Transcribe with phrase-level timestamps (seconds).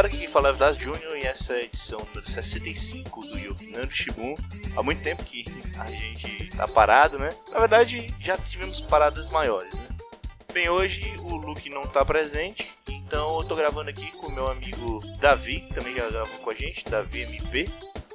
[0.00, 3.90] galera, aqui fala é Vaz Júnior e essa é a edição número 65 do Yokinando
[3.90, 4.34] Shibun.
[4.74, 5.44] Há muito tempo que
[5.78, 7.30] a gente tá parado, né?
[7.50, 9.88] Na verdade, já tivemos paradas maiores, né?
[10.54, 14.48] Bem, hoje o Luke não tá presente, então eu tô gravando aqui com o meu
[14.48, 17.68] amigo Davi, que também já gravou com a gente, Davi MP.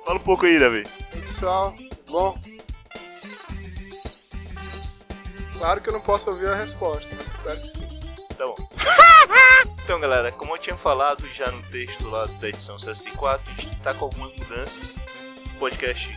[0.04, 0.88] Fala um pouco aí, Davi.
[1.14, 2.40] Oi, pessoal, tudo bom?
[5.54, 7.88] Claro que eu não posso ouvir a resposta, mas espero que sim.
[8.38, 8.58] Tá bom.
[9.86, 13.80] Então, galera, como eu tinha falado já no texto lá da edição 64, a gente
[13.82, 14.96] tá com algumas mudanças.
[15.46, 16.10] O podcast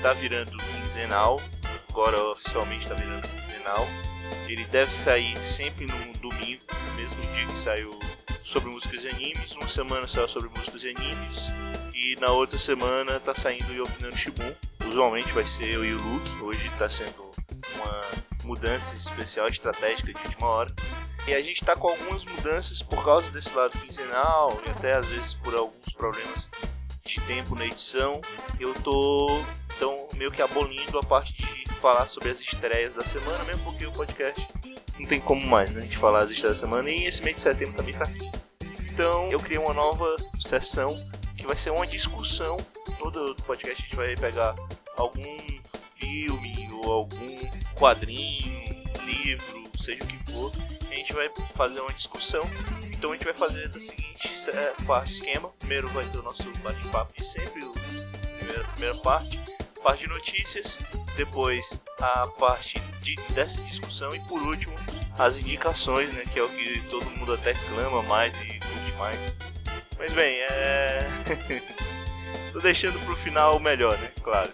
[0.00, 1.38] tá virando quinzenal,
[1.90, 3.86] agora oficialmente tá virando quinzenal.
[4.48, 8.00] Ele deve sair sempre no domingo, no mesmo dia que saiu
[8.42, 9.54] sobre músicas e animes.
[9.56, 11.50] Uma semana saiu sobre músicas e animes.
[11.94, 14.54] E na outra semana tá saindo o Yopinando Shibun.
[14.88, 16.42] Usualmente vai ser eu e o Luke.
[16.42, 17.30] Hoje tá sendo
[17.74, 18.00] uma
[18.44, 20.74] mudança especial, estratégica de última hora.
[21.26, 25.06] E a gente tá com algumas mudanças por causa desse lado quinzenal e até às
[25.06, 26.50] vezes por alguns problemas
[27.04, 28.20] de tempo na edição.
[28.58, 29.28] Eu tô
[29.76, 33.86] então meio que abolindo a parte de falar sobre as estreias da semana, mesmo porque
[33.86, 34.46] o podcast
[34.98, 35.82] não tem como mais, né?
[35.82, 38.30] A gente falar as estreias da semana e esse mês de setembro também tá aqui.
[38.90, 40.96] Então eu criei uma nova sessão
[41.36, 42.56] que vai ser uma discussão.
[42.98, 44.54] Todo podcast a gente vai pegar
[44.96, 45.38] algum
[45.98, 47.38] filme ou algum
[47.76, 50.52] quadrinho, livro, seja o que for,
[50.90, 52.48] a gente vai fazer uma discussão.
[52.92, 55.48] Então a gente vai fazer da seguinte é, parte esquema.
[55.58, 59.40] Primeiro vai ter o nosso bate-papo de sempre, o primeira, primeira parte,
[59.82, 60.78] parte de notícias,
[61.16, 64.74] depois a parte de, dessa discussão e por último
[65.18, 69.36] as indicações, né, que é o que todo mundo até clama mais e curte mais.
[69.98, 71.06] Mas bem, é.
[72.52, 74.10] Tô deixando pro final o melhor, né?
[74.22, 74.52] Claro.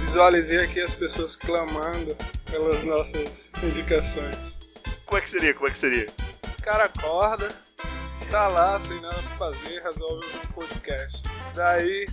[0.00, 2.16] Visualizei aqui as pessoas clamando
[2.50, 4.60] pelas nossas indicações.
[5.04, 5.54] Como é que seria?
[5.54, 6.08] Como é que seria?
[6.58, 7.48] O cara acorda,
[8.30, 11.22] tá lá sem nada pra fazer, resolve ouvir um podcast.
[11.54, 12.06] Daí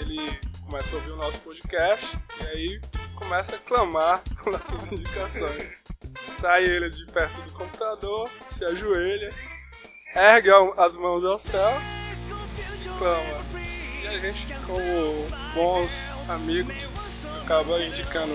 [0.00, 2.80] ele começa a ouvir o nosso podcast e aí
[3.14, 5.70] começa a clamar por nossas indicações.
[6.28, 9.32] Sai ele de perto do computador, se ajoelha,
[10.14, 11.72] ergue as mãos ao céu,
[12.98, 13.44] clama.
[14.02, 16.92] E a gente, como bons amigos,
[17.52, 18.32] acaba indicando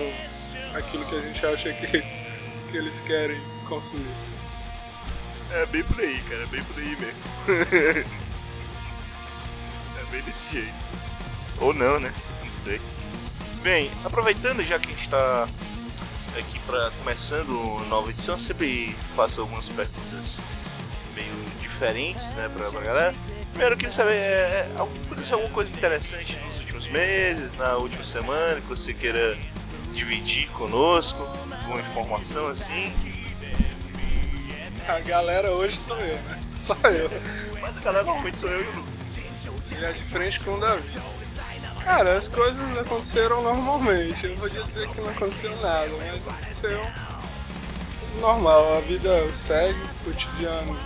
[0.74, 1.86] aquilo que a gente acha que,
[2.70, 4.06] que eles querem consumir.
[5.50, 7.32] É bem por aí, cara, é bem por aí mesmo.
[10.00, 10.72] é bem desse jeito.
[11.60, 12.14] Ou não, né?
[12.44, 12.80] Não sei.
[13.62, 15.48] Bem, aproveitando já que a gente está
[16.38, 20.38] aqui para começando uma nova edição, sempre faço algumas perguntas
[21.16, 23.14] meio diferentes, né, pra galera.
[23.50, 28.60] Primeiro, eu queria saber, é, aconteceu alguma coisa interessante nos últimos meses, na última semana,
[28.60, 29.36] que você queira
[29.92, 31.20] dividir conosco,
[31.62, 32.92] alguma informação assim?
[34.86, 36.40] A galera hoje sou eu, né?
[36.54, 37.10] Só eu.
[37.60, 38.84] Mas a galera normalmente sou eu e o Lu.
[39.70, 40.88] Ele é de frente com o Davi.
[41.82, 44.24] Cara, as coisas aconteceram normalmente.
[44.24, 46.80] Eu não podia dizer que não aconteceu nada, mas aconteceu
[48.20, 48.78] normal.
[48.78, 50.78] A vida segue, cotidiano,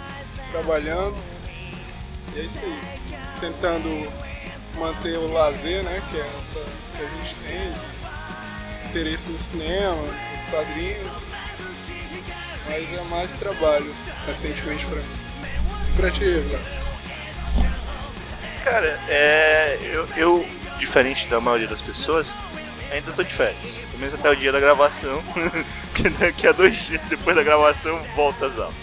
[0.50, 1.16] trabalhando.
[2.34, 2.80] E é isso aí.
[3.40, 3.88] Tentando
[4.78, 6.02] manter o lazer, né?
[6.10, 6.58] Que é essa
[6.96, 7.72] que a gente tem.
[8.88, 10.02] Interesse no cinema,
[10.32, 11.32] nos quadrinhos.
[12.68, 13.94] Mas é mais trabalho
[14.26, 15.16] recentemente pra mim.
[15.88, 16.78] E pra ti, Blas?
[18.64, 19.78] Cara, é.
[19.82, 20.46] Eu, eu,
[20.78, 22.36] diferente da maioria das pessoas,
[22.90, 23.78] ainda tô de férias.
[23.78, 25.22] Pelo menos até o dia da gravação.
[25.92, 28.74] Porque daqui a dois dias depois da gravação volta às aulas.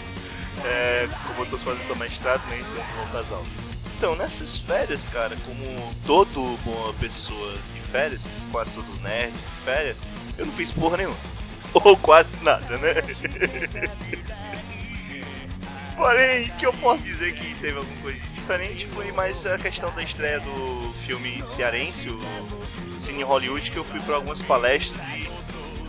[0.64, 3.69] É, como eu tô fazendo só mestrado, nem então volta às aulas.
[4.00, 10.08] Então, nessas férias, cara, como todo boa pessoa de férias, quase todo nerd de férias,
[10.38, 11.18] eu não fiz porra nenhuma.
[11.84, 12.94] Ou quase nada, né?
[15.94, 19.94] Porém, o que eu posso dizer que teve alguma coisa diferente foi mais a questão
[19.94, 22.18] da estreia do filme cearense, o
[22.98, 25.29] Cine Hollywood, que eu fui para algumas palestras e,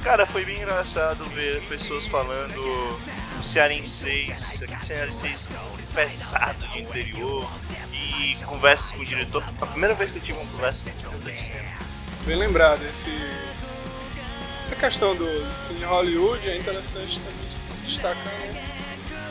[0.01, 2.99] cara, foi bem engraçado ver pessoas falando
[3.39, 5.47] o cearenseis, aquele cearenseis
[5.93, 7.49] pesado de interior
[7.93, 9.43] e conversas com o diretor.
[9.61, 11.69] A primeira vez que eu tive uma conversa com o diretor cinema.
[12.25, 13.11] Bem lembrado, esse
[14.61, 17.47] essa questão do, do cine Hollywood é interessante também
[17.83, 18.63] destacar né,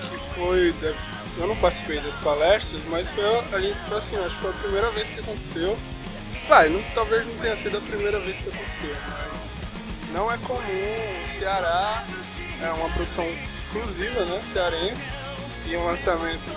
[0.02, 0.99] que foi deve,
[1.38, 4.55] eu não participei das palestras mas foi a gente foi assim acho que foi a
[4.55, 5.78] primeira vez que aconteceu
[6.49, 8.93] vai não, talvez não tenha sido a primeira vez que aconteceu
[9.31, 9.46] mas
[10.12, 12.05] não é comum o Ceará
[12.62, 15.15] é uma produção exclusiva né cearense
[15.67, 16.53] e um lançamento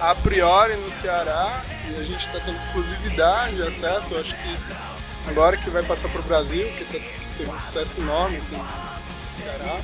[0.00, 4.56] a priori no Ceará e a gente está tendo exclusividade de acesso eu acho que
[5.28, 8.54] agora que vai passar para o Brasil que, tá, que teve um sucesso enorme aqui
[8.54, 9.80] no Ceará.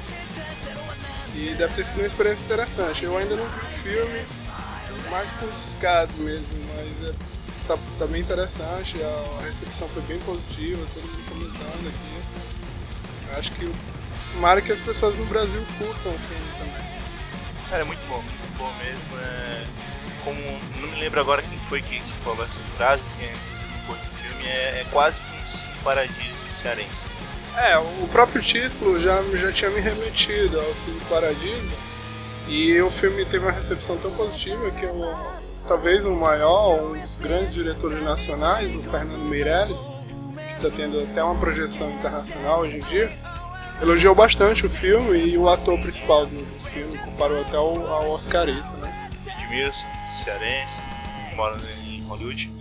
[1.35, 3.05] E deve ter sido uma experiência interessante.
[3.05, 4.25] Eu ainda não vi o filme,
[5.11, 7.13] mais por descaso mesmo, mas é,
[7.67, 12.22] tá, tá bem interessante, a recepção foi bem positiva, todo mundo comentando aqui.
[13.37, 13.71] Acho que
[14.33, 16.83] tomara que as pessoas no Brasil curtam o filme também.
[17.69, 19.19] Cara, é muito bom, muito bom mesmo.
[19.21, 19.65] É...
[20.25, 20.41] Como
[20.81, 23.33] não me lembro agora quem foi que, que falou essa frase, que é
[23.81, 27.11] depois do filme, é, é quase um cinco paradisos cearense.
[27.57, 31.75] É, o próprio título já, já tinha me remetido ao Cine Paradiso
[32.49, 35.15] e o filme teve uma recepção tão positiva que eu,
[35.69, 39.87] talvez o maior, um dos grandes diretores nacionais, o Fernando Meirelles,
[40.67, 43.11] está tendo até uma projeção internacional hoje em dia,
[43.81, 48.11] elogiou bastante o filme e o ator principal do, do filme comparou até ao, ao
[48.11, 49.11] Oscarito, né?
[49.27, 49.87] Edmilson,
[50.25, 50.81] cearense,
[51.35, 52.53] mora em Hollywood,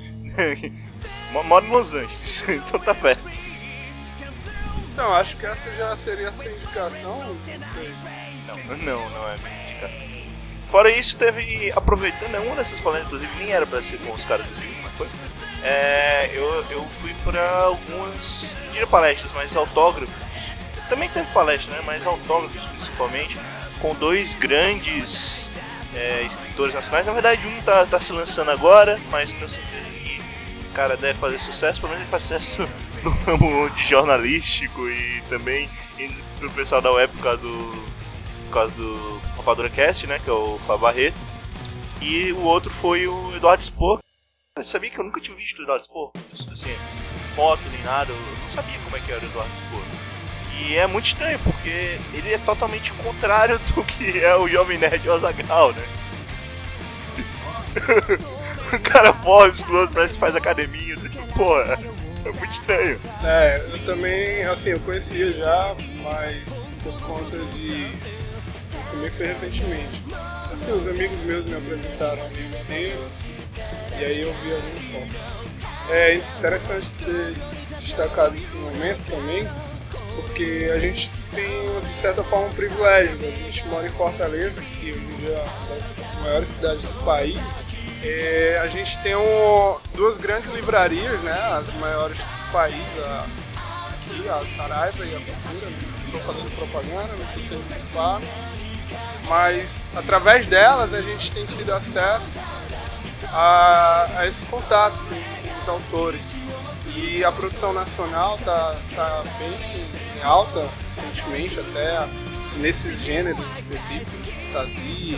[1.31, 3.39] mora em Los Angeles, então tá perto.
[4.93, 7.93] Então, acho que essa já seria a tua indicação, não sei.
[8.47, 10.05] Não, não, não é minha indicação.
[10.59, 11.71] Fora isso, teve.
[11.71, 14.93] Aproveitando, uma dessas palestras, inclusive nem era pra ser com os caras do filme, mas
[14.93, 15.07] foi.
[15.63, 18.55] É, eu, eu fui pra algumas.
[18.65, 20.51] Não diria palestras, mas autógrafos.
[20.89, 21.81] Também teve palestra, né?
[21.85, 23.37] Mas autógrafos principalmente.
[23.79, 25.49] Com dois grandes
[25.95, 27.07] é, escritores nacionais.
[27.07, 30.21] Na verdade, um tá, tá se lançando agora, mas tenho certeza que
[30.69, 31.79] o cara deve fazer sucesso.
[31.79, 32.69] Pelo menos ele faz sucesso
[33.03, 35.69] no ramo de jornalístico e também
[36.39, 37.83] pro pessoal da web por causa do,
[38.47, 41.17] por causa do Rapadura Cast, né, que é o Fábio Barreto.
[42.01, 43.99] E o outro foi o Eduardo Spor.
[44.57, 46.11] Eu sabia que eu nunca tinha visto o Eduardo Spor,
[46.51, 46.75] assim,
[47.33, 49.83] foto nem nada, eu não sabia como é que era o Eduardo Spor.
[50.59, 55.07] E é muito estranho, porque ele é totalmente contrário do que é o Jovem Nerd
[55.07, 55.83] Ozagal, né?
[58.75, 61.79] o cara forte, musculoso, parece que faz academia, assim, porra.
[62.25, 62.99] É muito estranho.
[63.23, 65.73] É, eu também, assim, eu conhecia já,
[66.03, 67.89] mas por conta de.
[68.77, 70.03] Isso também foi recentemente.
[70.51, 72.99] Assim, os amigos meus me apresentaram amigo dele,
[74.01, 75.15] e aí eu vi algumas fotos.
[75.91, 77.33] É interessante ter
[77.77, 79.47] destacado esse momento também,
[80.15, 83.15] porque a gente tem, de certa forma, um privilégio.
[83.21, 86.93] A gente mora em Fortaleza, que hoje em dia é uma das maiores cidades do
[87.05, 87.65] país,
[88.03, 93.27] é, a gente tem um, duas grandes livrarias, né, as maiores do país, a,
[93.91, 95.71] aqui, a Saraiva e a Cultura.
[96.05, 98.25] Estou fazendo propaganda, não estou sendo culpado.
[99.29, 102.41] Mas através delas a gente tem tido acesso
[103.31, 106.33] a, a esse contato com, os autores.
[106.95, 109.87] E a produção nacional está tá bem
[110.23, 112.07] alta recentemente, até
[112.57, 115.17] nesses gêneros específicos, fantasia,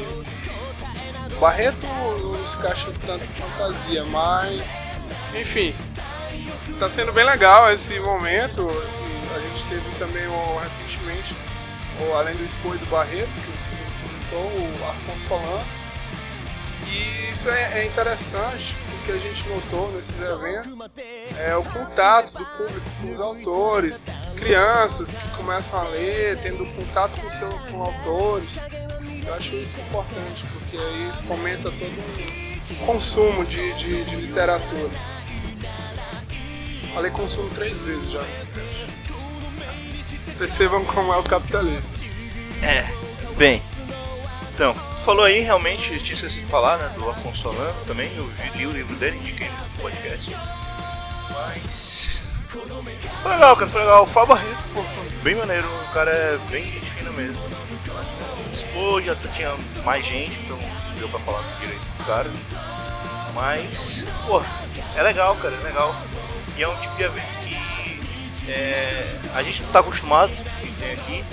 [1.39, 4.77] Barreto não se encaixa tanto em fantasia, mas
[5.33, 5.75] enfim,
[6.79, 8.67] tá sendo bem legal esse momento.
[9.35, 11.35] A gente teve também o, recentemente,
[11.99, 15.82] o, além do Expo do Barreto, que o presidente comentou, o Afonso Solano.
[16.93, 20.79] E isso é, é, interessante porque a gente notou nesses eventos
[21.39, 24.03] é o contato do público com os autores,
[24.37, 28.61] crianças que começam a ler, tendo contato com, seu, com autores.
[29.25, 32.03] Eu acho isso importante, porque aí fomenta todo
[32.71, 34.91] um consumo de, de, de literatura.
[36.93, 38.87] Falei consumo três vezes já nesse cast.
[40.37, 41.89] Percebam como é o capitalismo.
[42.61, 42.85] É,
[43.35, 43.61] bem.
[44.53, 48.49] Então, falou aí realmente, tinha esquecido de falar, né, do Afonso Solano também, eu vi,
[48.55, 50.35] li o livro dele, indiquei no podcast.
[51.29, 52.23] Mas.
[52.47, 54.03] Foi legal, cara, foi legal.
[54.03, 57.37] O Fábio Barreto, pô, foi bem maneiro, o cara é bem fina mesmo.
[58.73, 62.29] Pô, já tinha mais gente, então não deu pra falar direito do cara.
[63.33, 64.41] Mas, pô,
[64.95, 65.95] é legal, cara, é legal.
[66.55, 70.31] E é um tipo de evento que é, a gente não tá acostumado
[70.61, 71.25] que tem aqui.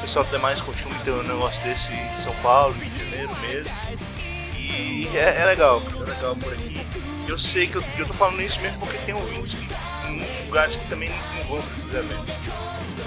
[0.00, 3.36] O pessoal tem mais costume ter um negócio desse em São Paulo, Rio de Janeiro
[3.42, 3.70] mesmo.
[4.56, 6.80] E é, é legal, é legal por aqui.
[7.28, 9.68] Eu sei que eu, eu tô falando isso mesmo porque tem ouvintes que,
[10.08, 12.34] em muitos lugares que também não vão pra esses eventos.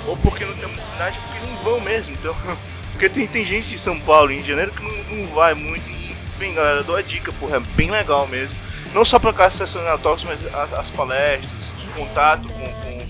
[0.06, 2.14] Ou porque não tem oportunidade, porque não vão mesmo.
[2.14, 2.36] Então,
[2.94, 5.56] porque tem, tem gente de São Paulo e Rio de Janeiro que não, não vai
[5.56, 5.90] muito.
[5.90, 8.56] E, bem, galera, dou a dica, porra, é bem legal mesmo.
[8.94, 13.03] Não só pra cá de mas as, as, palestras, o contato com, com,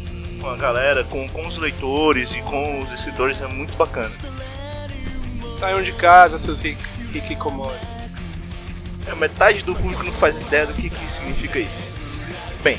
[0.43, 4.13] com, a galera, com, com os leitores e com os escritores é muito bacana.
[5.47, 7.79] Saiam de casa, seus hikikomori.
[9.07, 11.89] É, metade do público não faz ideia do que, que significa isso.
[12.61, 12.77] Bem,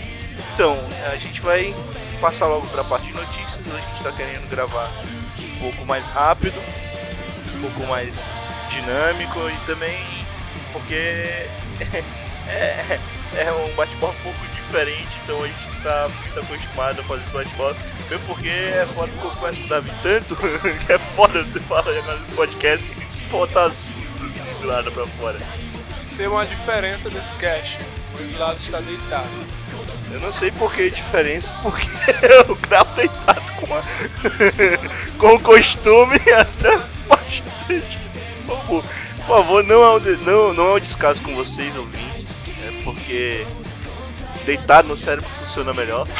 [0.52, 0.78] então,
[1.10, 1.74] a gente vai
[2.20, 3.66] passar logo para a parte de notícias.
[3.66, 4.90] Hoje a gente está querendo gravar
[5.38, 6.60] um pouco mais rápido,
[7.56, 8.26] um pouco mais
[8.68, 9.98] dinâmico e também
[10.70, 10.94] porque
[12.46, 13.00] é,
[13.36, 17.32] é um bate-bola um pouco diferente, então a gente está muito acostumado a fazer esse
[17.32, 17.76] bate-bola.
[18.10, 20.36] Mesmo porque é foda que eu conheço com o Davi tanto,
[20.86, 25.06] que é foda você falar agora no podcast e botar assunto assim do nada pra
[25.06, 25.38] fora.
[26.04, 27.78] ser uma diferença desse cast.
[28.14, 29.28] O Vlad está deitado.
[30.12, 31.88] Eu não sei por que diferença, porque
[32.48, 33.82] eu gravo deitado com, a...
[35.18, 36.78] com o costume até
[37.08, 37.98] bastante.
[38.46, 38.84] Por
[39.26, 42.44] favor, não é, um, não, não é um descaso com vocês, ouvintes.
[42.62, 43.46] É porque
[44.44, 46.06] deitado no cérebro funciona melhor.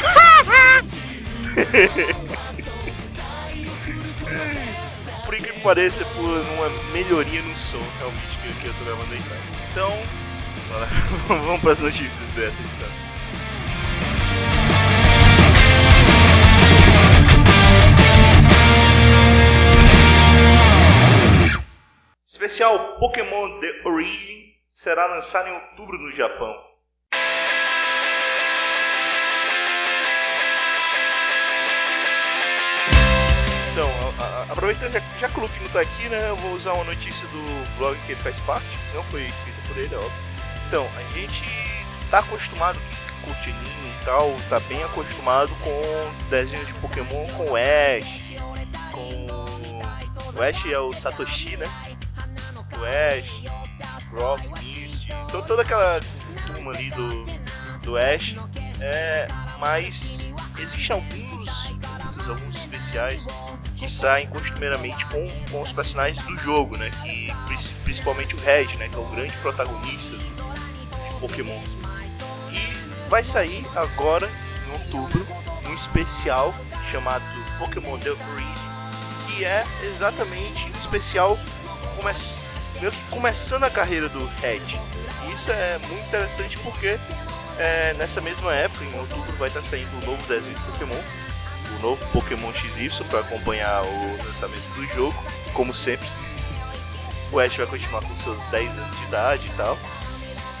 [5.25, 8.85] por incrível que pareça, é por uma melhoria no som, realmente, que, que eu tô
[8.85, 9.41] gravando deitado.
[9.71, 9.91] Então,
[11.27, 12.87] vamos para as notícias dessa edição.
[22.27, 26.53] Especial Pokémon The Origin será lançado em outubro no Japão.
[33.75, 33.89] Então,
[34.49, 37.27] aproveitando, já, já que o Luke não tá aqui, né, eu vou usar uma notícia
[37.27, 40.13] do blog que ele faz parte, não foi escrito por ele, é óbvio.
[40.65, 41.43] Então, a gente
[42.09, 42.79] tá acostumado,
[43.25, 48.33] curte anime e tal, tá bem acostumado com desenhos de Pokémon com o Ash,
[48.93, 49.27] com...
[50.33, 51.69] O Ash é o Satoshi, né?
[52.79, 53.43] O Ash,
[54.09, 55.99] Brock, Misty, então toda aquela
[56.47, 57.25] turma ali do,
[57.81, 58.37] do Ash,
[58.81, 59.27] é,
[59.59, 61.75] mas existem alguns,
[62.29, 63.27] alguns especiais
[63.75, 66.91] que saem costumeiramente com, com os personagens do jogo, né?
[67.03, 67.33] Que,
[67.83, 68.89] principalmente o Red, né?
[68.89, 70.31] Que é o grande protagonista de
[71.19, 71.61] Pokémon.
[72.51, 74.29] E vai sair agora,
[74.67, 75.25] em outubro,
[75.67, 76.53] um especial
[76.91, 77.23] chamado
[77.59, 78.55] Pokémon The Origin,
[79.27, 81.37] que é exatamente um especial
[81.95, 82.11] come
[83.09, 84.61] começando a carreira do Red.
[85.25, 86.99] E isso é muito interessante porque
[87.57, 91.01] é, nessa mesma época, em outubro, vai estar saindo o um novo desenho de Pokémon,
[91.77, 96.07] o novo Pokémon XY para acompanhar o lançamento do jogo, como sempre.
[97.31, 99.77] O Ash vai continuar com seus 10 anos de idade e tal.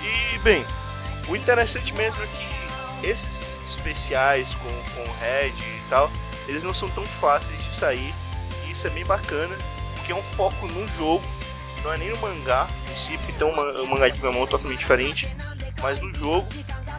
[0.01, 0.65] E bem,
[1.27, 6.11] o interessante mesmo é que esses especiais com, com Red e tal,
[6.47, 8.13] eles não são tão fáceis de sair.
[8.65, 9.57] E isso é bem bacana,
[9.95, 11.23] porque é um foco no jogo,
[11.83, 15.27] não é nem no mangá em si, um, um mangá de Pokémon totalmente diferente,
[15.81, 16.47] mas no jogo.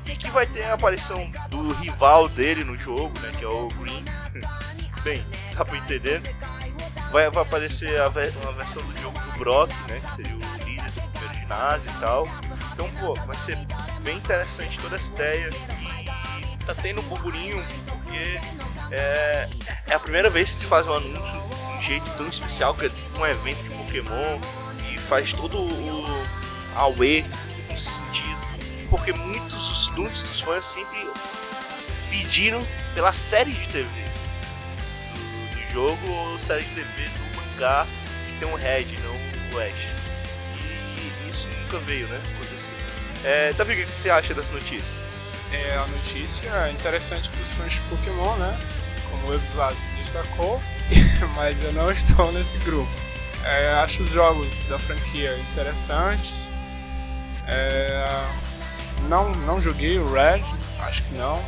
[0.06, 3.68] E que vai ter a aparição do rival dele no jogo, né, que é o
[3.68, 4.04] Green.
[5.02, 6.20] Bem, dá pra entender.
[7.12, 10.64] Vai, vai aparecer a ver, uma versão do jogo do Brock, né, que seria o
[10.64, 12.28] líder do primeiro ginásio e tal.
[12.72, 13.56] Então, pô, vai ser
[14.02, 15.50] bem interessante toda essa ideia.
[15.50, 18.38] E tá tendo um burburinho, porque
[18.90, 19.48] é,
[19.86, 22.86] é a primeira vez que eles fazem um anúncio de um jeito tão especial, que
[22.86, 24.40] é um evento de Pokémon,
[24.92, 26.04] e faz todo o
[26.75, 27.25] Aue
[27.70, 28.46] no sentido.
[28.88, 31.11] Porque muitos, muitos dos fãs sempre
[32.11, 33.88] pediram pela série de TV
[35.14, 37.87] do, do jogo ou série de TV do mangá
[38.26, 39.73] que tem um Red, não o Ash.
[40.57, 42.21] E isso nunca veio, né?
[42.37, 42.75] Acontecer.
[43.25, 45.07] É, Davi, o que você acha dessa notícia?
[45.52, 48.59] É, a notícia é interessante para os fãs de Pokémon, né?
[49.11, 50.61] Como o Evlas destacou,
[51.35, 52.90] mas eu não estou nesse grupo.
[53.45, 56.50] É, acho os jogos da franquia interessantes.
[57.47, 58.05] É,
[59.03, 60.43] não, não joguei o Red,
[60.81, 61.43] acho que não,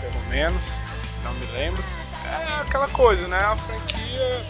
[0.00, 0.78] pelo menos,
[1.22, 1.82] não me lembro.
[2.24, 3.38] É aquela coisa, né?
[3.38, 4.44] A franquia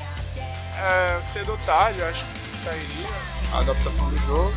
[0.79, 3.09] é, cedo ou tarde, acho que sairia
[3.53, 4.53] a adaptação do jogo.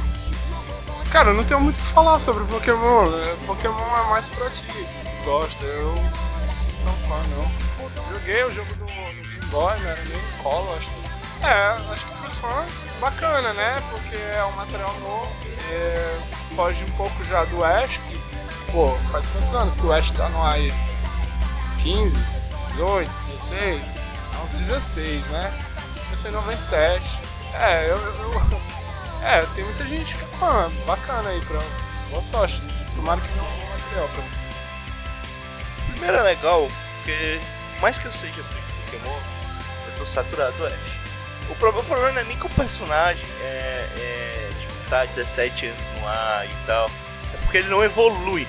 [1.11, 3.09] Cara, eu não tenho muito o que falar sobre Pokémon.
[3.09, 3.37] Né?
[3.45, 5.63] Pokémon é mais pra ti, que gosta.
[5.65, 8.13] Eu não sou tão fã, não.
[8.13, 9.73] Joguei o jogo do, do Game Boy?
[9.85, 11.06] Era meio colo, acho que.
[11.43, 13.81] É, acho que pros fãs, bacana, né?
[13.91, 15.31] Porque é um material novo.
[15.69, 16.19] É,
[16.55, 18.21] foge um pouco já do Ash, que,
[18.71, 20.73] pô, faz quantos anos que o Ash tá no ar aí?
[21.55, 22.21] Uns 15,
[22.61, 23.99] 18, 16?
[24.43, 25.53] Uns 16, né?
[26.05, 27.19] Começou em 97.
[27.53, 28.61] É, eu, eu,
[29.23, 30.71] É, tem muita gente que é fã.
[30.85, 31.59] Bacana aí, pra...
[32.09, 32.61] boa sorte.
[32.95, 34.55] Tomara que venha um bom material pra vocês.
[35.91, 36.67] Primeiro é legal,
[36.97, 37.39] porque
[37.81, 39.19] mais que eu seja fã de Pokémon,
[39.87, 41.06] eu tô saturado do Ash.
[41.49, 45.81] O, o problema não é nem que o personagem é, é tipo, tá 17 anos
[45.99, 46.89] no ar e tal.
[47.33, 48.47] É porque ele não evolui.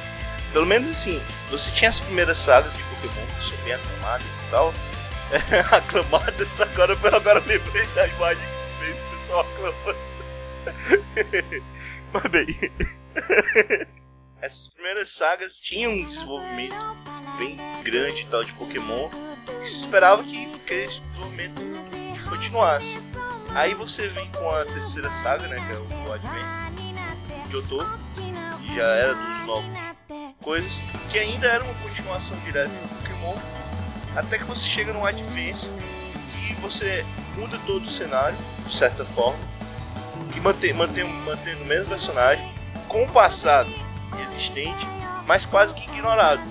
[0.53, 4.51] Pelo menos assim, você tinha as primeiras sagas de Pokémon que são bem aclamadas e
[4.51, 4.75] tal.
[5.31, 9.99] É, aclamadas, agora, agora lembrei da imagem que tu fez, o pessoal aclamando.
[12.15, 12.47] Mas bem,
[14.41, 16.75] essas primeiras sagas tinham um desenvolvimento
[17.37, 19.11] bem grande tal de Pokémon.
[19.63, 21.61] E se esperava que, que esse desenvolvimento
[22.39, 23.01] continuasse.
[23.55, 28.85] Aí você vem com a terceira saga, né, que é o Advent, Johto, que já
[28.85, 29.79] era dos novos
[30.41, 30.81] coisas,
[31.11, 33.35] que ainda era uma continuação direta do Pokémon,
[34.15, 35.71] até que você chega no Advance
[36.49, 37.05] e você
[37.37, 39.39] muda todo o cenário, de certa forma,
[40.37, 42.55] e manter, manter, mantendo o mesmo personagem
[42.87, 43.71] com o passado
[44.23, 44.87] existente,
[45.27, 46.43] mas quase que ignorado.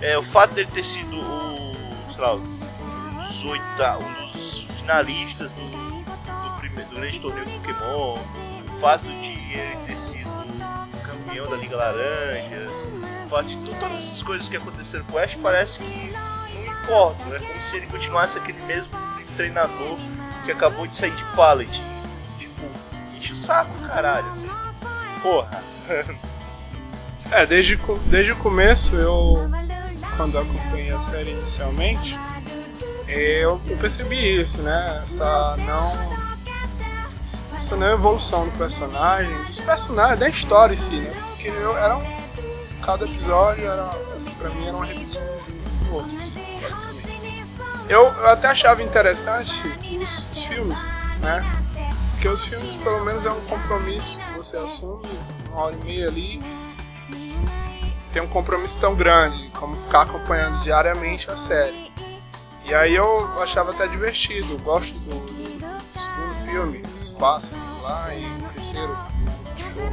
[0.00, 5.52] É, o fato dele ter sido o, sei lá, um dos, oita, um dos finalistas
[5.52, 8.18] do, do, primeiro, do grande torneio do Pokémon,
[8.66, 10.28] o fato de ele ter sido
[11.04, 12.66] campeão da Liga Laranja,
[13.22, 17.36] o fato de todas essas coisas que aconteceram com o Ash parece que não importam,
[17.36, 18.92] é como se ele continuasse aquele mesmo
[19.36, 19.96] treinador
[20.44, 21.80] que acabou de sair de pallet.
[22.40, 22.62] Tipo,
[23.16, 24.50] enche o saco, caralho, assim.
[25.22, 25.62] Porra.
[27.30, 29.48] é, desde, desde o começo eu.
[30.16, 32.18] Quando eu acompanhei a série inicialmente,
[33.12, 35.00] eu, percebi isso, né?
[35.02, 36.20] Essa não.
[37.54, 41.12] Essa não evolução do personagem, dos personagens, da história em si, né?
[41.30, 42.02] Porque eu, era um,
[42.82, 45.22] cada episódio era, assim, pra mim era uma repetição
[45.84, 47.46] do outro, assim, basicamente.
[47.88, 49.66] Eu, eu até achava interessante
[50.00, 51.44] os, os, filmes, né?
[52.12, 55.08] Porque os filmes, pelo menos, é um compromisso que você assume
[55.48, 56.42] uma hora e meia ali.
[58.12, 61.89] Tem um compromisso tão grande como ficar acompanhando diariamente a série.
[62.70, 64.52] E aí eu achava até divertido.
[64.54, 69.90] Eu gosto do, do, do segundo filme, dos pássaros lá, e o terceiro, o cachorro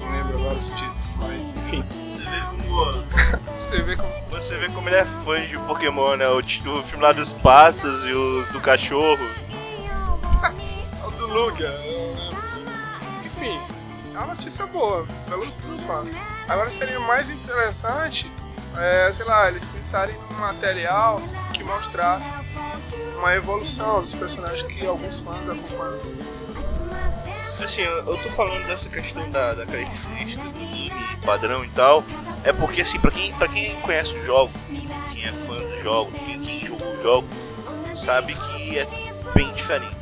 [0.00, 1.84] não lembro agora os títulos, mas enfim.
[2.08, 3.04] Você vê como.
[3.54, 4.12] você vê como.
[4.30, 6.28] Você vê como ele é fã de Pokémon, né?
[6.28, 9.22] O, o filme lá dos pássaros e o do cachorro.
[11.06, 12.42] o do Luca, eu lembro.
[13.24, 13.60] Enfim,
[14.12, 16.16] é uma notícia boa, pelos, fãs.
[16.48, 18.28] Agora seria mais interessante,
[18.78, 21.20] é, sei lá, eles pensarem num material
[21.52, 22.36] que mostrasse
[23.18, 25.98] uma evolução dos personagens que alguns fãs acompanham
[27.66, 32.04] assim, eu tô falando dessa questão da, da característica do anime, padrão e tal,
[32.44, 34.54] é porque assim, pra quem, pra quem conhece os jogos,
[35.12, 37.30] quem é fã dos jogos, quem, quem jogou os jogos,
[37.94, 38.86] sabe que é
[39.34, 39.96] bem diferente.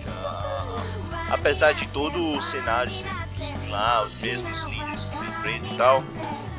[1.30, 6.04] Apesar de todo o cenário ser similar, os mesmos líderes que você enfrenta e tal,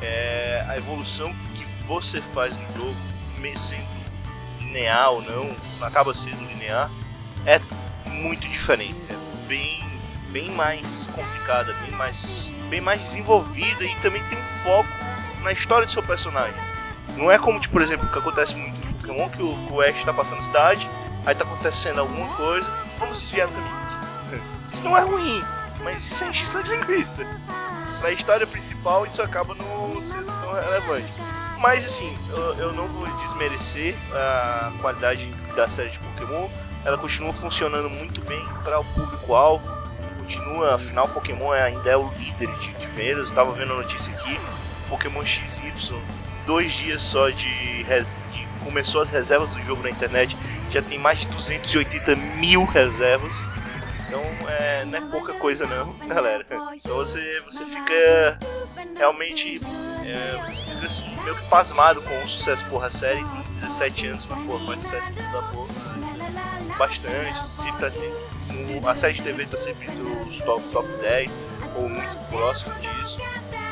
[0.01, 2.95] é, a evolução que você faz no jogo,
[3.55, 3.85] sendo
[4.59, 6.89] linear ou não, acaba sendo linear,
[7.45, 7.59] é
[8.09, 8.99] muito diferente.
[9.09, 9.85] É bem
[10.35, 14.89] bem mais complicada, bem mais, bem mais desenvolvida e também tem um foco
[15.43, 16.59] na história do seu personagem.
[17.15, 19.81] Não é como, tipo, por exemplo, que acontece muito no Pokémon, que o, que o
[19.81, 20.89] Ash tá passando cidade,
[21.25, 22.69] aí tá acontecendo alguma coisa,
[22.99, 24.43] vamos desviar do caminho.
[24.73, 25.41] Isso não é ruim,
[25.83, 27.25] mas isso é encheção de linguiça.
[28.01, 31.13] Na história principal, isso acaba não sendo tão relevante.
[31.65, 35.25] Mas assim, eu, eu não vou desmerecer a qualidade
[35.55, 36.47] da série de Pokémon.
[36.85, 39.75] Ela continua funcionando muito bem para o público-alvo
[40.19, 43.29] continua, afinal Pokémon ainda é o líder de, de vendas.
[43.29, 44.39] Eu tava vendo a notícia aqui,
[44.89, 45.71] Pokémon XY,
[46.45, 50.37] dois dias só de, res, de, começou as reservas do jogo na internet,
[50.69, 53.49] já tem mais de 280 mil reservas.
[54.07, 56.45] Então é, não é pouca coisa não, galera.
[56.75, 58.39] Então você, você fica
[58.95, 59.59] realmente
[60.05, 64.07] é, você fica assim, meio que pasmado com o sucesso porra a série, tem 17
[64.07, 65.75] anos, mas porra, faz sucesso da porra
[66.77, 68.11] bastante, sempre tem
[68.85, 71.29] a série de TV tá sempre nos top, top 10
[71.75, 73.19] ou muito próximo disso.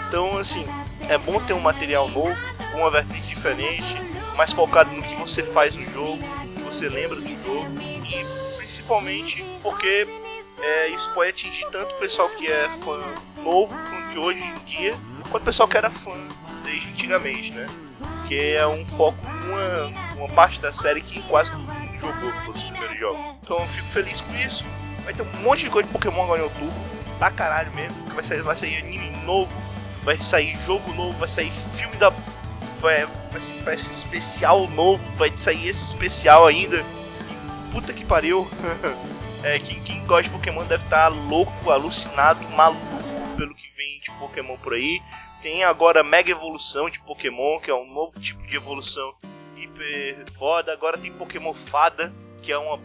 [0.08, 0.66] Então, assim,
[1.10, 2.36] é bom ter um material novo,
[2.74, 3.96] uma vertente diferente,
[4.36, 6.20] mais focado no que você faz no jogo,
[6.56, 8.26] que você lembra do jogo e
[8.58, 10.08] principalmente porque
[10.64, 13.04] é, isso pode atingir tanto o pessoal que é fã
[13.44, 14.96] novo, fã de hoje em dia,
[15.30, 16.16] quanto o pessoal que era fã
[16.64, 17.68] desde antigamente, né?
[18.28, 22.64] Que é um foco, uma, uma parte da série que quase todo mundo jogou todos
[22.64, 23.36] os primeiros jogos.
[23.42, 24.64] Então eu fico feliz com isso.
[25.04, 26.74] Vai ter um monte de coisa de Pokémon agora em outubro.
[27.20, 27.96] Pra caralho mesmo.
[28.14, 29.62] Vai sair, vai sair anime novo.
[30.04, 31.18] Vai sair jogo novo.
[31.20, 32.10] Vai sair filme da.
[32.80, 33.06] Vai,
[33.64, 35.04] vai, ser, especial novo.
[35.16, 36.84] Vai sair esse especial ainda.
[37.72, 38.48] Puta que pariu.
[39.44, 43.04] é, quem, quem gosta de Pokémon deve estar tá louco, alucinado, maluco
[43.38, 45.02] pelo que vem de Pokémon por aí.
[45.42, 49.14] Tem agora Mega Evolução de Pokémon, que é um novo tipo de evolução
[49.58, 50.72] hiper foda.
[50.72, 52.78] Agora tem Pokémon Fada, que é uma,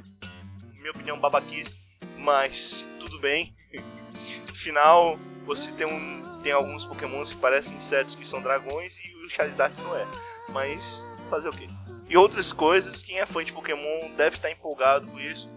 [0.81, 1.79] minha opinião, babaquice
[2.19, 3.55] mas tudo bem.
[4.51, 5.17] Afinal,
[5.47, 9.81] você tem, um, tem alguns pokémons que parecem insetos que são dragões e o Charizard
[9.81, 10.07] não é.
[10.51, 11.69] Mas fazer o quê?
[12.09, 15.49] E outras coisas, quem é fã de Pokémon deve estar empolgado com isso.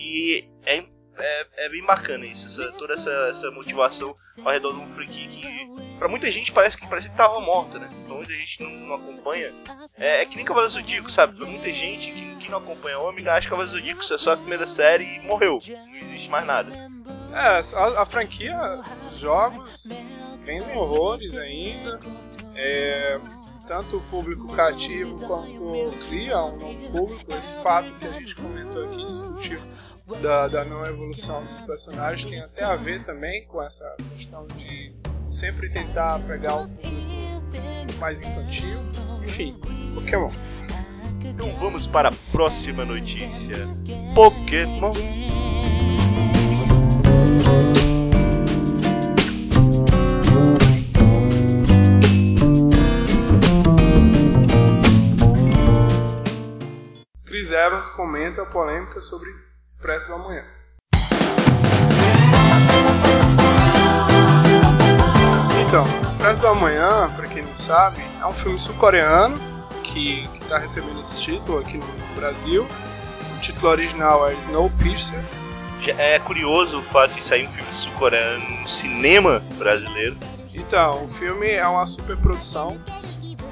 [0.00, 0.78] E é,
[1.18, 5.28] é, é bem bacana isso, essa, toda essa, essa motivação ao redor de um freak
[5.28, 7.86] que pra muita gente parece que parece que tava morta, né?
[8.06, 9.52] Pra muita gente não, não acompanha.
[9.98, 11.36] É, é, que nem Cavaleiro Zodíaco, sabe?
[11.36, 14.32] Pra muita gente que, que não acompanha o Ômega acha que Cavaleiro Zodíaco é só
[14.32, 15.60] a primeira série e morreu.
[15.68, 16.72] Não existe mais nada.
[17.32, 18.58] É, a, a franquia,
[19.06, 20.02] os jogos
[20.42, 22.00] vendem horrores ainda.
[22.56, 23.20] É,
[23.70, 27.34] tanto o público cativo quanto cria um novo público.
[27.34, 29.60] Esse fato que a gente comentou aqui, discutiu
[30.18, 34.92] da, da não evolução dos personagens, tem até a ver também com essa questão de
[35.28, 38.80] sempre tentar pegar o público mais infantil.
[39.22, 39.58] Enfim,
[39.94, 40.30] Pokémon.
[41.24, 43.56] Então vamos para a próxima notícia:
[44.14, 44.94] Pokémon.
[57.24, 60.44] Chris Evans comenta a polêmica sobre Expresso do Amanhã.
[65.64, 69.38] Então, Expresso do Amanhã, para quem não sabe, é um filme sul-coreano
[69.84, 72.66] que está recebendo esse título aqui no Brasil.
[73.36, 75.22] O título original é Snowpiercer.
[75.98, 80.16] É curioso o fato de sair um filme sul-coreano no cinema brasileiro.
[80.52, 82.76] Então, o filme é uma superprodução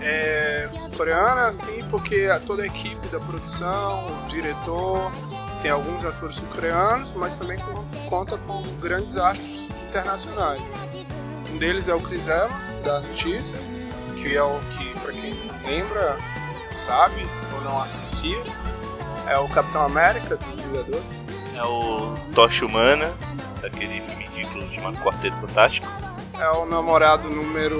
[0.00, 5.12] é, sul-coreana, assim, porque toda a equipe da produção, o diretor,
[5.62, 7.58] tem alguns atores sul-coreanos, mas também
[8.08, 10.72] conta com grandes astros internacionais.
[11.52, 13.58] Um deles é o Chris Evans, da notícia,
[14.16, 15.34] que é o que, para quem
[15.66, 16.16] lembra,
[16.72, 18.38] sabe ou não associa,
[19.26, 21.24] é o Capitão América dos Vingadores.
[21.54, 23.12] É o Tocha Humana,
[23.60, 25.88] daquele filme ridículo chamado Quarteto Fantástico.
[26.38, 27.78] É o namorado número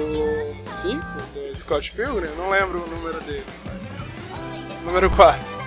[0.60, 1.00] 5
[1.34, 3.96] do Scott Pilgrim, não lembro o número dele, mas.
[4.84, 5.57] Número 4.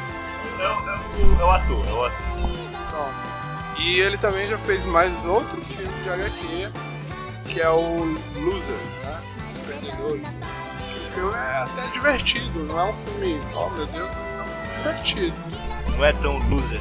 [0.62, 2.50] É, é, o, é o ator, é o ator.
[2.90, 3.32] Pronto.
[3.80, 6.72] E ele também já fez mais outro filme de HQ,
[7.50, 8.04] que é o
[8.36, 9.22] Losers, né?
[9.50, 10.38] Os Perdedores.
[11.04, 14.48] O filme é até divertido, não é um filme, oh meu Deus, mas é um
[14.48, 15.36] filme divertido.
[15.98, 16.80] Não é tão loser.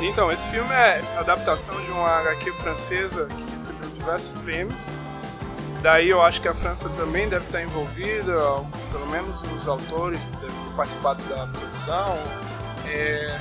[0.00, 4.92] Então, esse filme é adaptação de uma HQ francesa que recebeu diversos prêmios.
[5.82, 8.34] Daí eu acho que a França também deve estar envolvida,
[8.90, 12.16] pelo menos os autores devem participado da produção.
[12.86, 13.38] É,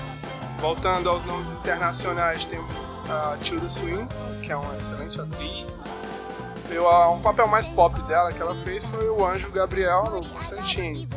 [0.59, 4.07] voltando aos nomes internacionais, temos a Tilda Swinton,
[4.41, 5.79] que é uma excelente atriz.
[6.69, 11.07] Eu, um papel mais pop dela que ela fez foi o Anjo Gabriel no Constantine.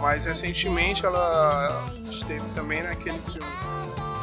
[0.00, 3.46] Mas recentemente ela esteve também naquele filme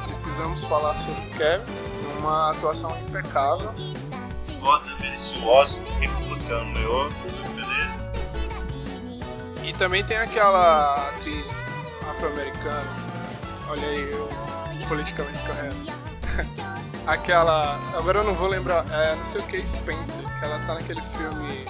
[0.06, 1.71] Precisamos Falar sobre Kevin,
[2.15, 3.71] numa atuação impecável.
[4.60, 7.10] Foda, mereceu o Oscar, republicano ganhou.
[9.69, 12.89] E também tem aquela atriz afro-americana,
[13.69, 14.27] olha aí, eu
[14.88, 16.79] politicamente correto.
[17.05, 17.75] aquela.
[17.95, 21.03] Agora eu não vou lembrar, é, não sei o que Spencer, que ela tá naquele
[21.03, 21.67] filme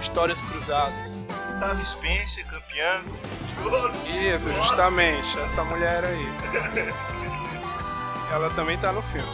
[0.00, 1.16] Histórias Cruzadas.
[1.60, 3.92] Tava Spencer, campeão de ouro.
[4.34, 6.26] Isso, justamente, essa mulher aí.
[8.34, 9.28] ela também tá no filme.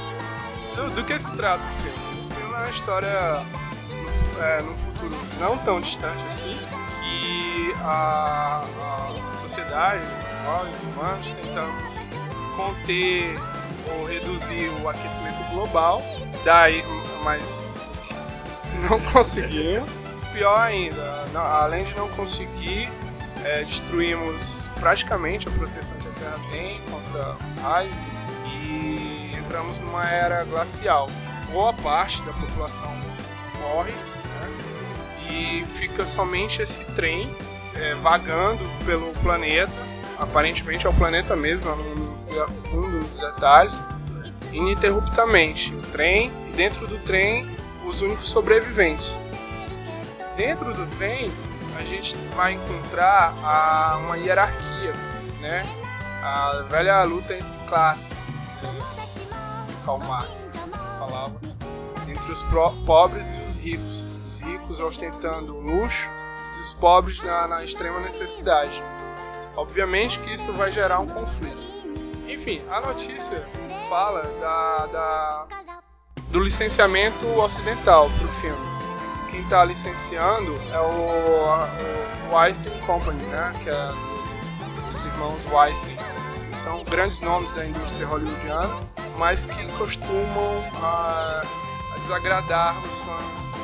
[0.77, 2.23] Do, do, que se trata o filme?
[2.23, 3.47] O filme é uma história
[4.09, 6.57] no, é, num futuro não tão distante assim,
[7.01, 8.63] que a,
[9.31, 10.05] a sociedade,
[10.45, 12.07] nós humanos, tentamos
[12.57, 13.39] conter
[13.91, 16.03] ou reduzir o aquecimento global,
[16.45, 16.83] daí,
[17.25, 17.75] mas
[18.89, 19.99] não conseguimos.
[20.33, 22.89] Pior ainda, não, além de não conseguir,
[23.45, 28.07] é, destruímos praticamente a proteção que a Terra tem contra os raios
[28.47, 31.09] e entramos numa era glacial.
[31.51, 32.93] Boa parte da população
[33.61, 34.59] morre né,
[35.31, 37.31] e fica somente esse trem
[37.75, 39.73] é, vagando pelo planeta.
[40.19, 43.83] Aparentemente é o planeta mesmo, eu não fui a fundo nos detalhes.
[44.53, 47.47] Ininterruptamente o trem e dentro do trem
[47.87, 49.19] os únicos sobreviventes.
[50.37, 51.31] Dentro do trem
[51.77, 54.93] a gente vai encontrar a, uma hierarquia,
[55.41, 55.65] né?
[56.23, 58.37] A velha luta entre classes,
[59.85, 60.49] Karl Marx
[60.99, 61.41] falava,
[62.19, 62.45] entre os
[62.85, 64.09] pobres e os ricos.
[64.27, 66.11] Os ricos ostentando luxo
[66.57, 68.83] e os pobres na, na extrema necessidade.
[69.57, 71.73] Obviamente que isso vai gerar um conflito.
[72.29, 73.47] Enfim, a notícia
[73.89, 75.47] fala da, da
[76.31, 78.69] do licenciamento ocidental para o filme.
[79.31, 83.55] Quem está licenciando é o, o Weinstein Company, né?
[83.63, 83.93] que é
[84.93, 85.97] dos irmãos Weinstein.
[86.47, 88.75] Que são grandes nomes da indústria hollywoodiana,
[89.19, 91.68] mas que costumam a, a
[91.99, 93.61] desagradar os fãs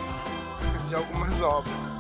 [0.89, 1.93] de algumas obras.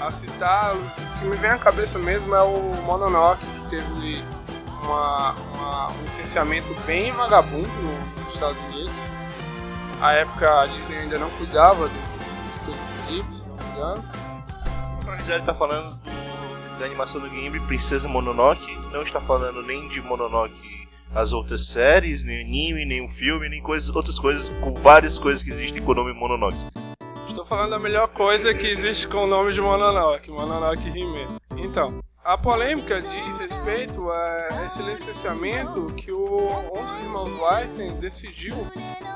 [0.00, 4.24] A citar, o que me vem à cabeça mesmo é o Mononoke, que teve
[4.82, 7.68] uma, uma, um licenciamento bem vagabundo
[8.16, 9.10] nos Estados Unidos.
[10.00, 12.88] A época a Disney ainda não cuidava do, dos coisas
[13.28, 14.04] se não me engano.
[14.88, 19.20] Só pra avisar, ele tá falando do, da animação do game Princesa Mononoke, não está
[19.20, 20.79] falando nem de Mononoke
[21.14, 25.42] as outras séries, nem anime, nem um filme, nem coisas, outras coisas, com várias coisas
[25.42, 26.58] que existem com o nome Mononoke.
[27.26, 31.26] Estou falando da melhor coisa que existe com o nome de Mononoke, Mononoke Hime.
[31.56, 38.54] Então, a polêmica diz respeito a esse licenciamento que o, um dos irmãos Weinstein decidiu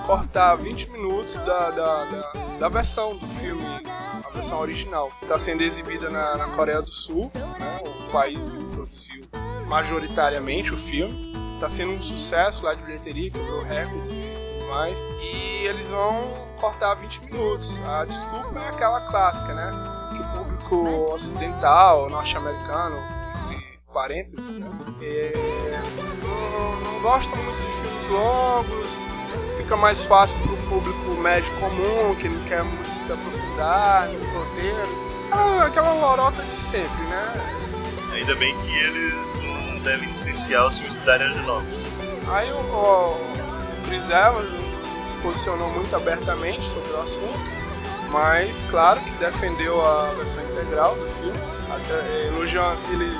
[0.05, 5.12] cortar 20 minutos da, da, da, da versão do filme, a versão original.
[5.22, 9.22] Está sendo exibida na, na, Coreia do Sul, né, o país que produziu
[9.68, 11.35] majoritariamente o filme.
[11.55, 15.05] Está sendo um sucesso lá de bilheteria, quebrou recordes e tudo mais.
[15.22, 17.81] E eles vão cortar 20 minutos.
[17.85, 19.70] A desculpa é aquela clássica, né?
[20.77, 22.97] Público ocidental, norte-americano,
[23.37, 24.69] entre parênteses, né?
[25.01, 25.33] É,
[26.23, 29.05] não, não gosta muito de filmes longos,
[29.57, 34.27] fica mais fácil para o público médio comum, que não quer muito se aprofundar nos
[34.29, 35.05] roteiros.
[35.27, 37.33] Aquela, aquela lorota de sempre, né?
[38.13, 41.91] Ainda bem que eles não devem licenciar os filmes do Dario Novos.
[42.29, 43.19] Aí o, o
[43.87, 44.49] Chris Evans
[45.05, 47.51] se posicionou muito abertamente sobre o assunto,
[48.14, 51.37] mas claro que defendeu a versão integral do filme,
[51.68, 53.11] até elogiando ele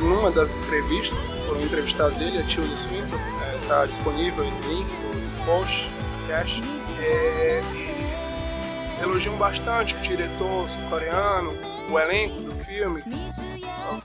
[0.00, 3.16] numa, das entrevistas, foram entrevistados ele a Tilda Swinton,
[3.62, 5.92] está é, disponível no link no post,
[6.26, 6.62] cast,
[7.02, 8.66] é, eles
[9.02, 11.52] elogiam bastante o diretor sul-coreano,
[11.90, 13.04] o elenco do filme,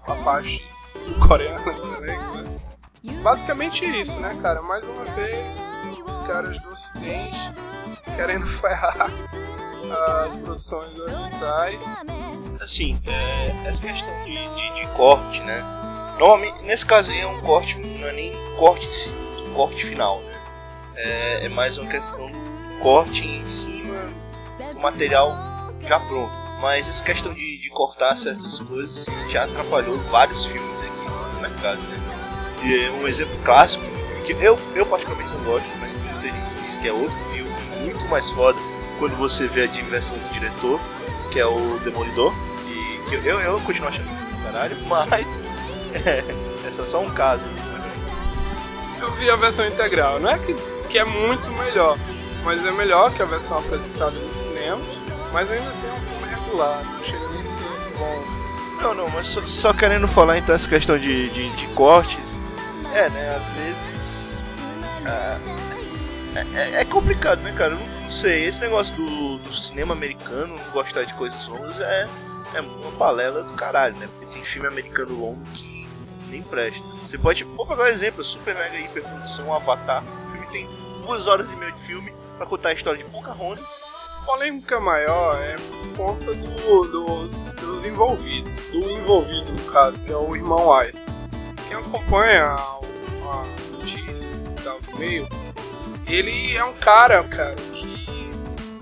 [0.06, 2.44] a parte sul-coreana do elenco, né?
[3.24, 4.62] Basicamente isso, né, cara?
[4.62, 5.74] Mais uma vez,
[6.06, 7.54] os caras do Ocidente
[8.18, 9.10] querendo ferrar
[9.92, 11.96] as produções orientais.
[12.62, 15.64] Assim, é, essa questão de, de, de, corte, né?
[16.20, 18.88] Normalmente, nesse caso aí é um corte, não é nem corte,
[19.56, 20.34] corte final, né?
[20.96, 23.94] É, é mais uma questão do corte em cima
[24.74, 25.32] do material
[25.82, 26.34] já pronto.
[26.60, 31.42] Mas essa questão de, de cortar certas coisas assim, já atrapalhou vários filmes aqui no
[31.42, 31.98] mercado, né?
[32.64, 33.86] E um exemplo clássico,
[34.26, 37.52] que eu, eu particularmente não gosto, mas muita gente diz que é outro filme
[37.84, 38.60] muito mais foda
[39.00, 40.80] quando você vê a direção do diretor,
[41.32, 42.34] que é o Demolidor.
[42.68, 45.48] E que eu, eu continuo achando do caralho, mas
[46.06, 46.24] é,
[46.68, 47.48] é só, só um caso.
[49.00, 50.54] Eu vi a versão integral, não é que,
[50.90, 51.98] que é muito melhor,
[52.44, 56.24] mas é melhor que a versão apresentada nos cinemas, mas ainda assim é um filme
[56.28, 57.62] regular, não chega nem a ser
[57.98, 58.24] bom.
[58.82, 62.40] Não, não, mas só, só, querendo falar então essa questão de, de, de cortes,
[62.94, 64.44] é, né, às vezes.
[65.06, 65.67] É,
[66.56, 67.76] é, é, complicado, né, cara?
[67.76, 68.46] Não, não, sei.
[68.46, 72.08] Esse negócio do, do cinema americano não gostar de coisas longas é,
[72.54, 74.08] é uma balela do caralho, né?
[74.08, 75.88] Porque tem filme americano longo que
[76.30, 76.82] nem presta.
[76.82, 77.44] Você pode.
[77.44, 80.04] Vou pegar um exemplo: Super Mega Hiperprodução Avatar.
[80.18, 80.68] O filme tem
[81.06, 83.66] duas horas e meia de filme para contar a história de Pocahontas.
[84.26, 90.18] Polêmica maior é por conta do, dos, dos envolvidos, do envolvido no caso, que é
[90.18, 91.16] o irmão Einstein.
[91.68, 92.58] Quem acompanha
[93.58, 95.28] as notícias e tal do meio,
[96.08, 98.32] ele é um cara, cara, que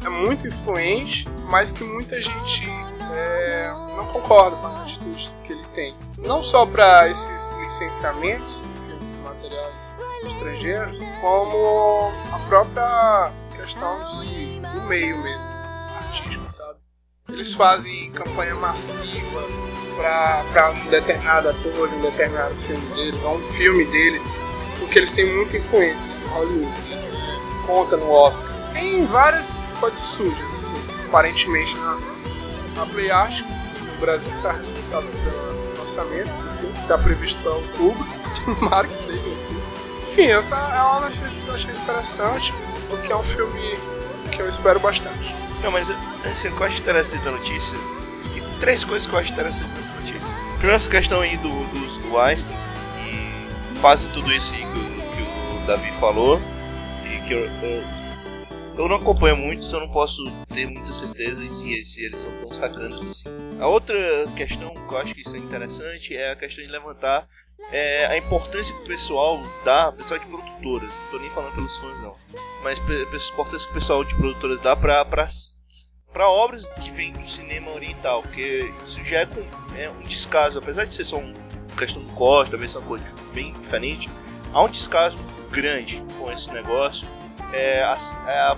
[0.04, 2.68] é muito influente, mas que muita gente
[3.14, 5.96] é, não concorda com as atitudes que ele tem.
[6.20, 15.18] Não só para esses licenciamentos de materiais estrangeiros, como a própria questão de, do meio
[15.18, 15.48] mesmo,
[15.98, 16.80] artístico, sabe?
[17.30, 19.42] Eles fazem campanha massiva
[20.52, 24.30] para um determinado ator um determinado filme deles, ou um filme deles,
[24.80, 26.96] porque eles têm muita influência em Hollywood.
[26.96, 27.62] Isso né?
[27.66, 28.52] conta no Oscar.
[28.74, 31.98] Tem várias coisas sujas, assim, aparentemente na,
[32.82, 38.06] a Play Art no Brasil está responsável pelo lançamento do filme, está previsto para outubro.
[38.46, 39.64] Tomara que seja outubro.
[40.02, 42.54] Enfim, essa é uma notícia que eu achei interessante,
[42.90, 43.78] porque é um filme
[44.32, 45.36] que eu espero bastante.
[45.64, 45.90] Não, mas
[46.26, 47.78] assim, o que eu acho interessante da notícia
[48.60, 50.36] três coisas que eu acho interessantes nessa notícia.
[50.58, 52.58] Primeiro, essa questão aí do, dos do Einstein,
[53.00, 54.65] e fazem tudo isso o
[55.66, 56.40] Davi falou,
[57.04, 57.84] e que eu, eu,
[58.78, 60.24] eu, não acompanho muito, então não posso
[60.54, 63.30] ter muita certeza se, se eles são tão sacanas assim.
[63.60, 63.98] A outra
[64.36, 67.28] questão que eu acho que isso é interessante é a questão de levantar
[67.72, 71.78] é, a importância que o pessoal dá, pessoal de produtoras, não tô nem falando pelos
[71.78, 72.16] fãs não,
[72.62, 75.04] mas a importância que o pessoal de produtoras dá pra
[76.14, 79.42] para obras que vêm do cinema oriental, porque isso já é, com,
[79.76, 81.34] é, um descaso, apesar de ser só uma
[81.78, 84.10] questão do corte, talvez seja uma coisa bem diferente,
[84.54, 85.18] há um descaso
[85.56, 87.08] grande com esse negócio.
[87.54, 88.58] É, as, é,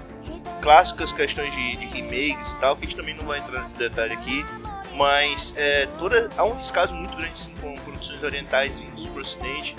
[0.62, 3.77] clássicas questões de, de, remakes e tal, que a gente também não vai entrar nesse
[3.77, 4.43] detalhe aqui,
[4.95, 9.21] mas é, toda, há um descaso muito grande sim, com produções orientais vindas para o
[9.21, 9.75] ocidente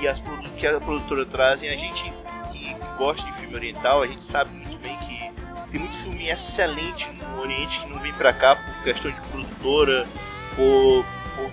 [0.00, 0.22] e as
[0.56, 1.68] que a produtora trazem.
[1.68, 2.12] A gente
[2.50, 7.10] que gosta de filme oriental, a gente sabe muito bem que tem muito filme excelente
[7.10, 10.06] no Oriente que não vem pra cá por questão de produtora,
[10.56, 11.04] por,
[11.36, 11.50] por,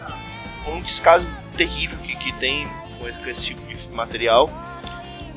[0.63, 1.27] por um descaso
[1.57, 4.49] terrível que, que tem com esse tipo de material.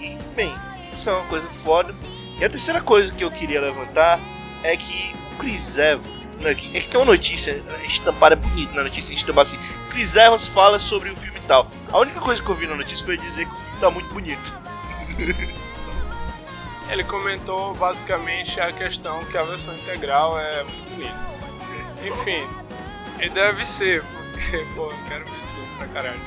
[0.02, 0.52] E, bem,
[0.92, 1.94] isso é uma coisa foda.
[2.38, 4.18] E a terceira coisa que eu queria levantar
[4.64, 6.22] é que Chris Evans.
[6.44, 9.58] É que, é que tem uma notícia, estampada bonita na notícia, estampada assim.
[9.90, 11.70] Chris Evans fala sobre o filme e tal.
[11.92, 14.12] A única coisa que eu vi na notícia foi dizer que o filme tá muito
[14.12, 14.60] bonito.
[16.90, 21.32] Ele comentou basicamente a questão que a versão integral é muito linda.
[22.04, 22.46] Enfim,
[23.18, 26.20] ele deve ser, porque, pô, eu quero ver esse filme pra caralho.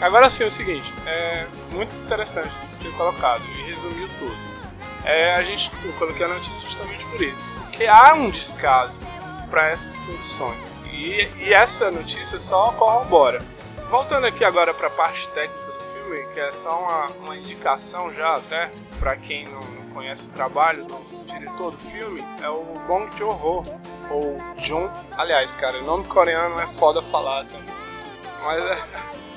[0.00, 4.50] Agora sim, é o seguinte, é muito interessante você ter colocado e resumiu tudo.
[5.04, 9.00] É, a gente, eu coloquei a notícia justamente por isso, porque há um descaso
[9.50, 10.58] para essas produções.
[10.92, 13.42] E, e, essa notícia só corrobora.
[13.90, 18.12] Voltando aqui agora para a parte técnica do filme, que é só uma, uma indicação
[18.12, 22.48] já até para quem não, não, conhece o trabalho do, do, diretor do filme, é
[22.48, 23.64] o Bong Joon-ho,
[24.10, 24.88] ou Jun.
[25.16, 27.64] Aliás, cara, o nome coreano é foda falar, sabe?
[28.42, 29.29] Mas é...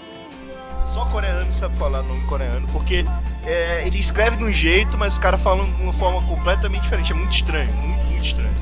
[0.94, 3.04] Só coreano sabe falar nome coreano, porque
[3.44, 7.12] é, ele escreve de um jeito, mas os caras falam de uma forma completamente diferente.
[7.12, 8.54] É muito estranho, muito, muito estranho.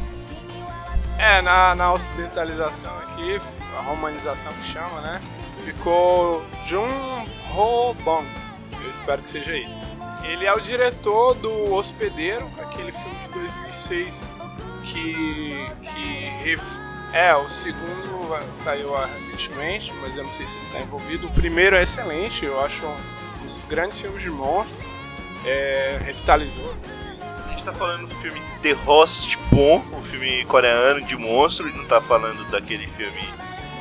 [1.18, 3.38] É, na, na ocidentalização aqui,
[3.78, 5.22] a romanização que chama, né?
[5.66, 6.88] Ficou Jun
[7.54, 8.26] Ho Bong.
[8.82, 9.86] Eu espero que seja isso.
[10.24, 14.30] Ele é o diretor do Hospedeiro, aquele filme de 2006
[14.86, 16.56] que, que
[17.14, 18.22] é o segundo
[18.52, 21.28] saiu recentemente, mas eu não sei se ele está envolvido.
[21.28, 24.88] O primeiro é excelente, eu acho um dos grandes filmes de monstro.
[25.44, 26.90] É, revitalizou assim,
[27.62, 31.86] gente tá falando do filme The Host Bon, o filme coreano de monstro, e não
[31.86, 33.24] tá falando daquele filme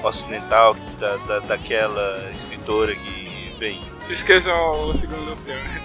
[0.03, 3.81] ocidental da, da, daquela escritora que, bem.
[4.09, 5.81] Esqueçam o segundo filme.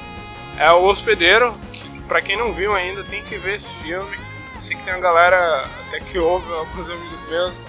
[0.57, 4.17] É o Hospedeiro, que pra quem não viu ainda tem que ver esse filme.
[4.59, 7.63] Sei que tem uma galera até que ouve, alguns amigos meus,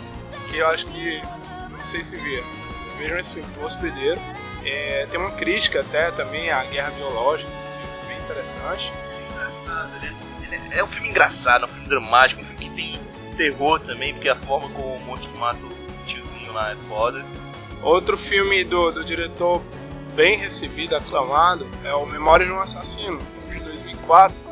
[0.49, 1.20] que eu acho que
[1.70, 2.42] não sei se vê.
[2.99, 4.20] Vejam esse filme, O Hospedeiro.
[4.64, 8.92] É, tem uma crítica até também à guerra biológica, esse filme bem interessante
[9.46, 9.90] engraçado.
[9.96, 12.70] Ele é, ele é, é, um filme engraçado, é um filme dramático, um filme que
[12.70, 13.01] tem
[13.37, 17.25] terror também, porque a forma como o monstro mata o tiozinho lá é foda.
[17.83, 19.62] Outro filme do, do diretor
[20.14, 24.44] bem recebido, aclamado, é o Memória de um Assassino, um filme de 2004,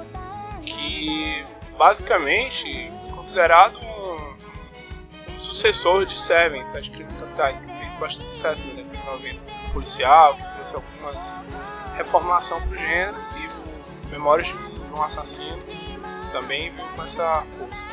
[0.64, 1.44] que
[1.77, 8.67] basicamente foi considerado um, um sucessor de Seven, Sete Crimes Capitais, que fez bastante sucesso
[8.69, 9.41] na década de 90.
[9.53, 11.41] Um policial, que trouxe algumas
[11.97, 14.55] reformulação pro gênero, e Memórias de
[14.93, 15.63] um assassino,
[16.33, 17.89] também veio com essa força.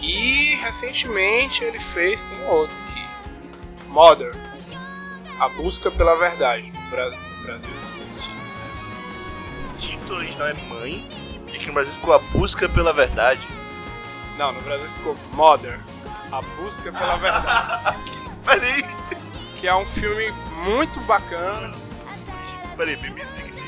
[0.00, 3.04] E recentemente ele fez, tem outro aqui,
[3.88, 4.32] Mother,
[5.40, 6.70] A Busca pela Verdade.
[6.72, 8.40] No Brasil esse título.
[9.74, 11.08] O título original é Mãe,
[11.52, 13.40] e aqui no Brasil ficou A Busca pela Verdade.
[14.36, 15.80] Não, no Brasil ficou Mother,
[16.32, 17.98] A Busca pela Verdade.
[18.44, 18.82] Peraí!
[19.56, 20.30] Que é um filme
[20.64, 21.72] muito bacana.
[22.76, 23.64] Peraí, me explica assim.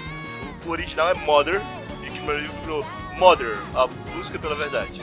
[0.67, 1.63] O original é Mother,
[2.29, 2.87] Brasil virou
[3.17, 5.01] Mother, a busca pela verdade.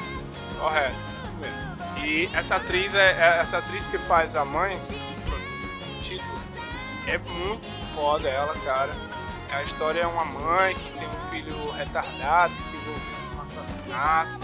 [0.59, 1.67] Correto, isso mesmo.
[2.03, 6.39] E essa atriz é, é essa atriz que faz a mãe, o título,
[7.07, 8.93] é muito foda ela, cara.
[9.56, 14.38] A história é uma mãe que tem um filho retardado que se envolveu um assassinato.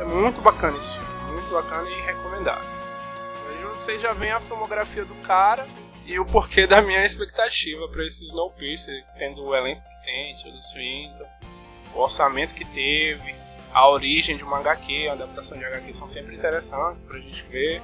[0.00, 2.66] é muito bacana esse filme, muito bacana e recomendado.
[3.46, 5.64] Mas vocês já veem a filmografia do cara
[6.04, 10.60] e o porquê da minha expectativa para esse Snowpiercer, tendo o elenco que tem, Tilda
[10.60, 11.28] Swinton,
[11.94, 13.32] o orçamento que teve,
[13.72, 17.80] a origem de uma HQ, a adaptação de HQ são sempre interessantes pra gente ver.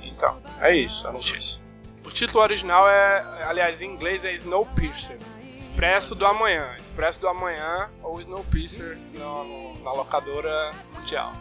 [0.00, 1.60] Então, é isso a notícia.
[2.04, 5.18] O título original é, aliás, em inglês é Snowpiercer.
[5.60, 6.74] Expresso do Amanhã.
[6.80, 11.34] Expresso do Amanhã ou Snowpiercer na, na locadora mundial.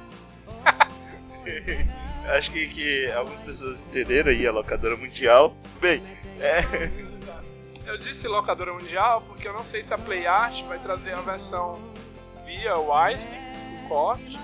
[2.27, 5.55] Acho que, que algumas pessoas entenderam aí a locadora mundial.
[5.79, 6.03] Bem,
[6.41, 6.59] é...
[7.89, 11.79] Eu disse locadora mundial porque eu não sei se a PlayArt vai trazer a versão
[12.45, 13.37] via Wise,
[13.85, 14.37] o corte,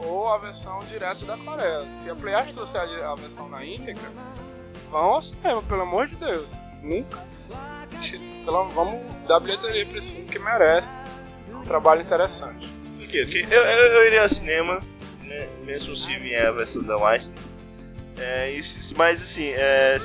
[0.00, 1.88] ou a versão direto da Coreia.
[1.88, 4.12] Se a PlayArt trouxer a versão na íntegra,
[4.90, 6.58] vão ao cinema, pelo amor de Deus.
[6.82, 7.26] Nunca.
[8.44, 10.96] Vamos dar bilheteria pra esse filme que merece.
[11.50, 12.72] É um trabalho interessante.
[13.02, 13.46] Okay.
[13.50, 14.80] Eu, eu, eu iria ao cinema,
[15.22, 17.42] né, mesmo se vier a versão da Weinstein.
[18.18, 19.96] É, isso, mas assim, é...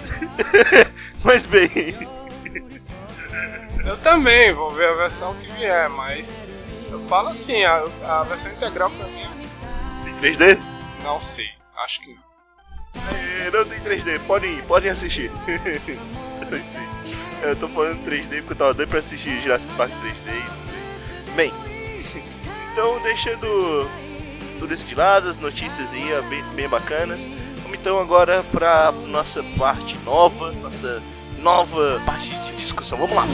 [1.22, 1.68] mas bem,
[3.84, 6.40] eu também vou ver a versão que vier, mas
[6.90, 10.20] eu falo assim, a, a versão integral pra mim é.
[10.20, 10.58] Tem 3D?
[11.02, 12.30] Não sei, acho que não.
[13.14, 15.30] É, não tem 3D, podem, podem assistir.
[17.42, 21.34] eu tô falando 3D porque eu tava doido pra assistir Jurassic Park 3D.
[21.36, 21.52] Bem,
[22.72, 23.88] então deixando
[24.58, 27.28] tudo isso de lado, as notícias aí bem, bem bacanas.
[27.62, 31.02] Vamos então agora pra nossa parte nova, nossa
[31.38, 32.98] nova parte de discussão.
[32.98, 33.24] Vamos lá.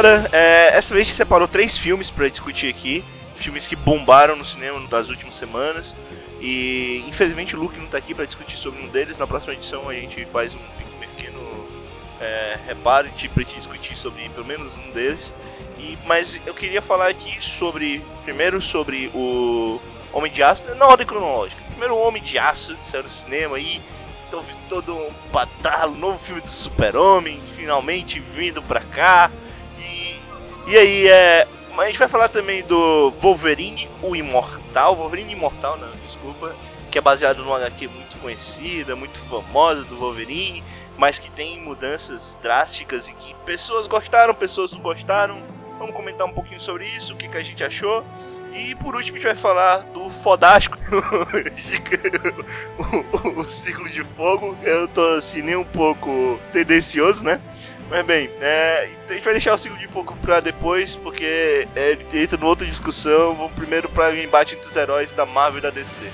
[0.00, 3.04] Galera, é, essa vez a gente separou três filmes para discutir aqui.
[3.34, 5.94] Filmes que bombaram no cinema das últimas semanas.
[6.40, 9.18] E infelizmente o Luke não está aqui para discutir sobre um deles.
[9.18, 10.58] Na próxima edição a gente faz um
[11.00, 11.40] pequeno
[12.20, 15.34] é, reparo para discutir sobre pelo menos um deles.
[15.78, 18.02] E, mas eu queria falar aqui sobre.
[18.22, 19.80] Primeiro sobre o
[20.12, 21.60] Homem de Aço, na ordem cronológica.
[21.70, 23.80] Primeiro o Homem de Aço, que saiu no cinema aí.
[24.30, 29.30] Todo, todo um badalo, novo filme do Super-Homem, finalmente vindo pra cá.
[30.68, 31.48] E, aí, é,
[31.78, 34.94] a gente vai falar também do Wolverine, o Imortal.
[34.94, 36.54] Wolverine Imortal, não, desculpa.
[36.90, 40.62] Que é baseado numa HQ muito conhecida, muito famosa do Wolverine.
[40.98, 45.42] Mas que tem mudanças drásticas e que pessoas gostaram, pessoas não gostaram.
[45.78, 48.04] Vamos comentar um pouquinho sobre isso, o que, que a gente achou.
[48.52, 50.76] E por último a gente vai falar do Fodástico,
[52.78, 54.54] o, o, o, Ciclo de Fogo.
[54.62, 57.40] Eu tô assim nem um pouco tendencioso, né?
[57.90, 61.92] Mas bem, é, a gente vai deixar o ciclo de fogo pra depois, porque é,
[61.92, 63.34] ele entra numa outra discussão.
[63.34, 66.04] Vamos primeiro para o embate entre os heróis da Marvel e da DC.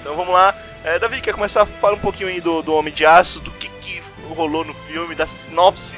[0.00, 0.56] Então vamos lá.
[0.84, 3.50] É, Davi, quer começar a falar um pouquinho aí do, do Homem de Aço, do
[3.50, 4.00] que, que
[4.32, 5.96] rolou no filme, da sinopse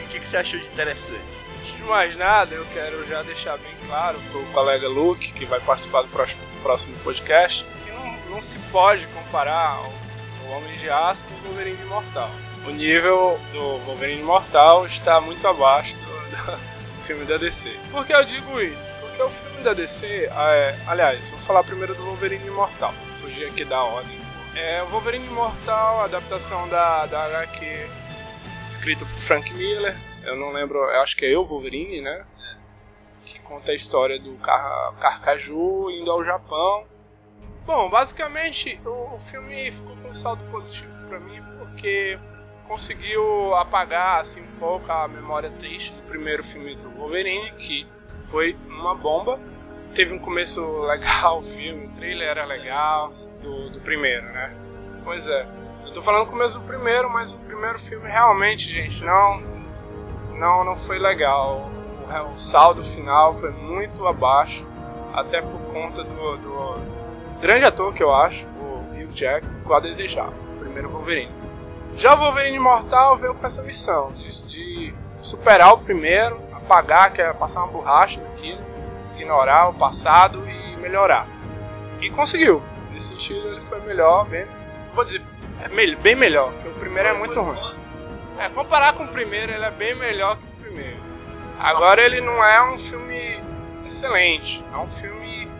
[0.00, 1.22] e o que, que você achou de interessante?
[1.60, 5.60] Antes de mais nada, eu quero já deixar bem claro pro colega Luke, que vai
[5.60, 9.92] participar do próximo, próximo podcast, que não, não se pode comparar o,
[10.46, 12.30] o Homem de Aço com o Wolverine Imortal
[12.66, 16.58] o nível do Wolverine Mortal está muito abaixo do, do
[17.02, 17.70] filme da DC.
[17.90, 18.88] Por que eu digo isso?
[19.00, 23.64] Porque o filme da DC, é, aliás, vou falar primeiro do Wolverine Imortal, fugir aqui
[23.64, 24.18] da ordem.
[24.54, 27.88] É, o Wolverine Imortal, adaptação da, da HQ
[28.66, 32.24] escrita por Frank Miller, eu não lembro, eu acho que é eu, Wolverine, né?
[33.24, 36.86] Que conta a história do Car Carcaju indo ao Japão.
[37.64, 42.18] Bom, basicamente o, o filme ficou com um saldo positivo para mim porque
[42.66, 47.86] conseguiu apagar assim um pouco a memória triste do primeiro filme do Wolverine, que
[48.20, 49.38] foi uma bomba.
[49.94, 54.54] Teve um começo legal o filme, o trailer era legal do, do primeiro, né?
[55.04, 55.46] Pois é.
[55.84, 59.56] Eu tô falando do começo do primeiro, mas o primeiro filme realmente, gente, não
[60.36, 61.70] não não foi legal.
[62.26, 64.66] O, o saldo final foi muito abaixo,
[65.12, 69.80] até por conta do, do grande ator que eu acho, o Hugh Jack, ficou a
[69.80, 71.45] desejar, o primeiro Wolverine.
[71.96, 77.22] Já o Wolverine Imortal veio com essa missão de, de superar o primeiro, apagar, que
[77.22, 78.60] é passar uma borracha naquilo,
[79.14, 81.26] ignorar o passado e melhorar.
[82.02, 82.62] E conseguiu.
[82.92, 84.46] Nesse sentido ele foi melhor, bem,
[84.94, 85.22] vou dizer,
[85.62, 87.58] é bem melhor, porque o primeiro é muito ruim.
[88.38, 90.98] É, comparar com o primeiro, ele é bem melhor que o primeiro.
[91.58, 93.42] Agora ele não é um filme
[93.82, 95.50] excelente, é um filme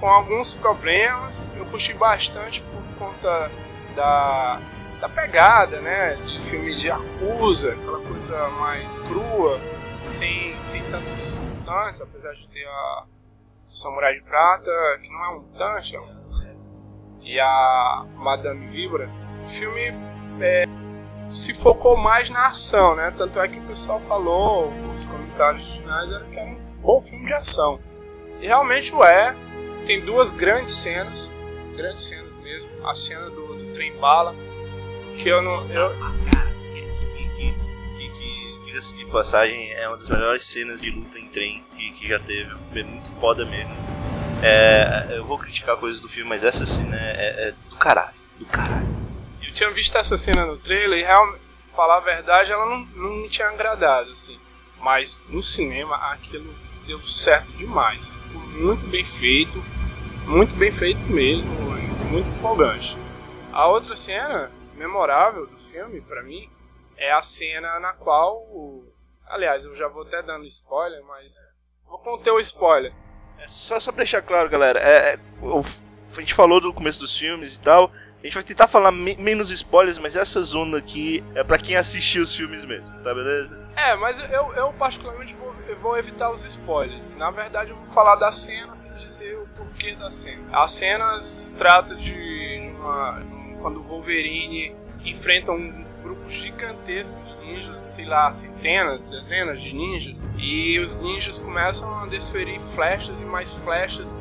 [0.00, 1.46] com alguns problemas.
[1.54, 3.50] Eu curti bastante por conta
[3.94, 4.58] da
[5.02, 6.14] da pegada, né?
[6.24, 9.58] De filme de acusa, aquela coisa mais crua,
[10.04, 13.04] sem, sem tantos mutantes, apesar de ter a
[13.66, 14.70] Samurai de Prata,
[15.02, 17.18] que não é um mutante, é um...
[17.20, 19.10] e a Madame Vibra.
[19.42, 19.92] O filme
[20.40, 20.66] é,
[21.26, 23.12] se focou mais na ação, né?
[23.16, 27.26] Tanto é que o pessoal falou, os comentários finais, era que era um bom filme
[27.26, 27.80] de ação.
[28.40, 29.34] E realmente o é.
[29.84, 31.36] Tem duas grandes cenas,
[31.76, 32.86] grandes cenas mesmo.
[32.86, 34.32] A cena do, do trem bala,
[35.18, 35.68] que eu não.
[35.70, 35.90] Eu...
[37.96, 42.08] Que, diga-se de passagem, é uma das melhores cenas de luta em trem que, que
[42.08, 42.54] já teve.
[42.74, 43.74] É muito foda mesmo.
[44.42, 48.14] É, eu vou criticar coisas do filme, mas essa cena é, é, do caralho.
[48.38, 48.88] Do caralho.
[49.40, 51.40] Eu tinha visto essa cena no trailer e realmente,
[51.70, 54.38] falar a verdade, ela não, não me tinha agradado, assim.
[54.80, 56.52] Mas no cinema aquilo
[56.86, 58.16] deu certo demais.
[58.16, 59.62] Ficou muito bem feito,
[60.26, 61.50] muito bem feito mesmo,
[62.10, 62.98] muito empolgante.
[63.52, 64.50] A outra cena
[64.82, 66.50] memorável do filme para mim
[66.96, 68.44] é a cena na qual,
[69.26, 71.48] aliás, eu já vou até dando spoiler, mas
[71.86, 72.92] vou conter o spoiler.
[73.38, 75.18] É só só pra deixar claro, galera, é, é,
[76.16, 77.90] a gente falou do começo dos filmes e tal.
[78.20, 81.74] A gente vai tentar falar me menos spoilers, mas essa zona aqui é para quem
[81.74, 83.60] assistiu os filmes mesmo, tá beleza?
[83.74, 87.10] É, mas eu, eu particularmente vou, eu vou evitar os spoilers.
[87.12, 90.40] Na verdade, eu vou falar da cena sem dizer o porquê da cena.
[90.52, 91.18] A cena
[91.58, 93.20] trata de uma,
[93.62, 100.26] quando o Wolverine enfrenta um grupo gigantesco de ninjas, sei lá, centenas, dezenas de ninjas,
[100.36, 104.20] e os ninjas começam a desferir flechas e mais flechas,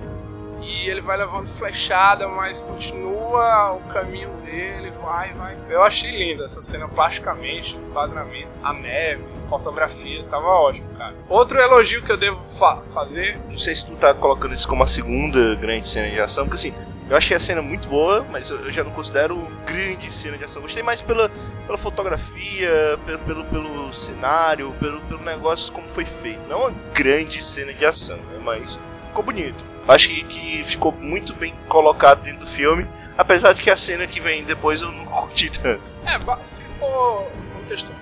[0.62, 5.58] e ele vai levando flechada, mas continua o caminho dele, vai, vai.
[5.68, 11.16] Eu achei linda essa cena plasticamente, enquadramento, a neve, fotografia, tava ótimo, cara.
[11.28, 13.40] Outro elogio que eu devo fa fazer.
[13.50, 16.58] Não sei se tu tá colocando isso como a segunda grande cena de ação, porque
[16.70, 16.74] assim,
[17.12, 20.62] Eu achei a cena muito boa, mas eu já não considero grande cena de ação.
[20.62, 21.28] Gostei mais pela,
[21.68, 26.40] pela fotografia, pelo, pelo, pelo cenário, pelo, pelo negócio como foi feito.
[26.48, 28.40] Não é uma grande cena de ação, né?
[28.42, 29.62] mas ficou bonito.
[29.90, 32.88] Acho que, que, ficou muito bem colocado dentro do filme,
[33.18, 35.94] apesar de que a cena que vem depois eu não curti tanto.
[36.06, 37.30] É, se for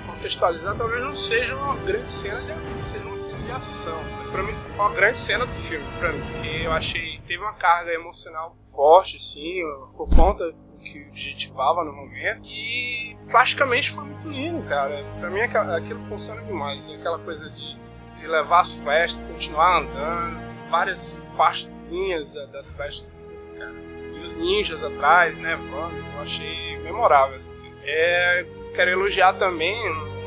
[0.06, 4.00] contextualizar, talvez não seja uma grande cena de seja uma cena de ação.
[4.20, 6.22] Mas pra mim foi uma grande cena do filme, pra mim.
[6.32, 7.09] Porque eu achei.
[7.30, 9.62] Teve uma carga emocional forte, sim,
[9.96, 12.44] por conta do que objetivava no momento.
[12.44, 15.06] E plasticamente foi muito lindo, cara.
[15.20, 16.90] Pra mim aquilo funciona demais.
[16.90, 17.78] Aquela coisa de,
[18.16, 20.40] de levar as festas, continuar andando.
[20.72, 23.76] Várias faixas linhas das festas dos caras.
[23.76, 25.56] E os ninjas atrás, né?
[25.56, 27.76] Mano, eu achei memorável essa cena.
[27.84, 29.78] É, quero elogiar também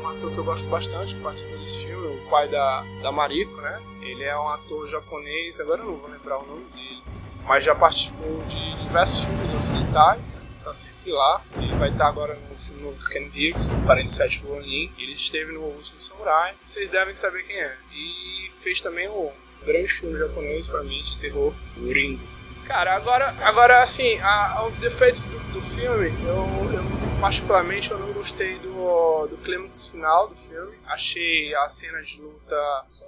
[0.03, 3.59] um ator que eu gosto bastante, que participou desse filme, o pai da, da Mariko,
[3.61, 3.81] né?
[4.01, 7.01] Ele é um ator japonês, agora eu não vou lembrar o nome dele,
[7.45, 10.41] mas já participou de diversos filmes ocidentais, né?
[10.63, 11.41] Tá sempre lá.
[11.57, 14.89] Ele vai estar agora no filme do Ken Reeves, 47 Ronin.
[14.97, 16.55] Ele esteve no Último Samurai.
[16.63, 17.75] Vocês devem saber quem é.
[17.91, 19.29] E fez também o
[19.65, 22.25] grande filme japonês para mim de terror, Ringo.
[22.65, 26.83] Cara, agora, agora assim, a, os defeitos do, do filme, eu, eu
[27.19, 30.77] particularmente eu não gostei do, do clímax final do filme.
[30.85, 32.55] Achei a cena de luta.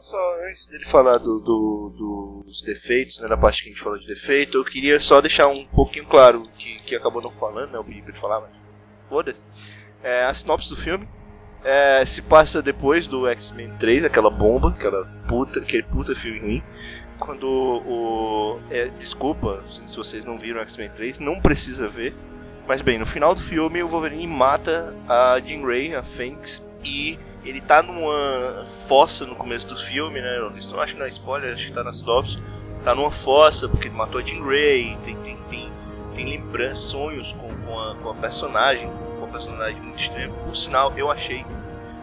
[0.01, 3.99] Só, antes dele falar do, do, dos defeitos, né, na parte que a gente falou
[3.99, 7.79] de defeito, eu queria só deixar um pouquinho claro que, que acabou não falando, né?
[7.79, 8.65] O Bibi falar, mas
[9.01, 9.45] foda-se.
[10.03, 11.07] É, a sinopse do filme
[11.65, 16.63] é, se passa depois do X-Men 3, aquela bomba, aquela puta, aquele puta filme ruim.
[17.19, 18.59] Quando o.
[18.69, 22.13] É, desculpa se vocês não viram X-Men 3, não precisa ver.
[22.67, 27.19] Mas bem, no final do filme o Wolverine mata a Jean Grey, a Fênix, e
[27.43, 30.39] ele tá numa fossa no começo do filme, né?
[30.39, 32.41] Não, acho que não é spoiler, acho que tá nas tops.
[32.83, 35.71] Tá numa fossa porque ele matou a Jean Grey, tem, tem, tem,
[36.13, 40.33] tem lembranças, sonhos com, com, a, com a personagem, com uma personagem muito extrema.
[40.33, 41.45] Por sinal, eu achei.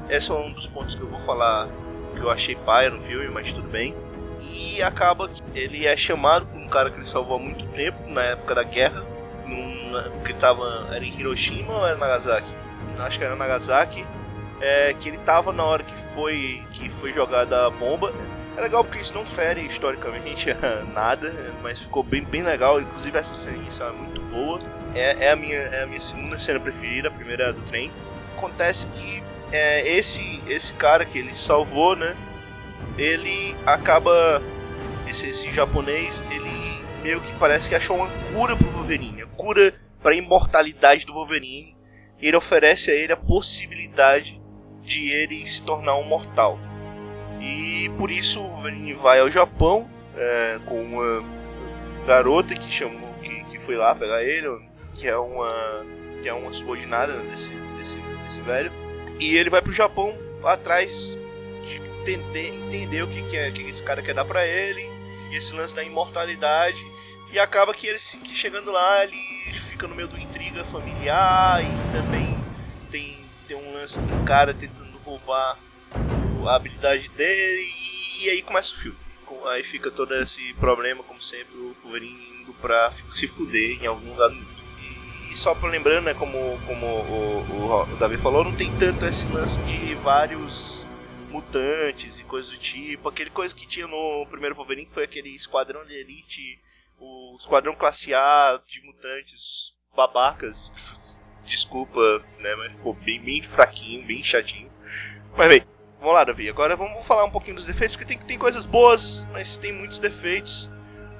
[0.09, 1.69] Esse é um dos pontos que eu vou falar
[2.13, 3.97] que eu achei paia no filme, mas tudo bem.
[4.41, 7.99] E acaba que ele é chamado por um cara que ele salvou há muito tempo,
[8.09, 9.05] na época da guerra,
[9.47, 12.53] num, que tava, era em Hiroshima ou era Nagasaki?
[12.99, 14.05] Acho que era Nagasaki.
[14.61, 18.13] É, que ele tava na hora que foi que foi jogada a bomba.
[18.57, 20.55] É legal porque isso não fere historicamente
[20.95, 22.81] nada, mas ficou bem, bem legal.
[22.81, 24.61] Inclusive essa cena é muito boa.
[24.95, 27.91] É, é, a minha, é a minha segunda cena preferida, a primeira é do trem.
[28.37, 32.15] Acontece que é, esse, esse cara que ele salvou, né?
[32.99, 34.43] Ele acaba.
[35.09, 39.75] Esse, esse japonês, ele meio que parece que achou uma cura pro Wolverine, a cura
[40.03, 41.77] para a imortalidade do Wolverine.
[42.21, 44.41] E ele oferece a ele a possibilidade
[44.83, 46.59] de ele se tornar um mortal.
[47.41, 51.25] E por isso o Wolverine vai ao Japão é, com uma
[52.07, 54.49] garota que chamou, que, que foi lá pegar ele,
[54.95, 55.85] que é uma
[56.23, 58.73] que é uma subordinada desse, desse, desse velho.
[59.19, 61.19] E ele vai pro Japão atrás
[62.03, 64.83] entender, entender o que, que, é, que esse cara quer dar para ele,
[65.31, 66.83] e esse lance da imortalidade
[67.33, 69.19] e acaba que ele que chegando lá, ele
[69.55, 72.39] fica no meio do intriga familiar e também
[72.91, 75.59] tem, tem um lance do cara tentando roubar
[76.47, 78.99] a habilidade dele e, e aí começa o filme.
[79.47, 84.11] Aí fica todo esse problema, como sempre, o Wolverine indo pra se fuder em algum
[84.11, 84.47] lugar do mundo.
[84.79, 88.71] E, e só pra lembrando, né, como, como o, o, o Davi falou, não tem
[88.77, 90.87] tanto esse lance de vários
[91.33, 93.09] mutantes e coisas do tipo.
[93.09, 96.61] Aquele coisa que tinha no primeiro Wolverine, que foi aquele esquadrão de elite
[97.03, 100.71] o Esquadrão Classe A de mutantes babacas.
[101.45, 102.01] Desculpa,
[102.39, 102.55] né?
[102.55, 104.71] Mas ficou bem, bem fraquinho, bem chatinho.
[105.37, 105.65] Mas bem,
[105.99, 106.49] vamos lá, Davi.
[106.49, 109.99] Agora vamos falar um pouquinho dos defeitos, porque tem, tem coisas boas, mas tem muitos
[109.99, 110.71] defeitos.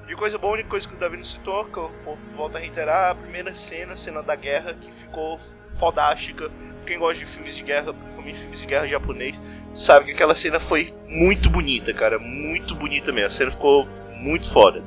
[0.07, 1.91] De coisa boa, a única coisa que o Davi não citou, que eu
[2.31, 6.51] volto a reiterar, a primeira cena, a cena da guerra, que ficou fodástica.
[6.85, 9.41] Quem gosta de filmes de guerra, principalmente filmes de guerra japonês,
[9.73, 12.19] sabe que aquela cena foi muito bonita, cara.
[12.19, 13.27] Muito bonita mesmo.
[13.27, 13.87] A cena ficou
[14.21, 14.83] muito foda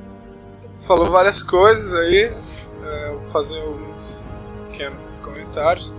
[0.76, 2.30] falou várias coisas aí.
[2.84, 4.26] É, vou fazer alguns
[4.68, 5.94] pequenos comentários.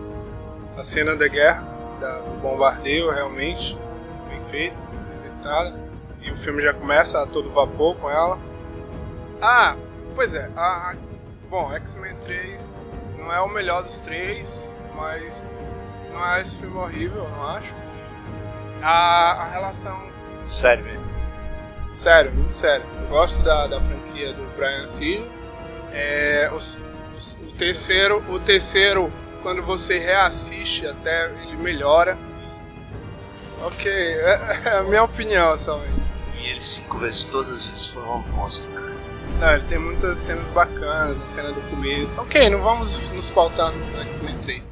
[0.78, 1.68] A cena da guerra,
[2.00, 3.78] da, do bombardeio, realmente
[4.30, 4.80] bem feita,
[5.16, 5.76] executada.
[6.22, 8.38] E o filme já começa a todo vapor com ela.
[9.42, 9.76] Ah,
[10.16, 10.50] pois é.
[10.56, 10.96] A, a,
[11.50, 12.70] bom, X-Men 3
[13.18, 15.50] não é o melhor dos três, mas
[16.12, 17.76] não é esse filme horrível, eu não acho.
[18.82, 20.08] A, a relação.
[20.46, 21.08] Sério mesmo.
[21.92, 22.86] Sério, muito sério.
[23.02, 25.28] Eu gosto da, da franquia do Brian Singer.
[25.92, 26.80] É, os,
[27.16, 29.12] os, o terceiro, o terceiro,
[29.42, 32.18] quando você reassiste, até ele melhora.
[33.62, 36.00] Ok, é, é a minha opinião somente.
[36.38, 38.98] E ele cinco vezes, todas as vezes foi uma bosta, cara.
[39.40, 42.20] Não, ele tem muitas cenas bacanas, a cena do começo.
[42.20, 44.70] Ok, não vamos nos pautar no X-Men 3.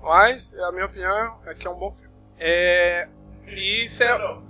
[0.00, 2.14] Mas, a minha opinião é que é um bom filme.
[2.38, 3.08] É.
[3.48, 4.18] E isso é.
[4.18, 4.42] Não,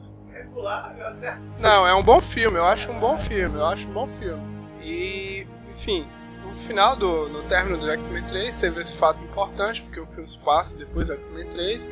[0.54, 3.92] eu até Não, é um bom filme, eu acho um bom filme, eu acho um
[3.92, 4.42] bom filme.
[4.82, 6.06] E, enfim,
[6.44, 7.28] no final do.
[7.28, 11.08] no término do X-Men 3 teve esse fato importante, porque o filme se passa depois
[11.08, 11.88] do X-Men 3,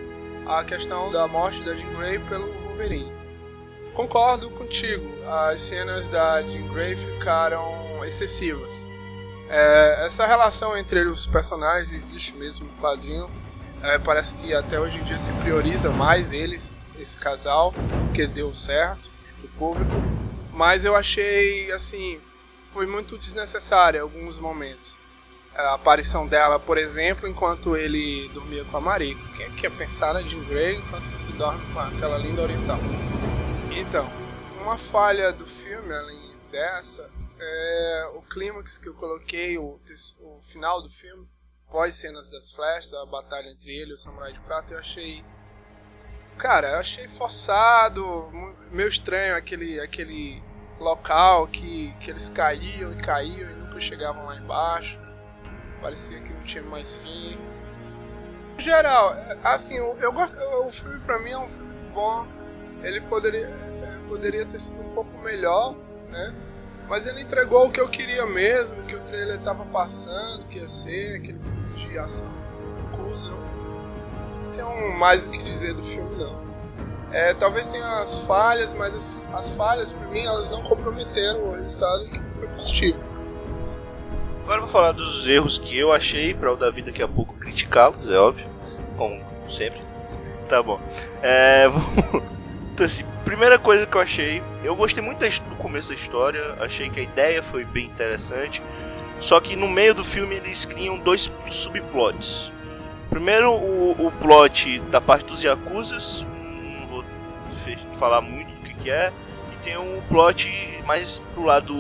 [0.47, 3.13] a questão da morte da Jean Grey pelo Wolverine.
[3.95, 8.87] Concordo contigo, as cenas da Jean Grey ficaram excessivas.
[9.49, 13.31] É, essa relação entre os personagens existe mesmo no quadrinho.
[13.83, 17.73] É, parece que até hoje em dia se prioriza mais eles, esse casal,
[18.15, 19.93] que deu certo entre o público.
[20.53, 22.21] Mas eu achei, assim,
[22.65, 24.99] foi muito desnecessária em alguns momentos.
[25.55, 29.15] A aparição dela, por exemplo, enquanto ele dormia com a Marie.
[29.37, 32.79] Quem é que ia pensar na Jean Grey enquanto você dorme com aquela linda oriental?
[33.71, 34.09] Então,
[34.63, 39.79] uma falha do filme, além dessa, é o clímax que eu coloquei, o,
[40.21, 41.29] o final do filme,
[41.71, 45.25] pós cenas das flechas, a batalha entre ele e o Samurai de Prata, eu achei.
[46.43, 48.29] Cara, eu achei forçado,
[48.73, 50.43] meio estranho aquele, aquele
[50.81, 54.99] local que, que eles caíam e caíam e nunca chegavam lá embaixo.
[55.81, 57.39] Parecia que não tinha mais fim.
[58.59, 59.15] Em geral,
[59.45, 60.13] assim, eu, eu
[60.67, 62.27] o filme pra mim é um filme bom
[62.83, 63.49] ele poderia,
[64.09, 65.77] poderia ter sido um pouco melhor,
[66.11, 66.35] né?
[66.89, 70.69] Mas ele entregou o que eu queria mesmo, que o trailer estava passando, que ia
[70.69, 72.33] ser aquele filme de ação
[72.91, 73.52] conclusivo.
[74.55, 76.41] Tenho mais o que dizer do filme não.
[77.11, 81.53] É, talvez tenha as falhas, mas as, as falhas para mim elas não comprometeram o
[81.53, 82.99] resultado que foi positivo.
[84.45, 88.09] Agora vou falar dos erros que eu achei para o Davi daqui a pouco criticá-los,
[88.09, 88.47] é óbvio,
[88.97, 89.81] como sempre.
[90.49, 90.81] Tá bom.
[91.23, 91.67] É,
[92.73, 96.89] Então, assim, primeira coisa que eu achei, eu gostei muito do começo da história, achei
[96.89, 98.63] que a ideia foi bem interessante,
[99.21, 102.51] só que no meio do filme eles criam dois subplots.
[103.13, 106.27] Primeiro, o, o plot da parte dos Yakuzas,
[106.81, 107.05] não vou
[107.99, 109.13] falar muito do que, que é,
[109.53, 110.51] e tem um plot
[110.87, 111.75] mais pro lado,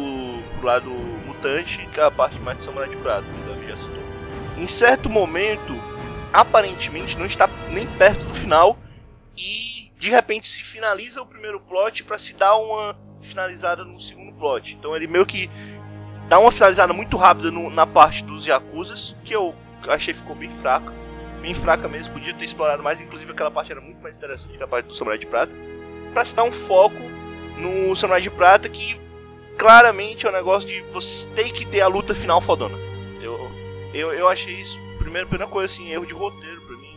[0.59, 0.91] pro lado
[1.26, 4.03] mutante, que é a parte mais de Samurai de Prata, que o já citou.
[4.59, 5.74] Em certo momento,
[6.35, 8.76] aparentemente não está nem perto do final,
[9.35, 14.35] e de repente se finaliza o primeiro plot para se dar uma finalizada no segundo
[14.35, 14.74] plot.
[14.74, 15.51] Então ele meio que
[16.28, 19.55] dá uma finalizada muito rápida no, na parte dos Yakuzas, que eu
[19.89, 21.01] achei ficou bem fraca.
[21.43, 24.62] Bem fraca mesmo, podia ter explorado mais, inclusive aquela parte era muito mais interessante que
[24.62, 25.53] a parte do Samurai de Prata.
[26.14, 26.97] Pra se dar um foco
[27.59, 28.97] no Samurai de Prata, que
[29.59, 32.76] claramente é um negócio de você tem que ter a luta final fodona.
[33.20, 33.51] Eu,
[33.93, 36.97] eu, eu achei isso, primeira, primeira coisa assim, erro de roteiro pra mim,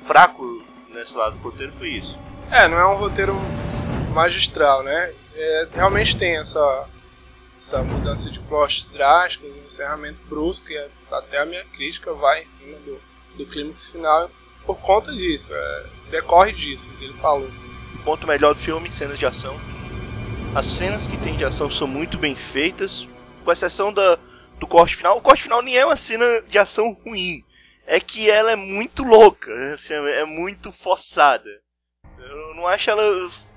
[0.00, 2.18] fraco nesse lado do roteiro foi isso.
[2.50, 3.34] É, não é um roteiro
[4.12, 5.14] magistral, né?
[5.32, 6.88] É, realmente tem essa,
[7.56, 12.44] essa mudança de plot drástica, um encerramento brusco, e até a minha crítica vai em
[12.44, 13.00] cima do,
[13.44, 14.30] do clímax final
[14.66, 17.50] por conta disso, é, decorre disso, que ele falou.
[18.04, 19.58] Ponto melhor do filme, cenas de ação.
[20.54, 23.08] As cenas que tem de ação são muito bem feitas,
[23.44, 24.18] com exceção da,
[24.58, 25.16] do corte final.
[25.16, 27.44] O corte final nem é uma cena de ação ruim
[27.90, 31.50] é que ela é muito louca, assim, é muito forçada.
[32.18, 33.02] Eu não acho ela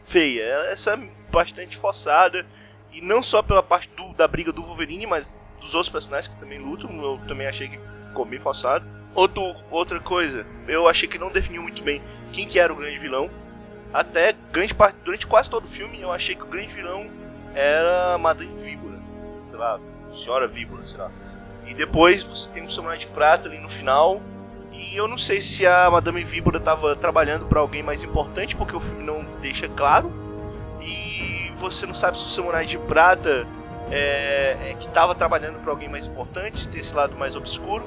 [0.07, 0.97] feia, essa é
[1.31, 2.43] bastante forçada.
[2.91, 6.39] E não só pela parte do, da briga do Wolverine, mas dos outros personagens que
[6.39, 7.77] também lutam, eu também achei que
[8.07, 8.85] ficou bem forçado.
[9.15, 12.01] Outro, outra coisa, eu achei que não definiu muito bem
[12.31, 13.29] quem que era o grande vilão.
[13.93, 17.07] Até grande parte, durante quase todo o filme, eu achei que o grande vilão
[17.53, 18.99] era Madame Víbora.
[19.49, 19.79] Sei lá,
[20.23, 21.11] Senhora Víbora, sei lá.
[21.67, 24.19] E depois você tem um Samurai de Prata ali no final.
[24.71, 28.75] E eu não sei se a Madame Víbora estava trabalhando para alguém mais importante, porque
[28.75, 30.11] o filme não deixa claro.
[30.81, 33.47] E você não sabe se o Samurai de Prata
[33.91, 37.85] é, é que estava trabalhando para alguém mais importante, tem esse lado mais obscuro.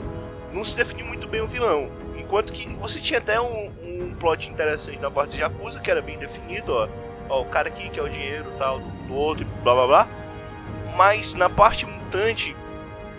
[0.57, 1.91] Não se definiu muito bem o vilão.
[2.17, 6.01] Enquanto que você tinha até um, um plot interessante na parte de Yakuza, que era
[6.01, 6.89] bem definido, ó.
[7.29, 10.09] ó o cara aqui que é o dinheiro tal do, do outro blá blá blá.
[10.97, 12.57] Mas na parte mutante,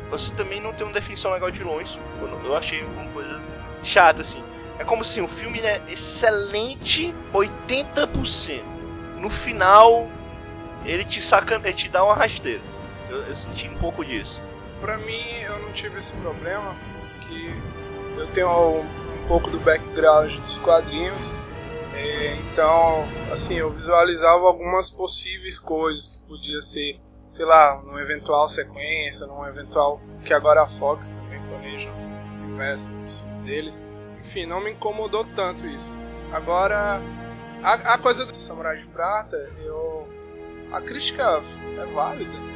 [0.09, 1.99] você também não tem uma definição legal de vilões.
[2.43, 3.39] Eu achei uma coisa
[3.83, 4.43] chata, assim.
[4.79, 8.63] É como se o filme é excelente 80%.
[9.17, 10.09] No final,
[10.83, 12.63] ele te saca, ele te dá uma rasteira.
[13.11, 14.41] Eu, eu, senti um pouco disso.
[14.81, 16.75] Pra mim, eu não tive esse problema,
[17.27, 21.33] porque eu tenho um, um pouco do background dos quadrinhos.
[21.93, 28.47] É, então, assim, eu visualizava algumas possíveis coisas que podia ser sei lá, numa eventual
[28.47, 33.87] sequência, num eventual que agora a Fox também planeja o universo dos filmes deles.
[34.19, 35.93] Enfim, não me incomodou tanto isso.
[36.31, 37.01] Agora,
[37.61, 40.07] a, a coisa do Samurai de Prata, eu
[40.71, 42.46] a crítica é válida.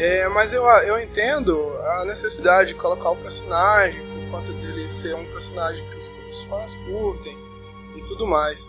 [0.00, 5.14] É, mas eu, eu entendo a necessidade de colocar o personagem, por conta dele ser
[5.16, 7.36] um personagem que os, os fãs curtem
[7.96, 8.68] e tudo mais.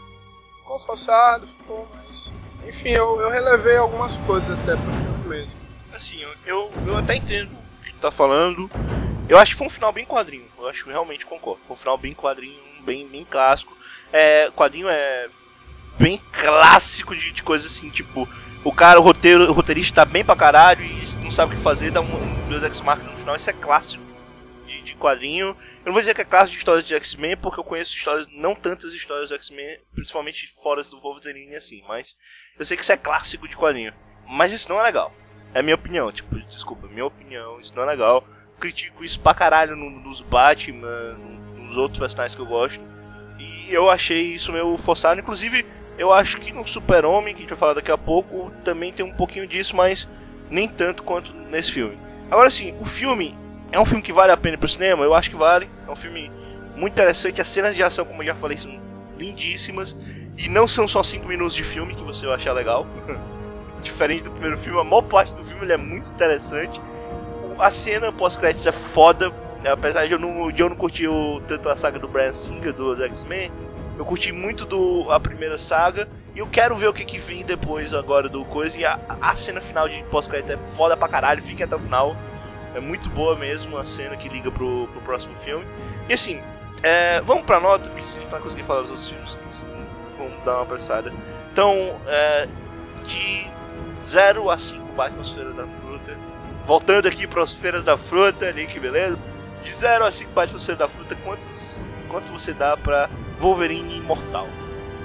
[0.57, 2.35] Ficou forçado, ficou, mas.
[2.67, 5.59] Enfim, eu, eu relevei algumas coisas até pro filme mesmo.
[5.93, 8.69] Assim, eu, eu até entendo o que tu tá falando.
[9.27, 10.45] Eu acho que foi um final bem quadrinho.
[10.57, 11.61] Eu acho que realmente concordo.
[11.63, 13.75] Foi um final bem quadrinho, bem, bem clássico.
[14.11, 15.29] É, quadrinho é
[15.99, 18.27] bem clássico de, de coisas assim, tipo,
[18.63, 21.61] o cara, o roteiro, o roteirista tá bem pra caralho e não sabe o que
[21.61, 24.03] fazer, dá um, Deus Ex Machina no final, isso é clássico
[24.65, 25.47] de, de, quadrinho.
[25.47, 28.27] Eu não vou dizer que é clássico de histórias de X-Men, porque eu conheço histórias,
[28.31, 32.15] não tantas histórias de X-Men, principalmente fora do Wolverine assim, mas
[32.57, 33.93] eu sei que isso é clássico de quadrinho.
[34.27, 35.13] Mas isso não é legal.
[35.53, 38.23] É minha opinião, tipo, desculpa, minha opinião, isso não é legal.
[38.59, 41.17] critico isso pra caralho nos Batman,
[41.57, 42.83] nos outros personagens que eu gosto.
[43.39, 45.65] E eu achei isso meio forçado, inclusive
[45.99, 49.05] eu acho que no Super-Homem, que a gente vai falar daqui a pouco, também tem
[49.05, 50.07] um pouquinho disso, mas
[50.49, 51.99] nem tanto quanto nesse filme.
[52.31, 53.37] Agora sim, o filme
[53.69, 55.03] é um filme que vale a pena pro cinema?
[55.03, 55.69] Eu acho que vale.
[55.85, 56.31] É um filme
[56.75, 57.41] muito interessante.
[57.41, 58.79] As cenas de ação, como eu já falei, são
[59.17, 59.95] lindíssimas.
[60.37, 62.87] E não são só 5 minutos de filme que você vai achar legal.
[63.83, 66.79] Diferente do primeiro filme, a maior parte do filme é muito interessante.
[67.59, 69.33] A cena pós-créditos é foda.
[69.69, 72.71] Apesar de eu não, de eu não curtir o, tanto a saga do Brian Singer,
[72.71, 73.51] do X-Men,
[73.99, 77.43] eu curti muito do a primeira saga e eu quero ver o que, que vem
[77.43, 78.77] depois agora do coisa.
[78.77, 82.15] E a, a cena final de pós-crédito é foda pra caralho, fique até o final.
[82.73, 85.65] É muito boa mesmo a cena que liga pro, pro próximo filme.
[86.07, 86.41] E assim,
[86.81, 89.37] é, vamos pra nota, porque se pra conseguir falar dos outros filmes,
[90.17, 91.11] vamos dar uma apressada.
[91.51, 92.47] Então, é,
[93.05, 93.51] de
[94.01, 96.17] 0 a 5 Batman Feira da Fruta.
[96.65, 99.19] Voltando aqui para as Feiras da Fruta, ali que beleza.
[99.61, 104.47] De 0 a 5 Batman Feira da Fruta, quantos, quanto você dá pra Wolverine Imortal.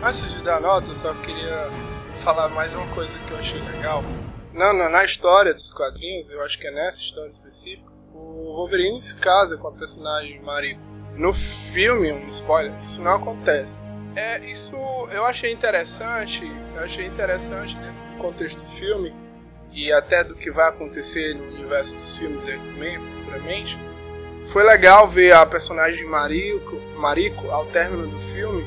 [0.02, 1.70] Antes de dar nota, eu só queria
[2.10, 4.02] falar mais uma coisa que eu achei legal.
[4.52, 9.00] Não, não, na história dos quadrinhos, eu acho que é nessa história específica, o Wolverine
[9.00, 10.82] se casa com a personagem Mariko.
[11.16, 13.86] No filme, um spoiler, isso não acontece.
[14.16, 14.76] É, isso
[15.10, 16.44] eu achei interessante,
[16.74, 19.14] eu achei interessante dentro do contexto do filme
[19.72, 23.76] e até do que vai acontecer no universo dos filmes X-Men futuramente
[24.48, 28.64] foi legal ver a personagem Mariko, Mariko ao término do filme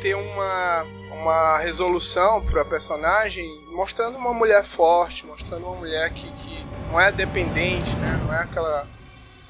[0.00, 6.30] ter uma, uma resolução para a personagem mostrando uma mulher forte, mostrando uma mulher que,
[6.32, 8.20] que não é dependente, né?
[8.24, 8.86] não é aquela.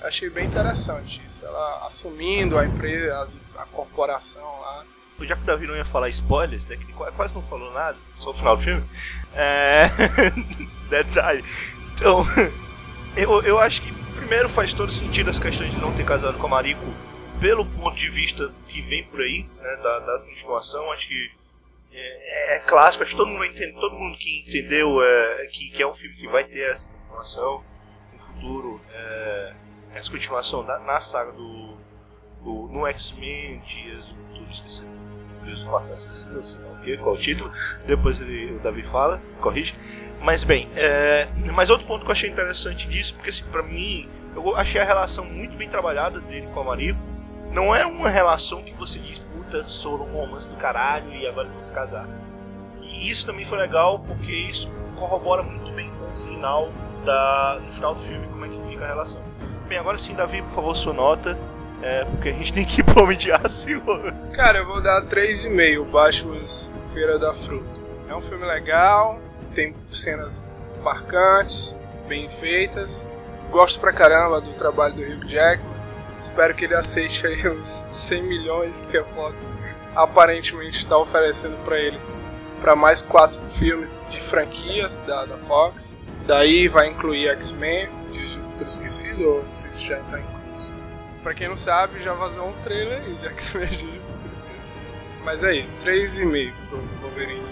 [0.03, 4.85] Achei bem interessante isso, ela assumindo a empresa, a corporação lá.
[5.21, 8.31] Já que o Davi não ia falar spoilers, né, que quase não falou nada, só
[8.31, 8.85] o final do filme.
[9.33, 9.85] É...
[10.91, 11.45] Detalhe.
[11.95, 12.27] Então,
[13.17, 16.47] eu, eu acho que primeiro faz todo sentido essa questão de não ter casado com
[16.47, 16.87] a Mariko
[17.41, 21.31] pelo ponto de vista que vem por aí, né, da, da continuação, acho que
[21.93, 25.83] é, é, clássico, acho que todo mundo, entende, todo mundo que entendeu é, que, que,
[25.83, 27.65] é um filme que vai ter essa continuação
[28.13, 29.55] no futuro, é,
[29.95, 31.77] essa continuação da, na saga do,
[32.43, 34.87] do no X-Men Dias do Futuro, esqueci,
[35.45, 37.53] Dias do Passado, esqueci, não, qual o título,
[37.87, 39.75] depois ele, o Davi fala, corrige.
[40.23, 41.27] Mas bem, é...
[41.53, 44.85] mas outro ponto que eu achei interessante disso, porque assim, pra mim, eu achei a
[44.85, 46.99] relação muito bem trabalhada dele com a Mariko.
[47.53, 51.71] Não é uma relação que você diz, puta, um romance do caralho e agora se
[51.71, 52.09] casar.
[52.81, 56.73] E isso também foi legal, porque isso corrobora muito bem com o final
[57.05, 59.23] da, no final do filme, como é que fica a relação.
[59.69, 61.39] Bem, agora sim, Davi, por favor, sua nota.
[61.83, 63.67] É, porque a gente tem que ir pro Homem de Aço.
[64.33, 67.81] Cara, eu vou dar 3,5 Batman's Feira da Fruta.
[68.09, 69.19] É um filme legal,
[69.53, 70.45] tem cenas
[70.83, 71.77] marcantes,
[72.09, 73.11] bem feitas.
[73.51, 75.73] Gosto pra caramba do trabalho do Hugh Jackman.
[76.19, 79.53] Espero que ele aceite aí os 100 milhões que a Fox
[79.95, 82.01] aparentemente está oferecendo para ele
[82.61, 85.97] para mais quatro filmes de franquias da, da Fox.
[86.27, 90.77] Daí vai incluir X-Men, Dias de Futuro Esquecido, ou não sei se já está incluso.
[91.25, 94.83] Pra quem não sabe, já vazou um trailer aí de X-Men Dias de Futuro Esquecido.
[95.25, 97.52] Mas é isso, 3,5 pro Wolverine.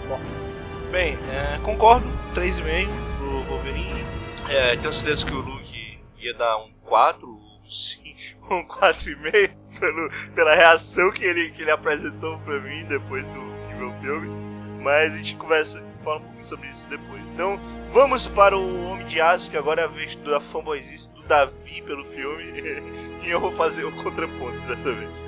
[0.91, 4.03] Bem, é, concordo, 3,5 pro Wolverine.
[4.49, 7.25] É, tenho certeza que o Luke ia dar um 4,
[8.51, 14.01] um 4,5 pelo, pela reação que ele, que ele apresentou pra mim depois do, o
[14.01, 14.29] filme.
[14.83, 17.31] Mas a gente conversa, fala um pouquinho sobre isso depois.
[17.31, 17.57] Então,
[17.93, 21.81] vamos para o Homem de Aço, que agora é a vez da fanboyzice do Davi
[21.83, 22.43] pelo filme.
[23.23, 25.23] e eu vou fazer o contraponto dessa vez.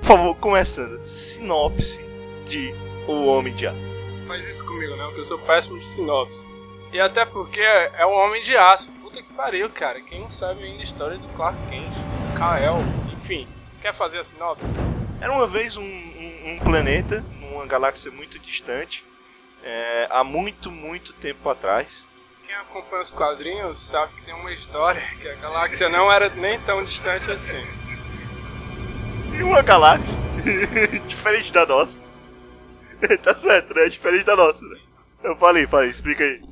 [0.00, 1.00] Por favor, começando.
[1.04, 2.04] Sinopse
[2.46, 2.74] de
[3.06, 6.48] O Homem de Aço faz isso comigo, não, que eu sou péssimo de sinopse.
[6.92, 8.92] E até porque é um homem de aço.
[8.92, 10.00] Puta que pariu, cara.
[10.00, 11.92] Quem não sabe ainda a história do Clark Kent,
[12.36, 12.78] Kael,
[13.12, 13.48] enfim.
[13.80, 14.64] Quer fazer a sinopse?
[15.20, 19.04] Era uma vez um, um, um planeta, numa galáxia muito distante,
[19.62, 22.08] é, há muito, muito tempo atrás.
[22.46, 26.60] Quem acompanha os quadrinhos sabe que tem uma história que a galáxia não era nem
[26.60, 27.64] tão distante assim.
[29.32, 30.20] E uma galáxia
[31.08, 31.98] diferente da nossa.
[33.22, 33.88] tá certo, né?
[33.88, 34.80] Diferente da nossa, né?
[35.22, 36.42] Eu falei, falei, explica aí.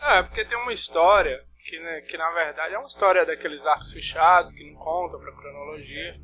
[0.00, 3.92] É, porque tem uma história que, né, que na verdade é uma história daqueles arcos
[3.92, 6.20] fechados que não contam pra cronologia.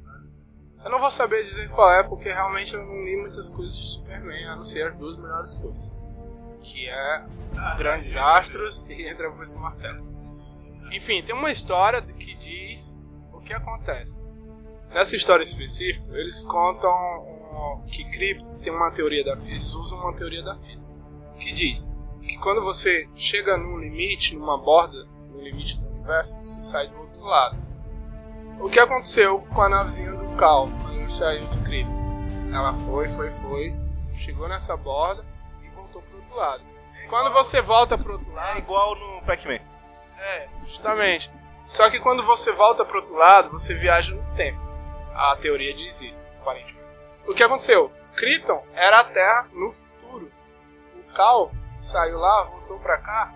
[0.84, 3.86] Eu não vou saber dizer qual é, porque realmente eu não li muitas coisas de
[3.86, 5.92] Superman, a não ser as duas melhores coisas.
[6.62, 7.24] Que é
[7.78, 10.16] Grandes Astros e Entre a Voz e Martelos.
[10.92, 12.96] Enfim, tem uma história que diz
[13.32, 14.26] o que acontece.
[14.90, 17.39] Nessa história específica, eles contam
[17.86, 20.94] que Krypton tem uma teoria da física, eles usam uma teoria da física,
[21.38, 21.90] que diz
[22.22, 26.98] que quando você chega num limite, numa borda, no limite do universo, você sai do
[26.98, 27.56] outro lado.
[28.60, 32.00] O que aconteceu com a navezinha do Cal, quando saiu de Krypton?
[32.52, 33.74] Ela foi, foi, foi,
[34.12, 35.24] chegou nessa borda
[35.64, 36.62] e voltou pro outro lado.
[37.08, 38.56] Quando você volta pro outro lado...
[38.56, 39.60] É igual no Pac-Man.
[40.18, 41.30] É, justamente.
[41.64, 44.60] Só que quando você volta pro outro lado, você viaja no tempo.
[45.14, 46.79] A teoria diz isso, aparentemente.
[47.26, 47.92] O que aconteceu?
[48.16, 50.30] Krypton era a Terra no futuro.
[50.94, 53.32] O Cal saiu lá, voltou pra cá,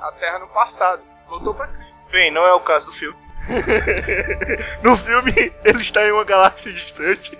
[0.00, 1.02] a Terra no passado.
[1.28, 2.10] Voltou pra Krypton.
[2.10, 3.18] Bem, não é o caso do filme.
[4.82, 5.32] no filme,
[5.64, 7.38] ele está em uma galáxia distante.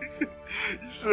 [0.83, 1.09] Isso,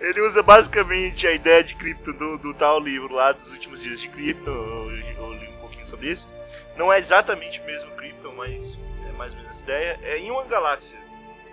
[0.00, 4.00] ele usa basicamente a ideia de Krypton do, do tal livro lá dos últimos dias
[4.00, 4.50] de Krypton.
[4.50, 6.28] Eu, eu li um pouquinho sobre isso.
[6.76, 9.98] Não é exatamente o mesmo Krypton, mas é mais ou menos essa ideia.
[10.02, 10.98] É em uma galáxia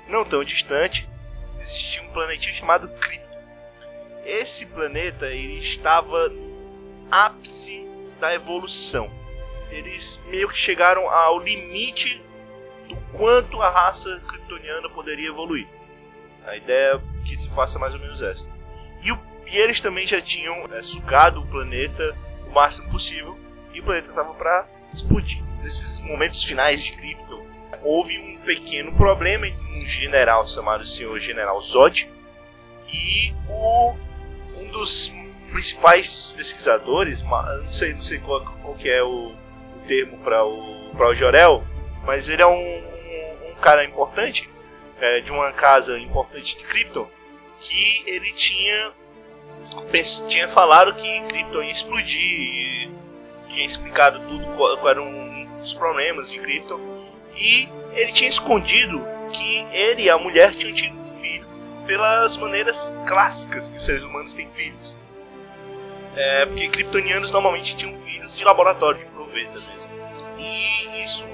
[0.08, 1.10] não tão distante,
[1.62, 3.40] existia um planetinho chamado Krypton.
[4.26, 7.88] Esse planeta ele estava no ápice
[8.20, 9.10] da evolução.
[9.70, 12.22] Eles meio que chegaram ao limite
[12.88, 15.68] do quanto a raça kryptoniana poderia evoluir.
[16.46, 18.48] A ideia é que se faça mais ou menos essa.
[19.02, 22.16] E, o, e eles também já tinham é, sugado o planeta
[22.48, 23.38] o máximo possível
[23.74, 25.42] e o planeta estava para explodir.
[25.62, 27.46] Nesses momentos finais de Krypton,
[27.84, 32.10] houve um pequeno problema entre um general chamado Senhor General Zod
[32.88, 33.96] e o,
[34.58, 35.12] um dos
[35.52, 40.96] principais pesquisadores, não sei, não sei qual, qual que é o, o termo para o,
[40.96, 41.64] o Jorel,
[42.06, 44.50] mas ele é um, um, um cara importante,
[45.00, 47.08] é, de uma casa importante de Krypton,
[47.60, 48.94] que ele tinha,
[50.28, 52.90] tinha falado que Krypton ia explodir,
[53.50, 56.80] tinha explicado tudo quais eram os problemas de Krypton,
[57.36, 59.02] e ele tinha escondido
[59.32, 61.46] que ele e a mulher tinham tido um filho
[61.86, 64.96] pelas maneiras clássicas que os seres humanos têm filhos.
[66.16, 69.92] É, porque kryptonianos normalmente tinham filhos de laboratório, de proveta mesmo.
[70.38, 71.26] E isso,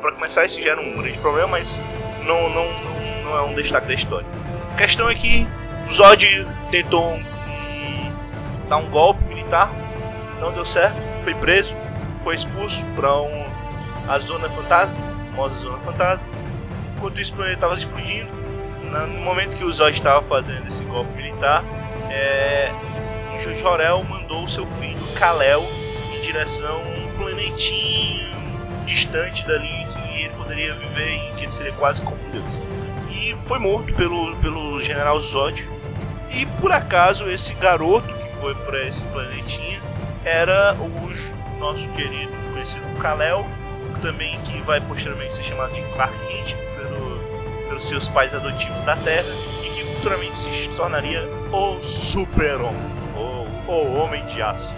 [0.00, 1.82] para começar, isso gera um grande problema, mas
[2.24, 4.26] não, não, não, não é um destaque da história.
[4.74, 5.46] A questão é que
[5.90, 7.20] Zod tentou
[8.68, 9.72] dar um golpe militar,
[10.40, 11.76] não deu certo, foi preso,
[12.22, 13.50] foi expulso para um,
[14.08, 16.26] a Zona Fantasma, a famosa Zona Fantasma.
[16.96, 18.30] Enquanto isso, o planeta estava explodindo.
[18.82, 21.64] No momento que o Zod estava fazendo esse golpe militar,
[22.10, 22.70] é,
[23.64, 25.64] Jorel mandou o seu filho Kal-El
[26.14, 28.34] em direção a um planetinho
[28.84, 32.60] distante dali que ele poderia viver e que ele seria quase como um deus.
[33.10, 35.68] E foi morto pelo, pelo general Zod.
[36.30, 39.80] E por acaso esse garoto que foi para esse planetinha
[40.24, 43.46] era o nosso querido conhecido Kal-El,
[44.04, 47.18] também que vai posteriormente ser chamado de Clark Kent pelo,
[47.68, 49.26] pelos seus pais adotivos da Terra
[49.64, 52.78] e que futuramente se tornaria o Super-Homem,
[53.16, 54.76] ou o Homem de Aço,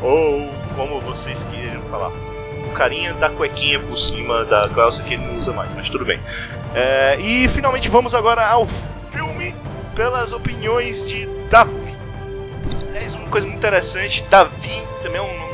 [0.00, 2.08] ou como vocês queiram falar.
[2.08, 6.06] O carinha da cuequinha por cima da calça que ele não usa mais, mas tudo
[6.06, 6.18] bem.
[6.74, 9.54] É, e finalmente vamos agora ao filme
[9.94, 11.94] pelas opiniões de Davi.
[12.94, 15.51] É uma coisa muito interessante, Davi também é um nome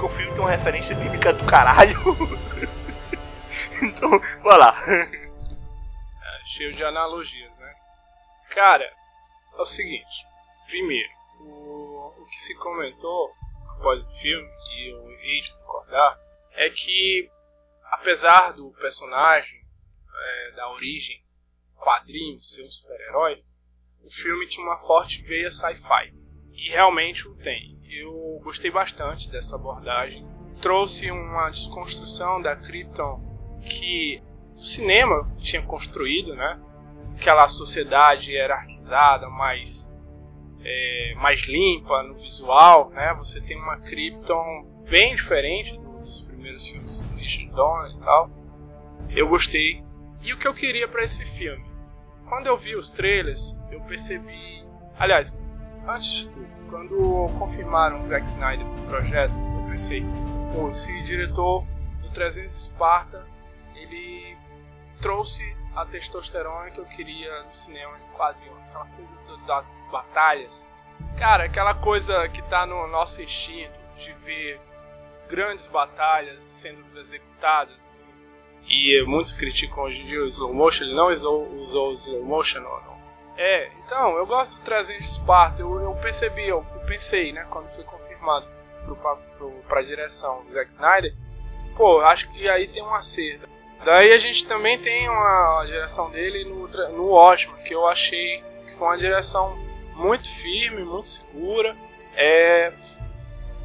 [0.00, 1.94] porque o filme tem uma referência bíblica do caralho.
[3.84, 4.10] então,
[4.42, 4.74] vai lá.
[4.88, 7.74] É, cheio de analogias, né?
[8.50, 10.26] Cara, é o seguinte.
[10.66, 13.30] Primeiro, o, o que se comentou
[13.76, 16.18] após o filme, e eu hei de concordar,
[16.54, 17.30] é que
[17.92, 19.60] apesar do personagem,
[20.14, 21.22] é, da origem
[21.76, 23.44] quadrinho ser um super-herói,
[24.02, 26.14] o filme tinha uma forte veia sci-fi.
[26.52, 27.78] E realmente o tem
[28.42, 30.26] gostei bastante dessa abordagem.
[30.60, 33.20] Trouxe uma desconstrução da Krypton
[33.60, 34.22] que
[34.54, 36.60] o cinema tinha construído, né?
[37.16, 39.92] Aquela sociedade hierarquizada, mais,
[40.62, 43.12] é, mais limpa no visual, né?
[43.14, 48.30] Você tem uma Krypton bem diferente dos primeiros filmes do Richard Donner e tal.
[49.10, 49.82] Eu gostei.
[50.22, 51.64] E o que eu queria para esse filme?
[52.28, 54.64] Quando eu vi os trailers, eu percebi.
[54.98, 55.38] Aliás,
[55.88, 60.02] antes de tudo, quando confirmaram o Zack Snyder pro projeto, eu pensei,
[60.54, 60.70] pô,
[61.04, 61.64] diretor
[62.02, 63.26] do 300 Esparta,
[63.74, 64.36] ele
[65.02, 70.68] trouxe a testosterona que eu queria no cinema de quadrinho, aquela coisa das batalhas.
[71.18, 74.60] Cara, aquela coisa que tá no nosso instinto de ver
[75.28, 77.98] grandes batalhas sendo executadas.
[78.66, 82.24] E muitos criticam hoje em dia o slow motion, ele não usou, usou o slow
[82.24, 82.99] motion não.
[83.42, 87.68] É, então, eu gosto do 300 Esparta, eu, eu percebi, eu, eu pensei, né, quando
[87.68, 88.46] foi confirmado
[88.84, 91.14] pro, pro, pra direção do Zack Snyder,
[91.74, 93.48] pô, acho que aí tem um acerto.
[93.82, 98.88] Daí a gente também tem uma direção dele no, no que eu achei que foi
[98.88, 99.56] uma direção
[99.94, 101.74] muito firme, muito segura.
[102.14, 102.70] É,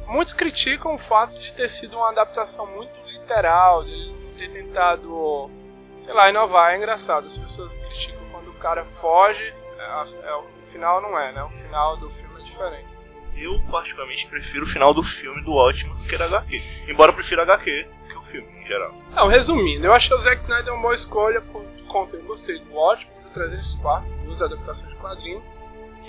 [0.06, 4.48] muitos criticam o fato de ter sido uma adaptação muito literal, de ele não ter
[4.48, 5.50] tentado,
[5.98, 6.72] sei lá, inovar.
[6.72, 9.52] É engraçado, as pessoas criticam quando o cara foge,
[9.86, 11.42] é, é, o final não é, né?
[11.42, 12.88] O final do filme é diferente.
[13.34, 16.62] Eu, particularmente, prefiro o final do filme do Watchmen do que da HQ.
[16.88, 17.86] Embora eu prefira HQ,
[18.26, 18.94] filme, em geral.
[19.14, 22.16] Não, resumindo, eu acho que o Zack Snyder é uma boa escolha por conta.
[22.16, 25.42] Eu gostei do ótimo, do 304, duas adaptações de quadrinho.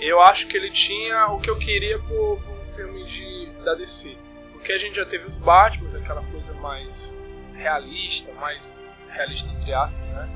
[0.00, 3.74] Eu acho que ele tinha o que eu queria por, por um filme de, da
[3.74, 4.16] DC.
[4.52, 7.22] Porque a gente já teve os Batman, aquela coisa mais
[7.54, 10.28] realista, mais realista entre aspas, né?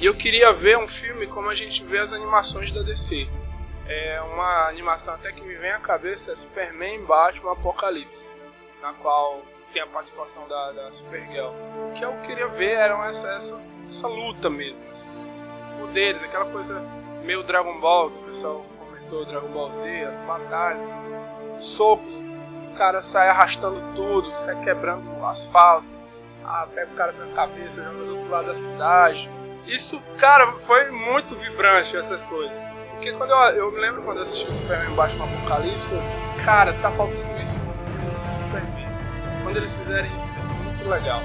[0.00, 3.28] E eu queria ver um filme como a gente vê as animações da DC.
[3.86, 8.30] É uma animação até que me vem à cabeça é Superman, Batman, Apocalipse,
[8.80, 11.50] na qual tem a participação da, da Supergirl.
[11.90, 15.28] O que eu queria ver eram essa, essa, essa luta mesmo, esses
[15.78, 16.80] poderes, aquela coisa
[17.22, 20.94] meio Dragon Ball, que o pessoal comentou, Dragon Ball Z, as batalhas,
[21.58, 22.22] socos,
[22.72, 25.88] o cara sai arrastando tudo, sai quebrando o asfalto,
[26.42, 29.39] ah, pega o cara pela cabeça, joga do outro lado da cidade.
[29.66, 32.58] Isso, cara, foi muito vibrante essas coisas.
[32.92, 36.02] Porque quando eu, eu me lembro quando eu assisti o Superman Baixo no Apocalipse, eu,
[36.44, 38.80] cara, tá faltando isso no filme do Superman
[39.42, 41.20] quando eles fizerem isso vai ser muito legal.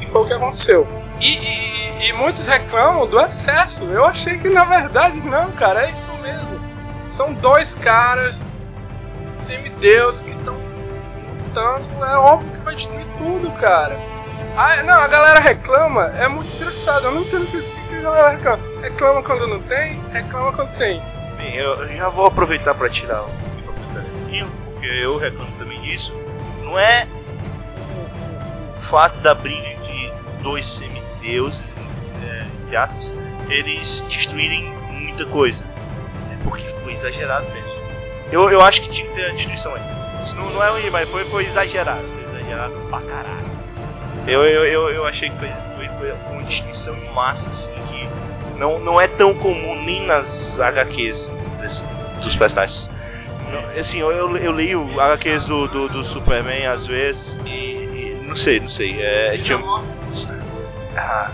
[0.00, 0.86] E foi o que aconteceu.
[1.20, 3.84] E, e, e, muitos reclamam do excesso.
[3.84, 6.60] Eu achei que na verdade não, cara, é isso mesmo.
[7.06, 8.46] São dois caras
[8.94, 10.56] semideus que estão
[11.44, 11.86] lutando.
[12.04, 13.98] É óbvio que vai destruir tudo, cara.
[14.56, 17.06] Ah, não, a galera reclama, é muito engraçado.
[17.06, 18.62] Eu não entendo o que, que a galera reclama.
[18.80, 21.02] Reclama quando não tem, reclama quando tem.
[21.36, 23.50] Bem, eu já vou aproveitar para tirar o
[24.80, 26.14] porque eu reclamo também disso.
[26.64, 27.06] Não é
[28.78, 30.10] fato da briga de
[30.42, 31.78] dois semideuses,
[32.22, 33.12] é, entre aspas,
[33.50, 35.64] eles destruírem muita coisa.
[36.32, 37.68] É porque foi exagerado mesmo.
[38.32, 39.82] Eu, eu acho que tinha que ter a destruição aí.
[40.22, 42.06] Isso não, não é ruim, mas foi, foi exagerado.
[42.08, 43.49] Foi exagerado pra caralho.
[44.26, 48.08] Eu, eu, eu, eu achei que foi, foi, foi uma destruição em massa, assim, que
[48.58, 51.84] não, não é tão comum nem nas HQs desse,
[52.22, 52.90] dos personagens.
[53.50, 58.36] Não, assim, eu, eu, eu leio HQs do, do, do Superman às vezes e não
[58.36, 59.00] sei, não sei.
[59.00, 59.58] É, tinha...
[60.96, 61.30] Ah,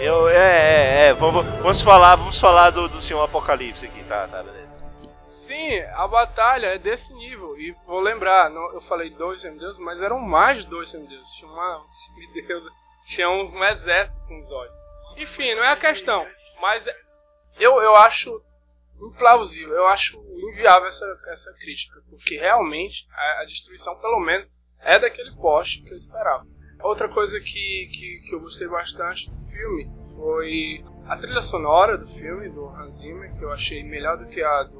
[0.00, 4.26] eu, é, é, é, vamos, vamos falar, vamos falar do, do Senhor Apocalipse aqui, tá,
[4.26, 4.59] tá, beleza.
[5.30, 7.56] Sim, a batalha é desse nível.
[7.56, 11.30] E vou lembrar, eu falei dois semideuses, mas eram mais de dois semideuses.
[11.34, 12.70] Tinha uma semideusa,
[13.06, 14.74] tinha um, um, exército com os olhos.
[15.16, 16.26] Enfim, não é a questão.
[16.60, 16.88] Mas
[17.60, 18.42] eu, eu acho
[19.00, 22.02] implausível, eu acho inviável essa, essa crítica.
[22.10, 26.44] Porque realmente a, a destruição, pelo menos, é daquele poste que eu esperava.
[26.82, 32.06] Outra coisa que, que, que eu gostei bastante do filme foi a trilha sonora do
[32.06, 34.79] filme, do Hans Zimmer, que eu achei melhor do que a do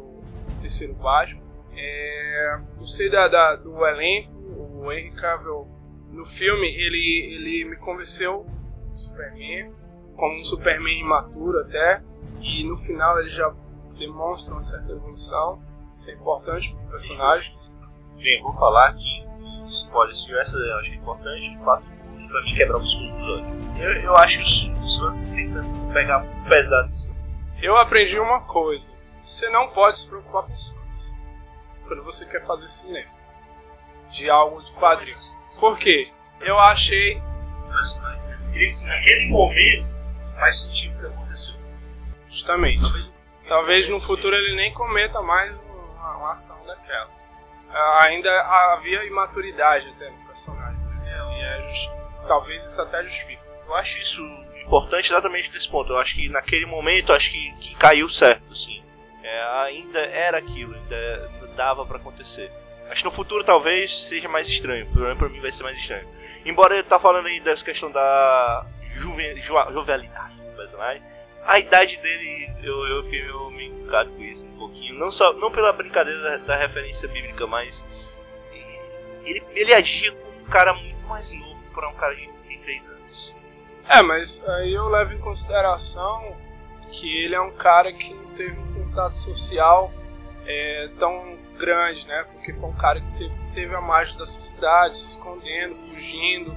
[0.61, 1.43] terceiro Batman.
[1.73, 5.69] É, gostei da, da, do elenco, o Henry Cavill
[6.11, 8.47] no filme, ele, ele me convenceu
[8.89, 9.73] do Superman,
[10.17, 12.03] como um Superman imaturo até,
[12.41, 13.55] e no final ele já
[13.99, 17.59] demonstra uma certa evolução, isso é importante para o personagem.
[18.17, 19.31] Bem, vou falar que
[19.71, 21.85] spoiler, se essa eu acho importante, de fato,
[22.31, 23.47] pra mim quebrar os dos olhos.
[23.79, 27.15] Eu, eu acho que os, os fãs tentam pegar pesado nisso.
[27.63, 31.15] Eu aprendi uma coisa: você não pode se preocupar com fãs
[31.87, 33.11] quando você quer fazer cinema
[34.11, 35.35] de algo de quadrinhos.
[35.59, 36.11] Por quê?
[36.41, 37.21] Eu achei.
[38.87, 39.87] Naquele momento
[40.39, 41.55] faz sentido o que aconteceu.
[42.27, 42.83] Justamente.
[42.83, 43.11] Talvez,
[43.49, 47.29] Talvez no futuro ele nem cometa mais uma, uma ação daquelas.
[47.69, 48.31] Ah, ainda
[48.75, 50.79] havia imaturidade até no personagem.
[50.79, 51.39] Né?
[51.39, 51.91] E é just...
[52.27, 53.43] talvez isso até justifique.
[53.67, 54.23] Eu acho isso
[54.65, 55.93] importante exatamente nesse ponto.
[55.93, 58.83] Eu acho que naquele momento acho que, que caiu certo, assim.
[59.31, 62.51] É, ainda era aquilo, ainda dava para acontecer.
[62.91, 64.87] Acho que no futuro talvez seja mais estranho.
[64.87, 66.09] Pelo menos pra mim vai ser mais estranho.
[66.45, 71.03] Embora ele tá falando aí dessa questão da juve, jo, jovialidade do personagem.
[71.43, 73.23] A idade dele, eu, eu fiquei
[73.53, 74.95] meio brincar com isso um pouquinho.
[74.99, 78.17] Não, só, não pela brincadeira da, da referência bíblica, mas
[79.27, 83.35] ele, ele agia com cara muito mais novo para um cara de 33 anos.
[83.89, 86.37] É, mas aí eu levo em consideração
[86.93, 89.93] que ele é um cara que não teve um contato social
[90.47, 92.25] é, tão grande, né?
[92.33, 96.57] Porque foi um cara que sempre teve a margem da sociedade, se escondendo, fugindo.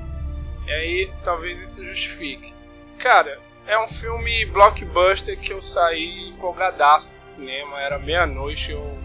[0.66, 2.54] E aí talvez isso justifique.
[2.98, 7.80] Cara, é um filme blockbuster que eu saí empolgadaço do cinema.
[7.80, 8.98] Era meia-noite, eu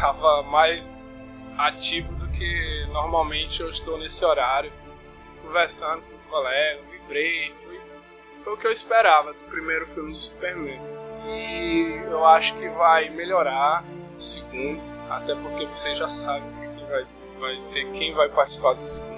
[0.00, 1.20] tava mais
[1.58, 4.72] ativo do que normalmente eu estou nesse horário,
[5.42, 10.80] conversando com um colega, vibrei, foi o que eu esperava do primeiro filme do Superman.
[11.26, 17.06] E eu acho que vai melhorar o segundo, até porque você já sabe que vai,
[17.38, 19.12] vai ter quem vai participar do segundo.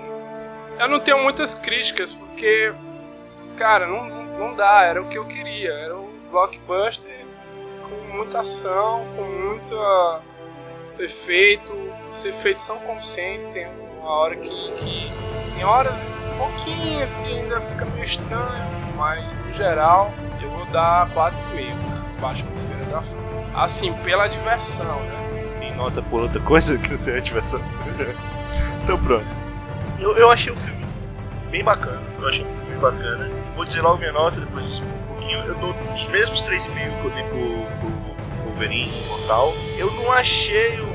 [0.78, 2.72] Eu não tenho muitas críticas, porque,
[3.56, 7.24] cara, não, não dá, era o que eu queria, era um blockbuster
[7.82, 10.22] com muita ação, com muita
[10.98, 11.72] efeito,
[12.08, 13.66] os efeitos são conscientes, tem
[14.00, 15.12] uma hora que, que
[15.54, 21.93] tem horas pouquinhas que ainda fica meio estranho, mas no geral eu vou dar 4,5,
[22.24, 22.28] né?
[22.28, 23.20] Baixa atmosfera da FUN.
[23.54, 25.56] Assim, pela diversão, né?
[25.60, 27.60] Tem nota por outra coisa que não seja diversão.
[28.82, 29.26] então pronto.
[29.98, 30.84] Eu, eu achei o filme
[31.50, 32.00] bem bacana.
[32.18, 33.30] Eu achei o filme bem bacana.
[33.54, 35.38] Vou dizer logo minha nota, depois um pouquinho.
[35.40, 37.90] Eu dou os mesmos 3,5 que eu dei pro, pro
[38.42, 39.52] Wolverine Imortal.
[39.76, 40.94] Eu não achei o.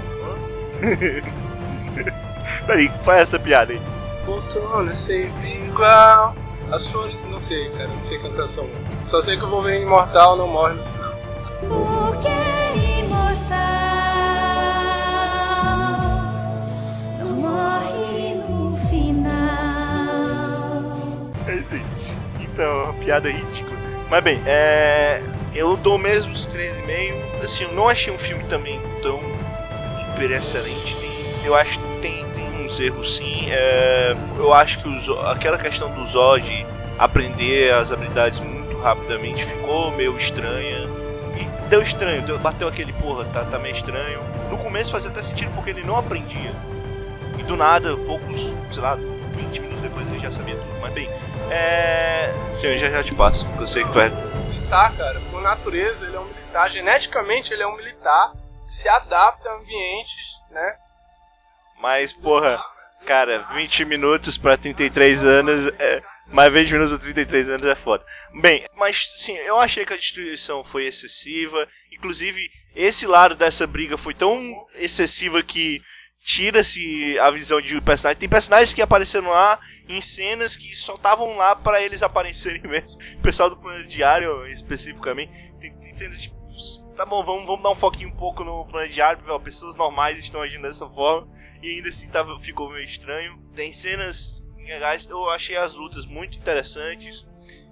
[2.65, 3.81] Peraí, faz essa piada aí.
[4.27, 6.35] Outono é sempre igual.
[6.71, 9.03] As flores, não sei, cara, não sei cantar essa música.
[9.03, 11.08] Só sei que o Wolverine Imortal não morre no final.
[12.09, 12.69] É
[18.89, 19.39] final.
[21.47, 21.59] É.
[22.39, 23.77] Então, piada ridícula.
[24.09, 25.21] Mas bem, é.
[25.53, 27.43] Eu dou mesmo os 3,5.
[27.43, 29.19] Assim, eu não achei um filme também tão
[29.99, 30.95] hiper excelente.
[30.95, 33.47] Tem, eu acho que tem, tem uns erros sim.
[33.49, 36.65] É, eu acho que os, aquela questão do Zod
[36.99, 40.88] aprender as habilidades muito rapidamente ficou meio estranha.
[41.69, 44.19] Deu estranho, deu, bateu aquele porra, tá, tá meio estranho.
[44.49, 46.51] No começo fazia até sentido porque ele não aprendia.
[47.37, 50.79] E do nada, poucos, sei lá, 20 minutos depois ele já sabia tudo.
[50.81, 51.07] Mas bem,
[51.51, 52.33] é.
[52.63, 54.09] Eu já, já te passo, porque eu sei que tu é.
[54.09, 59.49] Militar, cara, por natureza ele é um militar, geneticamente ele é um militar, se adapta
[59.49, 60.75] a ambientes, né?
[61.79, 62.61] Mas, porra,
[63.05, 68.05] cara, 20 minutos pra 33 anos, é, mais 20 minutos pra 33 anos é foda.
[68.41, 71.67] Bem, mas sim, eu achei que a destruição foi excessiva.
[71.91, 75.81] Inclusive, esse lado dessa briga foi tão excessiva que
[76.21, 78.19] tira-se a visão de personagem.
[78.19, 82.99] Tem personagens que apareceram lá em cenas que só estavam lá para eles aparecerem mesmo.
[83.15, 86.39] O pessoal do Plano Diário, especificamente, tem, tem cenas tipo.
[86.95, 90.41] Tá bom, vamos, vamos dar um foquinho um pouco no Plano Diário, pessoas normais estão
[90.41, 91.29] agindo dessa forma
[91.61, 93.37] e ainda assim tava, ficou meio estranho.
[93.55, 97.25] Tem cenas legais, eu achei as lutas muito interessantes.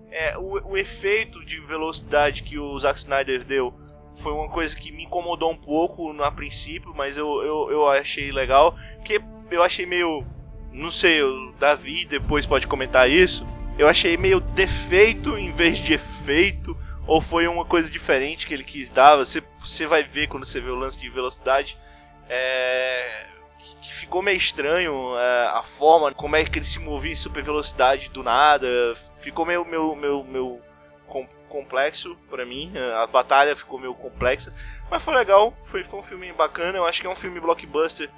[0.09, 3.73] É, o, o efeito de velocidade que o Zack Snyder deu
[4.15, 7.89] foi uma coisa que me incomodou um pouco no a princípio, mas eu, eu, eu
[7.89, 8.75] achei legal.
[8.95, 9.21] Porque
[9.51, 10.25] eu achei meio.
[10.71, 13.45] Não sei, o Davi depois pode comentar isso.
[13.77, 16.75] Eu achei meio defeito em vez de efeito.
[17.05, 19.15] Ou foi uma coisa diferente que ele quis dar.
[19.15, 21.77] Você, você vai ver quando você vê o lance de velocidade.
[22.27, 23.27] É,
[23.81, 27.43] que ficou meio estranho é, a forma, como é que ele se movia em super
[27.43, 28.67] velocidade do nada.
[29.17, 30.61] Ficou meio, meio, meio, meio
[31.05, 32.71] com, complexo para mim.
[32.95, 34.53] A batalha ficou meio complexa.
[34.89, 36.77] Mas foi legal, foi, foi um filme bacana.
[36.77, 38.09] Eu acho que é um filme blockbuster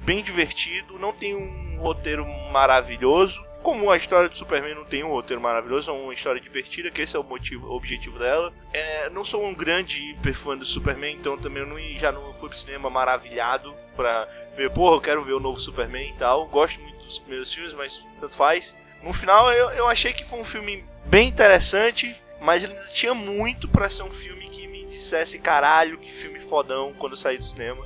[0.00, 0.98] bem divertido.
[0.98, 3.44] Não tem um roteiro maravilhoso.
[3.62, 7.02] Como a história do Superman não tem um roteiro maravilhoso, é uma história divertida, que
[7.02, 8.52] esse é o motivo, o objetivo dela.
[8.72, 12.48] É, não sou um grande hiper fã do Superman, então também não, já não fui
[12.48, 16.46] pro cinema maravilhado pra ver, porra, eu quero ver o novo Superman e tal.
[16.46, 18.76] Gosto muito dos primeiros filmes, mas tanto faz.
[19.02, 23.14] No final eu, eu achei que foi um filme bem interessante, mas ele ainda tinha
[23.14, 27.38] muito para ser um filme que me dissesse caralho, que filme fodão quando eu saí
[27.38, 27.84] do cinema.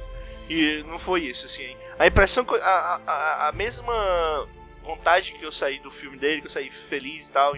[0.49, 1.77] E não foi isso, assim.
[1.99, 2.55] A impressão que.
[2.57, 4.49] A, a, a mesma
[4.83, 7.55] vontade que eu saí do filme dele, que eu saí feliz e tal,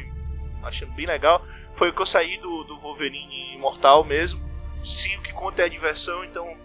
[0.62, 1.42] achando bem legal,
[1.74, 4.51] foi que eu saí do, do Wolverine Imortal mesmo.
[4.82, 6.56] Se o que conta é a diversão, então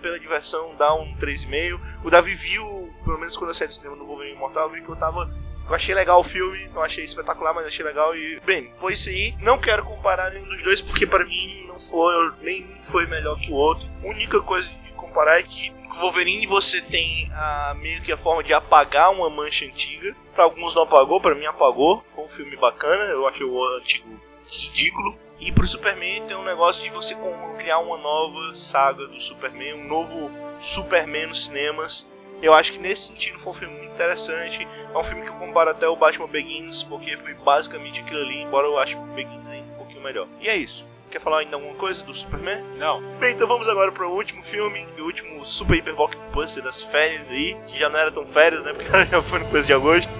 [0.00, 1.80] pela diversão dá um 3,5.
[2.04, 4.88] O Davi viu, pelo menos quando eu saí do cinema do Wolverine Imortal, viu que
[4.88, 5.30] eu tava
[5.68, 8.40] eu achei legal o filme, eu achei espetacular, mas achei legal e.
[8.40, 9.34] Bem, foi isso aí.
[9.40, 13.50] Não quero comparar nenhum dos dois, porque para mim não foi, nenhum foi melhor que
[13.50, 13.84] o outro.
[14.02, 18.16] A única coisa de comparar é que o Wolverine você tem a, meio que a
[18.16, 20.14] forma de apagar uma mancha antiga.
[20.34, 22.00] Para alguns não apagou, para mim apagou.
[22.06, 24.08] Foi um filme bacana, eu achei o antigo
[24.46, 25.18] ridículo.
[25.38, 27.14] E pro Superman tem um negócio de você
[27.58, 30.30] criar uma nova saga do Superman, um novo
[30.60, 32.06] Superman nos cinemas
[32.42, 34.66] Eu acho que nesse sentido foi um filme muito interessante.
[34.94, 38.42] É um filme que eu comparo até o Batman Begins, porque foi basicamente aquilo ali,
[38.42, 40.26] embora eu ache o Begins ainda um pouquinho melhor.
[40.40, 40.86] E é isso.
[41.10, 42.62] Quer falar ainda alguma coisa do Superman?
[42.76, 43.00] Não.
[43.18, 47.30] Bem, então vamos agora para o último filme, o último super hiper blockbuster das férias
[47.30, 48.72] aí, que já não era tão férias, né?
[48.72, 50.12] Porque já foi no coisa de agosto,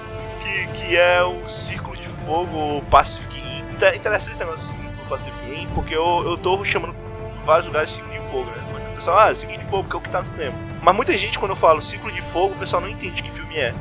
[0.43, 3.63] que, que é o Círculo de Fogo Pacific Rim.
[3.73, 4.77] Inter- Interessante esse negócio
[5.09, 6.95] Pacific Rim, porque eu, eu tô chamando
[7.45, 8.91] vários lugares de Círculo de Fogo, né?
[8.93, 10.55] O pessoal, ah, Círculo de Fogo, porque é o que tá no cinema.
[10.83, 13.57] Mas muita gente, quando eu falo Círculo de Fogo, o pessoal não entende que filme
[13.57, 13.75] é.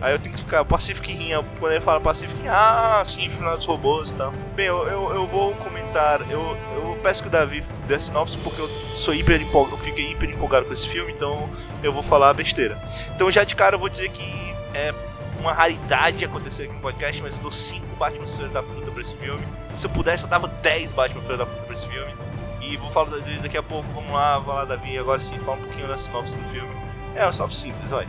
[0.00, 3.56] Aí eu tenho que ficar Pacific Rim, quando ele fala Pacific Rim, ah, sim, final
[3.56, 4.32] dos robôs e tal.
[4.56, 8.62] Bem, eu, eu, eu vou comentar, eu, eu peço que o Davi dê sinopse porque
[8.62, 11.50] eu sou hiper empolgado, eu fiquei hiper empolgado com esse filme, então
[11.82, 12.78] eu vou falar besteira.
[13.14, 14.94] Então já de cara eu vou dizer que é
[15.40, 19.00] uma raridade acontecer aqui no podcast, mas eu dou 5 Batman Feira da Fruta pra
[19.00, 19.46] esse filme.
[19.76, 22.14] Se eu pudesse, eu dava 10 Batman Feira da Fruta pra esse filme.
[22.60, 25.56] E vou falar dele daqui a pouco, vamos lá, vai lá, Davi, agora sim, fala
[25.56, 26.70] um pouquinho da sinopse do filme.
[27.16, 28.06] É uma sinopse simples, vai.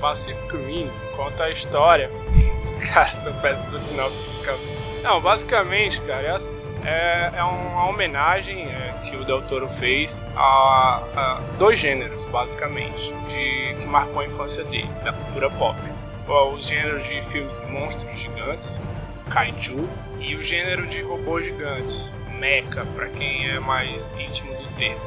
[0.00, 2.10] Pacific Rim conta a história.
[2.92, 4.82] Cara, sou péssimo da sinopse de cabeça.
[5.02, 6.60] Não, basicamente, cara, é assim.
[6.84, 13.12] É, é uma homenagem é, que o Del Toro fez a, a dois gêneros, basicamente,
[13.28, 15.78] de, que marcou a infância dele, da cultura pop.
[16.26, 18.82] Os gêneros de filmes de monstros gigantes,
[19.32, 19.88] kaiju,
[20.20, 25.00] e o gênero de robôs gigantes, mecha, para quem é mais íntimo do termo.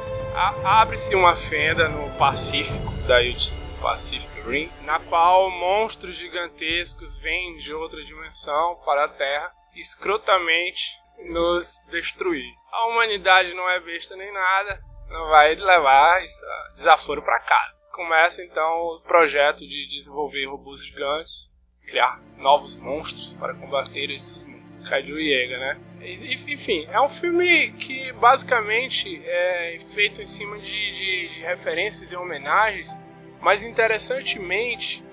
[0.64, 7.56] Abre-se uma fenda no Pacífico, daí o título Pacific Rim, na qual monstros gigantescos vêm
[7.56, 10.99] de outra dimensão para a Terra escrotamente
[11.31, 12.52] nos destruir.
[12.72, 14.80] A humanidade não é besta nem nada,
[15.10, 16.45] não vai levar esse
[16.76, 17.76] desaforo para casa.
[17.98, 18.64] Começa então
[18.94, 21.52] o projeto de desenvolver robôs gigantes,
[21.88, 24.88] criar novos monstros para combater esses monstros.
[24.88, 25.80] Kaiju Yeager, né?
[26.48, 32.15] Enfim, é um filme que basicamente é feito em cima de, de- de referências e
[32.15, 32.95] homenagens,
[33.41, 35.03] mas interessantemente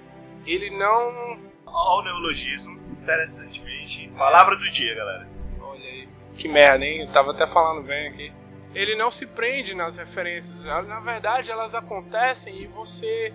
[0.44, 1.40] ele não.
[1.66, 4.08] Olha o neologismo, interessantemente.
[4.10, 5.26] Palavra do dia, galera.
[5.58, 7.00] Olha aí, que merda, hein?
[7.00, 8.32] Eu tava até falando bem aqui.
[8.74, 10.62] Ele não se prende nas referências.
[10.64, 13.32] Na verdade, elas acontecem e você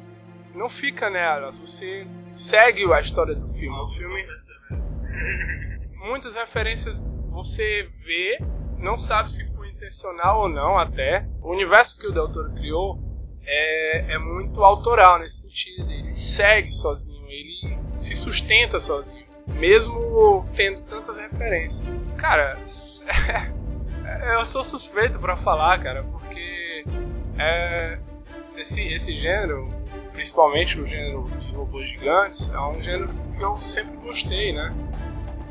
[0.53, 1.57] não fica nelas.
[1.59, 3.77] Você segue a história do filme.
[3.77, 4.25] O filme
[5.95, 8.39] muitas referências você vê,
[8.77, 11.25] não sabe se foi intencional ou não até.
[11.41, 12.99] O universo que o Del Toro criou
[13.45, 15.89] é, é muito autoral nesse sentido.
[15.89, 21.87] Ele segue sozinho, ele se sustenta sozinho, mesmo tendo tantas referências.
[22.17, 22.57] Cara,
[24.21, 26.85] eu sou suspeito pra falar, cara, porque
[27.37, 27.99] é,
[28.57, 29.69] esse, esse gênero,
[30.11, 34.73] principalmente o gênero de robôs gigantes, é um gênero que eu sempre gostei, né?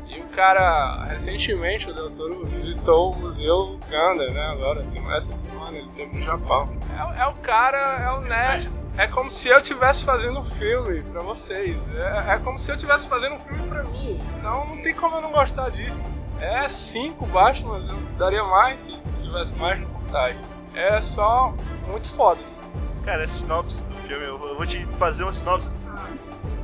[0.07, 4.41] E o cara, recentemente, o Del Toro visitou o Museu Ganda, né?
[4.53, 6.67] Agora, assim, essa semana ele teve no Japão.
[6.97, 8.71] É, é o cara, é o nerd.
[8.97, 11.87] É como se eu estivesse fazendo um filme pra vocês.
[11.89, 14.19] É, é como se eu estivesse fazendo um filme pra mim.
[14.37, 16.07] Então não tem como eu não gostar disso.
[16.39, 20.39] É cinco Batmans, eu daria mais se, se tivesse mais reportagem.
[20.73, 21.53] É só
[21.87, 22.61] muito foda assim.
[23.03, 25.85] Cara, a sinopse do filme, eu vou te fazer uma sinopse.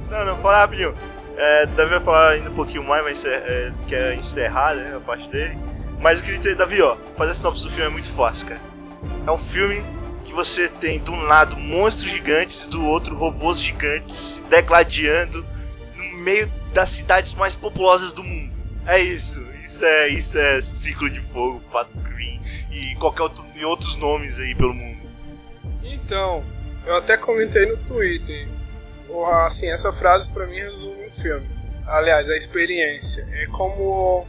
[0.09, 0.95] Não, não, fala rapidinho.
[1.37, 4.99] É, Davi vai falar ainda um pouquinho mais, mas é, é, quer encerrar né, a
[5.01, 5.57] parte dele.
[5.99, 8.61] Mas eu queria dizer, Davi, ó, fazer a sinopse do filme é muito fácil, cara.
[9.27, 9.83] É um filme
[10.23, 15.45] que você tem de um lado monstros gigantes e do outro robôs gigantes se degladiando
[15.95, 18.44] no meio das cidades mais populosas do mundo.
[18.87, 22.39] É isso, isso é, isso é Ciclo de Fogo, Pacific Rim
[22.71, 25.01] e qualquer outro e outros nomes aí pelo mundo.
[25.83, 26.43] Então,
[26.85, 28.47] eu até comentei no Twitter.
[29.45, 31.47] Assim, essa frase pra mim resume o filme.
[31.87, 33.27] Aliás, a experiência.
[33.31, 34.27] É como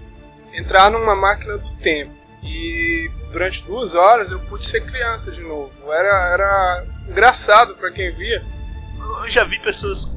[0.52, 2.14] entrar numa máquina do tempo.
[2.42, 5.72] E durante duas horas eu pude ser criança de novo.
[5.92, 8.44] Era, era engraçado pra quem via.
[9.22, 10.12] Eu já vi pessoas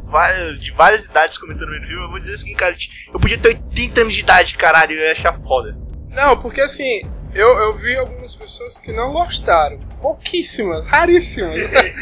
[0.60, 2.04] de várias idades comentando o filme.
[2.04, 2.76] Eu vou dizer assim, cara,
[3.14, 5.78] eu podia ter 80 anos de idade, caralho, eu ia achar foda.
[6.10, 7.02] Não, porque assim,
[7.34, 9.80] eu, eu vi algumas pessoas que não gostaram.
[10.02, 11.60] Pouquíssimas, raríssimas.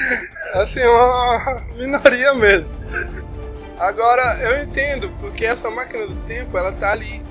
[0.54, 2.76] assim, uma minoria mesmo.
[3.78, 7.24] Agora, eu entendo, porque essa máquina do tempo, ela tá ali.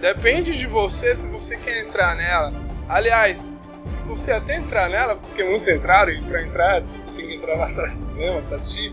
[0.00, 2.54] Depende de você se você quer entrar nela.
[2.88, 7.34] Aliás, se você até entrar nela, porque muitos entraram, e pra entrar você tem que
[7.34, 8.92] entrar na sala de cinema pra assistir,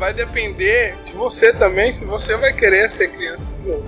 [0.00, 3.86] vai depender de você também se você vai querer ser criança de novo.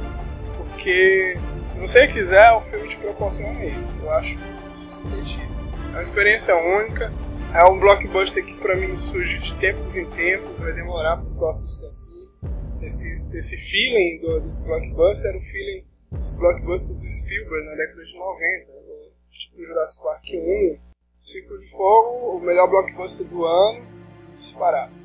[0.58, 3.98] Porque se você quiser, o filme te proporciona isso.
[3.98, 4.38] Eu acho
[4.70, 5.72] isso excelentíssimo.
[5.86, 7.10] É uma experiência única.
[7.54, 11.68] É um blockbuster que pra mim surge de tempos em tempos, vai demorar pro próximo
[11.68, 12.28] assim.
[12.82, 18.04] Esse, esse feeling do, desse blockbuster era o feeling dos blockbusters do Spielberg na década
[18.04, 18.72] de 90.
[18.72, 19.08] né?
[19.30, 20.78] Tipo Jurassic Park 1,
[21.16, 23.86] Ciclo de Fogo, o melhor blockbuster do ano,
[24.34, 25.01] disparado.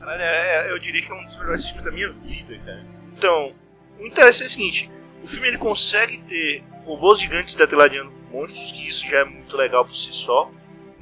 [0.00, 2.84] Caralho, é- é- eu diria que é um dos melhores filmes da minha vida, cara.
[3.16, 3.52] Então,
[3.98, 4.90] o interessante é o seguinte:
[5.22, 9.84] o filme ele consegue ter robôs gigantes deteladiando monstros, que isso já é muito legal
[9.84, 10.50] por si só.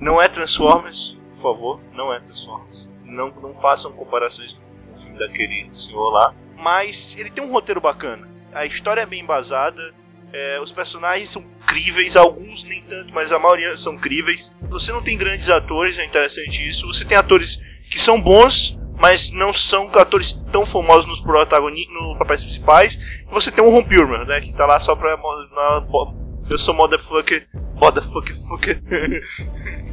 [0.00, 2.88] Não é Transformers, por favor, não é Transformers.
[3.04, 6.34] Não, não façam comparações com o filme daquele senhor lá.
[6.56, 8.28] Mas ele tem um roteiro bacana.
[8.52, 9.94] A história é bem embasada.
[10.30, 14.54] é, os personagens são críveis, alguns nem tanto, mas a maioria são críveis.
[14.68, 16.86] Você não tem grandes atores, é interessante isso.
[16.86, 22.18] Você tem atores que são bons, mas não são atores tão famosos nos, protagoni nos
[22.18, 23.22] papéis principais.
[23.28, 25.16] E você tem o Ron Perlman, né, que tá lá só pra...
[25.16, 25.86] na-
[26.50, 28.82] eu sou motherfucker, motherfucker, fucker.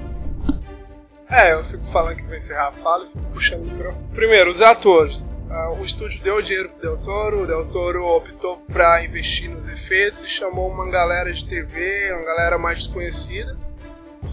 [1.27, 4.07] É, eu fico falando que vou encerrar a fala e fico puxando o microfone.
[4.13, 5.27] Primeiro, os atores.
[5.49, 9.67] Ah, o estúdio deu dinheiro pro Del Toro, o Del Toro optou pra investir nos
[9.67, 13.57] efeitos e chamou uma galera de TV, uma galera mais desconhecida.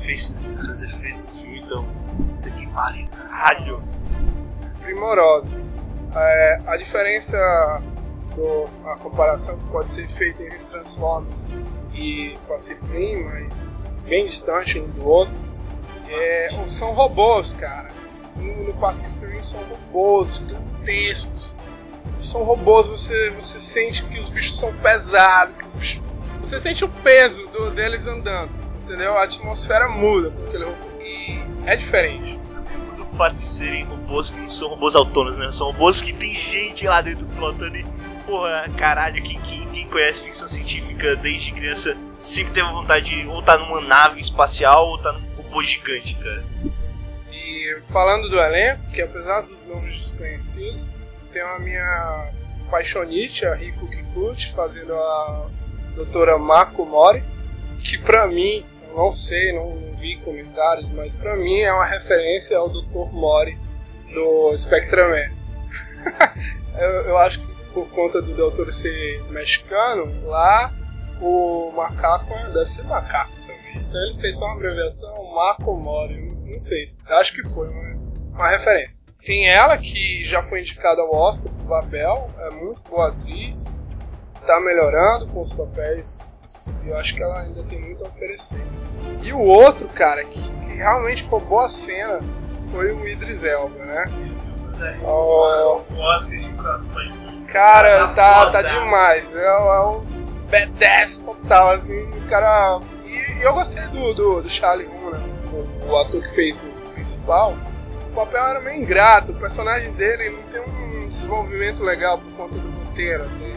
[0.05, 0.37] Fez
[0.69, 1.85] os efeitos do filme, então...
[2.37, 3.83] Puta que pariu, caralho.
[4.83, 5.73] Primorosos.
[6.15, 7.37] É, a diferença,
[8.37, 11.47] do, a comparação que pode ser feita entre Transformers
[11.95, 15.35] e Pacific Rim, mas bem distante um do outro,
[16.09, 17.91] é, são robôs, cara.
[18.37, 21.57] No, no Pacific Rim são robôs gigantescos.
[22.21, 26.03] São robôs, você, você sente que os bichos são pesados, que os bichos,
[26.41, 28.51] você sente o peso do- deles andando,
[28.85, 29.17] entendeu?
[29.17, 30.77] A atmosfera muda com aquele robô.
[31.01, 32.39] E é diferente.
[32.97, 35.51] do fato de serem robôs que não são robôs autônomos, né?
[35.53, 37.85] São robôs que tem gente lá dentro pilotando e,
[38.27, 43.43] porra, caralho, quem, quem, quem conhece ficção científica desde criança sempre teve vontade de ou
[43.43, 46.45] tá numa nave espacial ou tá num robô gigante, cara.
[47.33, 50.91] E falando do elenco, que apesar dos nomes desconhecidos,
[51.33, 52.31] tem a minha
[52.71, 55.47] paixonite, a Rico Kikuchi, fazendo a
[55.95, 57.23] doutora Mako Mori,
[57.83, 61.87] que pra mim, eu não sei, não, não vi comentários, mas pra mim é uma
[61.87, 63.13] referência ao Dr.
[63.13, 63.59] Mori
[64.13, 65.31] do Spectraman.
[66.79, 70.73] eu, eu acho que por conta do doutor ser mexicano, lá
[71.21, 73.77] o macaco é- deve ser macaco também.
[73.77, 77.97] Então ele fez só uma abreviação, Mako Mori, não, sei, acho que foi uma,
[78.35, 79.05] uma referência.
[79.25, 83.73] Tem ela que já foi indicada ao Oscar por papel, é muito boa atriz,
[84.47, 86.37] tá melhorando com os papéis
[86.85, 88.65] e eu acho que ela ainda tem muito a oferecer.
[89.23, 92.21] E o outro, cara, que, que realmente roubou a cena
[92.71, 94.05] foi o Idris Elba, né?
[95.05, 95.81] Oh.
[97.47, 99.35] Cara, Tá tá, tá demais.
[99.35, 100.05] É, é um
[100.51, 102.03] badass total, assim.
[102.03, 102.81] O cara.
[103.05, 105.33] E, eu gostei do, do, do Charlie Hunnam, né?
[105.53, 107.55] o, o ator que fez o principal.
[108.11, 109.33] O papel era meio ingrato.
[109.33, 113.25] O personagem dele não tem um desenvolvimento legal por conta do roteiro.
[113.25, 113.53] Até.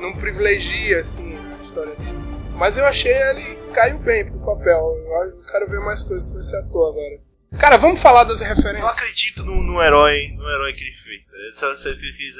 [0.00, 2.18] Não privilegia, assim, a história dele.
[2.54, 4.96] Mas eu achei ele caiu bem pro papel.
[5.24, 7.29] Eu quero ver mais coisas com esse ator agora.
[7.58, 8.96] Cara, vamos falar das Eu referências.
[8.96, 11.26] acredito no, no herói, no herói que ele fez.
[11.26, 11.46] sabe?
[11.46, 12.36] Essa, essa que ele fez.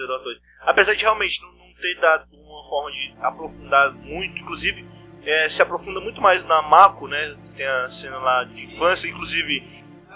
[0.63, 4.87] Apesar de realmente não, não ter dado uma forma de aprofundar muito, inclusive
[5.25, 7.37] é, se aprofunda muito mais na Mako, né?
[7.57, 9.67] Tem a cena lá de infância, inclusive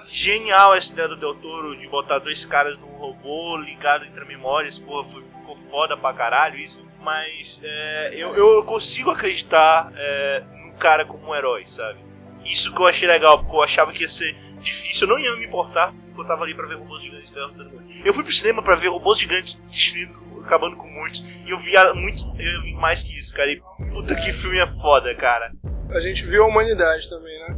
[0.08, 4.78] genial essa ideia do Del Toro de botar dois caras num robô ligado entre memórias,
[4.78, 6.84] porra, foi, ficou foda pra caralho isso.
[7.00, 11.98] Mas é, eu, eu consigo acreditar é, no cara como um herói, sabe?
[12.44, 15.36] Isso que eu achei legal, porque eu achava que ia ser difícil, eu não ia
[15.36, 17.82] me importar, porque eu tava ali pra ver robôs gigantes derrotando.
[18.04, 20.14] Eu fui pro cinema pra ver robôs gigantes destruindo,
[20.44, 23.50] acabando com muitos, e eu via muito, eu vi mais que isso, cara.
[23.50, 23.60] E
[23.92, 25.52] puta que filme é foda, cara.
[25.90, 27.56] a gente viu a humanidade também, né?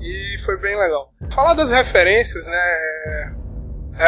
[0.00, 1.12] E foi bem legal.
[1.32, 2.56] Falar das referências, né?
[2.56, 3.32] é,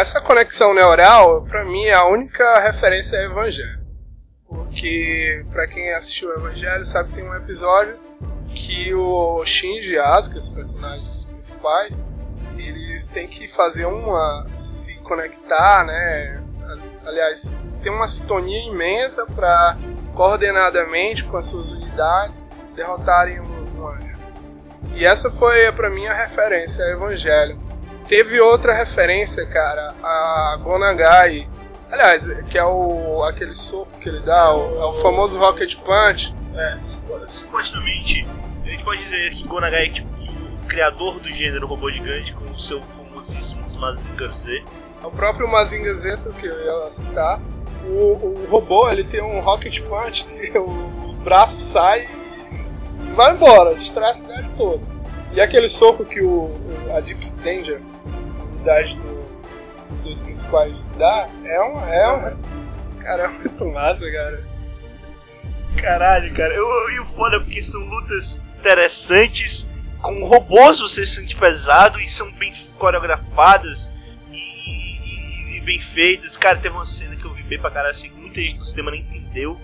[0.00, 3.84] Essa conexão neural, pra mim, a única referência é Evangelho.
[4.48, 7.96] Porque, pra quem assistiu o Evangelho, sabe que tem um episódio
[8.54, 12.02] que o Shinji e Asuka, os personagens principais,
[12.56, 14.46] eles têm que fazer uma.
[14.56, 16.42] se conectar, né?
[17.04, 19.76] Aliás, tem uma sintonia imensa para
[20.14, 24.18] coordenadamente com as suas unidades derrotarem um, um anjo.
[24.94, 27.58] E essa foi pra mim a referência, a Evangelho.
[28.08, 31.48] Teve outra referência, cara, a Gonagai.
[31.90, 36.34] Aliás, que é o aquele soco que ele dá, o, é o famoso Rocket Punch.
[36.56, 38.26] É, supo- supostamente,
[38.64, 42.44] a gente pode dizer que Gonagai é tipo o criador do gênero robô gigante com
[42.44, 44.62] o seu famosíssimo Mazinger Z.
[45.02, 47.40] O próprio Mazinga Zeta que eu ia citar.
[47.86, 53.74] O, o robô ele tem um Rocket Punch que o braço sai e vai embora,
[53.74, 54.82] distrai a cidade toda.
[55.32, 56.50] E aquele soco que o,
[56.96, 59.24] a Deep Danger, a unidade do-
[59.88, 61.80] dos dois principais, dá, é um.
[61.86, 64.53] É um cara, é muito massa, cara.
[65.76, 66.52] Caralho, cara.
[66.54, 69.68] Eu, eu- e o foda é porque são lutas interessantes.
[70.00, 74.02] Com robôs você se sente pesado e são bem coreografadas.
[74.30, 76.36] E, e- e bem feitas.
[76.36, 78.90] Cara, teve uma cena que eu vi bem pra caralho assim, muita gente do cinema
[78.90, 79.60] não entendeu.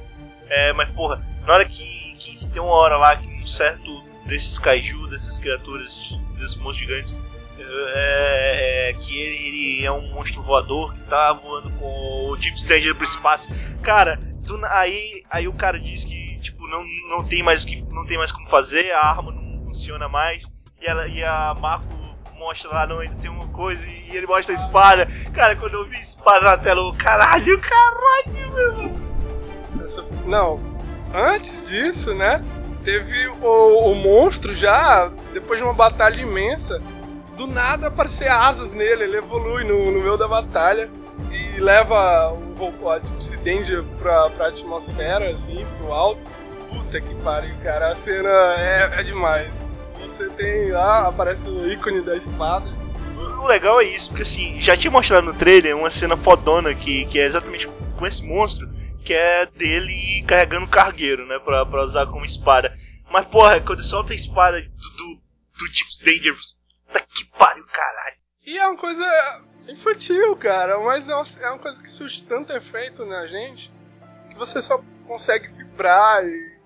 [0.49, 4.03] É, mas porra, na hora que, que, que tem uma hora lá que um certo
[4.27, 7.15] desses kaiju, dessas criaturas, desses monstros gigantes,
[7.59, 12.59] é, é, que ele, ele, é um monstro voador que tá voando com o Deep
[12.61, 13.49] Stranger pro espaço.
[13.83, 18.05] Cara, do, aí, aí o cara diz que tipo não, não tem mais que não
[18.07, 20.45] tem mais como fazer, a arma não funciona mais
[20.81, 22.01] e ela e a Mako
[22.39, 25.07] mostra lá, não, ainda tem uma coisa e ele mostra a espada.
[25.35, 29.81] Cara, quando eu vi espada na tela, eu, caralho, caralho, meu.
[29.81, 30.59] Essa, não,
[31.15, 32.43] antes disso, né?
[32.83, 36.81] Teve o, o monstro já, depois de uma batalha imensa,
[37.37, 40.91] do nada aparecer asas nele, ele evolui no, no meio da batalha
[41.31, 46.31] e leva o a Gypsy Danger pra, pra atmosfera, assim, pro alto.
[46.69, 49.67] Puta que pariu, cara, a cena é, é demais.
[50.01, 52.71] Você tem lá, aparece o ícone da espada.
[53.17, 57.05] O legal é isso, porque assim, já tinha mostrado no trailer uma cena fodona que,
[57.07, 57.67] que é exatamente
[57.97, 58.71] com esse monstro,
[59.05, 62.73] que é dele carregando cargueiro, né, pra, pra usar como espada.
[63.11, 65.15] Mas porra, quando solta a espada do, do,
[65.59, 66.35] do Deep Danger,
[66.87, 68.17] puta que pariu, caralho.
[68.47, 69.05] E é uma coisa
[69.69, 73.73] infantil, cara, mas é uma, é uma coisa que surge tanto efeito na gente
[74.29, 76.59] que você só consegue vibrar e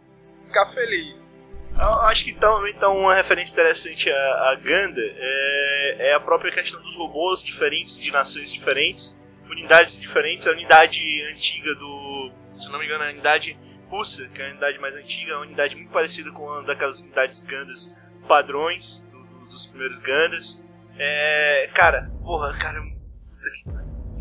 [0.45, 1.33] ficar feliz.
[1.77, 6.53] Eu acho que então, então uma referência interessante a, a Ganda é, é, a própria
[6.53, 9.17] questão dos robôs diferentes, de nações diferentes,
[9.51, 10.47] unidades diferentes.
[10.47, 11.01] A unidade
[11.33, 12.31] antiga do.
[12.57, 13.59] Se não me engano, a unidade
[13.89, 17.01] russa, que é a unidade mais antiga, é uma unidade muito parecida com uma daquelas
[17.01, 17.93] unidades Gandas
[18.29, 20.64] padrões do, do, dos primeiros Gandas.
[20.99, 22.81] É, cara, porra, cara,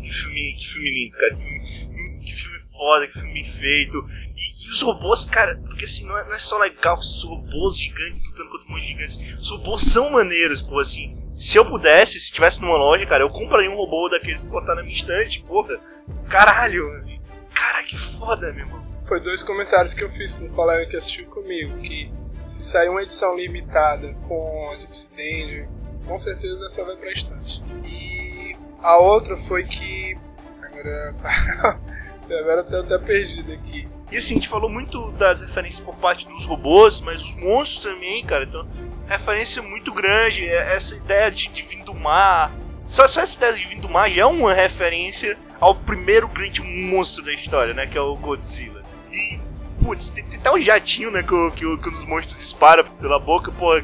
[0.04, 1.34] que filme, que filme lindo, cara.
[1.34, 4.04] Que filme, que filme foda, que filme feito.
[4.36, 7.78] E, e, os robôs, cara, porque assim, não é, não é só legal os robôs
[7.78, 9.40] gigantes lutando contra monstros gigantes.
[9.40, 11.14] Os robôs são maneiros, pô, assim.
[11.34, 14.74] Se eu pudesse, se tivesse numa loja, cara, eu compraria um robô daqueles pra botar
[14.74, 15.80] na minha estante, porra.
[16.28, 16.84] Caralho,
[17.54, 18.84] cara, que foda, meu irmão.
[19.06, 22.10] Foi dois comentários que eu fiz com um colega que assistiu comigo, que
[22.46, 25.68] se sair uma edição limitada com Gypsy Danger,
[26.06, 27.62] com certeza essa vai pra estante.
[27.84, 30.16] E a outra foi que.
[30.62, 31.80] Agora.
[32.40, 33.88] agora eu tô até perdido aqui.
[34.12, 37.80] E assim, a gente falou muito das referências por parte dos robôs, mas os monstros
[37.80, 38.44] também, cara.
[38.44, 38.66] Então,
[39.06, 40.46] referência muito grande.
[40.46, 42.52] É essa ideia de, de vir do mar.
[42.86, 46.60] Só, só essa ideia de vir do mar já é uma referência ao primeiro grande
[46.62, 47.86] monstro da história, né?
[47.86, 48.82] Que é o Godzilla.
[49.10, 49.40] E,
[49.82, 51.22] putz, tem, tem até um jatinho, né?
[51.22, 53.82] Que, que, que os monstros disparam pela boca, porra.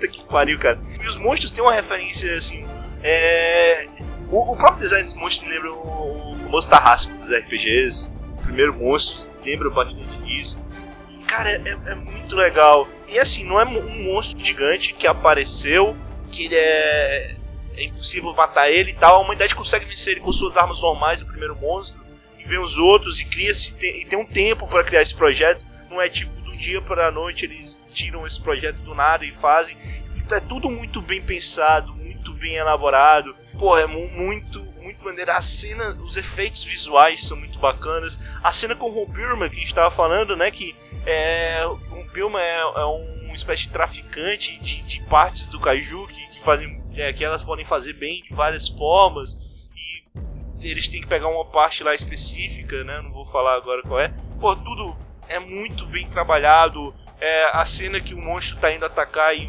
[0.00, 0.80] Puta que pariu, cara.
[1.02, 2.64] E os monstros têm uma referência, assim.
[3.02, 3.86] É.
[4.30, 8.14] O, o próprio design dos monstros lembra o, o famoso Tarrasco dos RPGs.
[8.38, 10.58] O primeiro monstro lembra bastante disso.
[11.10, 12.88] E, cara, é, é muito legal.
[13.08, 15.94] E assim, não é um monstro gigante que apareceu,
[16.30, 17.36] que ele é.
[17.76, 19.16] É impossível matar ele e tal.
[19.16, 22.00] A humanidade consegue vencer ele com suas armas normais, o primeiro monstro.
[22.38, 23.74] E vem os outros e cria-se.
[23.80, 25.64] E tem um tempo para criar esse projeto.
[25.90, 29.76] Não é tipo dia para a noite eles tiram esse projeto do nada e fazem.
[30.30, 33.34] É tudo muito bem pensado, muito bem elaborado.
[33.58, 35.32] Pô, é muito, muito maneiro.
[35.32, 38.20] A cena, os efeitos visuais são muito bacanas.
[38.42, 39.06] A cena com o Ron
[39.48, 40.50] que a gente tava falando, né?
[40.50, 46.06] Que é, o Ron é, é uma espécie de traficante de, de partes do Kaiju
[46.06, 46.80] que, que fazem.
[46.94, 49.36] É, que elas podem fazer bem de várias formas.
[50.60, 53.00] E eles têm que pegar uma parte lá específica, né?
[53.02, 54.12] Não vou falar agora qual é.
[54.38, 54.96] Pô, tudo
[55.30, 56.92] é muito bem trabalhado.
[57.20, 59.48] É, a cena que o monstro tá indo atacar e,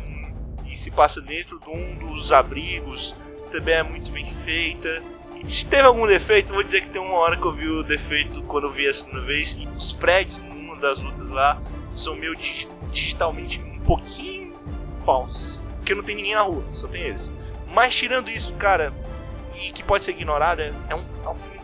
[0.65, 3.15] e se passa dentro de um dos abrigos
[3.51, 5.03] também é muito bem feita.
[5.35, 7.83] E se teve algum defeito, vou dizer que tem uma hora que eu vi o
[7.83, 9.57] defeito quando eu vi a segunda vez.
[9.75, 11.59] Os prédios, numa das lutas lá,
[11.93, 14.53] são meio dig digitalmente um pouquinho
[15.03, 15.57] falsos.
[15.77, 17.33] Porque não tem ninguém na rua, só tem eles.
[17.73, 18.93] Mas tirando isso, cara,
[19.55, 21.60] e que pode ser ignorado, é um, é um filme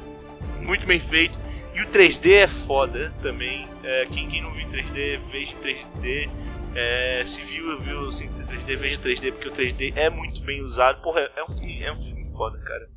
[0.61, 1.37] muito bem feito.
[1.73, 3.67] E o 3D é foda também.
[3.83, 6.29] É, quem, quem não viu 3D, veja em 3D.
[6.75, 10.61] É, se viu, viu sem ser 3D, veja 3D, porque o 3D é muito bem
[10.61, 11.01] usado.
[11.01, 12.89] Porra, é um filme, é um filme foda, cara.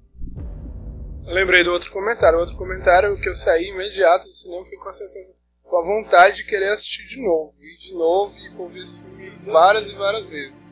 [1.25, 2.39] Lembrei do outro comentário.
[2.39, 5.83] O outro comentário que eu saí imediato do cinema foi com a sensação, com a
[5.83, 7.53] vontade de querer assistir de novo.
[7.63, 10.63] E de novo, e vou ver esse filme várias e várias vezes.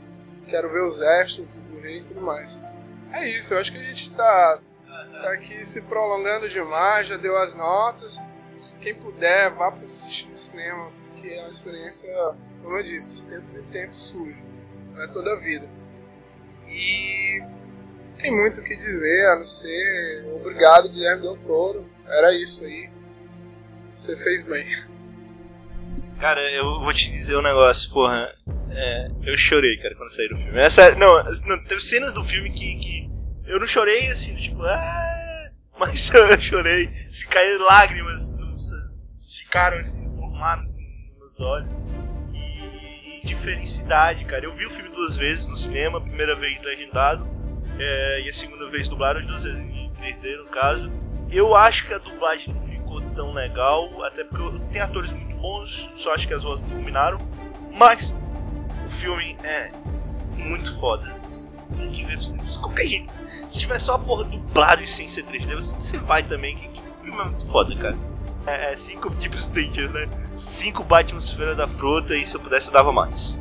[0.48, 2.58] Quero ver os extras do Blu-ray e tudo mais.
[3.12, 4.60] É isso, eu acho que a gente tá,
[5.20, 8.18] tá aqui se prolongando demais, já deu as notas.
[8.80, 12.12] Quem puder, vá para assistir no cinema, que é uma experiência,
[12.62, 14.42] como eu disse, de tempos em tempos surge.
[14.92, 15.68] Não é toda a vida.
[16.66, 17.42] E
[18.18, 21.88] tem muito o que dizer, a não ser obrigado, Guilherme Del Toro.
[22.06, 22.90] Era isso aí.
[23.88, 24.66] Você fez bem.
[26.20, 28.34] Cara, eu vou te dizer um negócio, porra.
[28.70, 30.58] É, eu chorei, cara, quando saí do filme.
[30.58, 33.17] Essa, não, não, teve cenas do filme que, que
[33.48, 36.88] eu não chorei assim, tipo, ah, mas eu chorei.
[37.10, 38.38] Se caíram lágrimas,
[39.38, 40.86] ficaram assim, formaram assim,
[41.18, 41.86] nos olhos.
[42.32, 44.44] E, e, de felicidade, cara.
[44.44, 47.26] Eu vi o filme duas vezes no cinema, a primeira vez legendado
[47.78, 50.92] é, e a segunda vez dublado, duas vezes em 3D no caso.
[51.30, 55.90] Eu acho que a dublagem não ficou tão legal, até porque tem atores muito bons,
[55.96, 57.18] só acho que as vozes não combinaram.
[57.76, 58.14] Mas
[58.84, 59.70] o filme é
[60.36, 61.18] muito foda.
[61.70, 63.10] Você tem que ver de qualquer jeito.
[63.50, 66.56] Se tiver só a porra dublado e sem ser 3D, você vai também.
[66.56, 67.98] Que, que filme é muito foda, cara.
[68.46, 70.08] É, é cinco Deep Stagers, né?
[70.36, 73.40] Cinco Batman Feira da Fruta e se eu pudesse eu dava mais.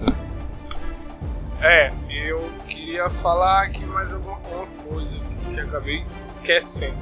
[1.59, 4.37] É, eu queria falar aqui mais alguma
[4.87, 6.97] coisa que acabei esquecendo.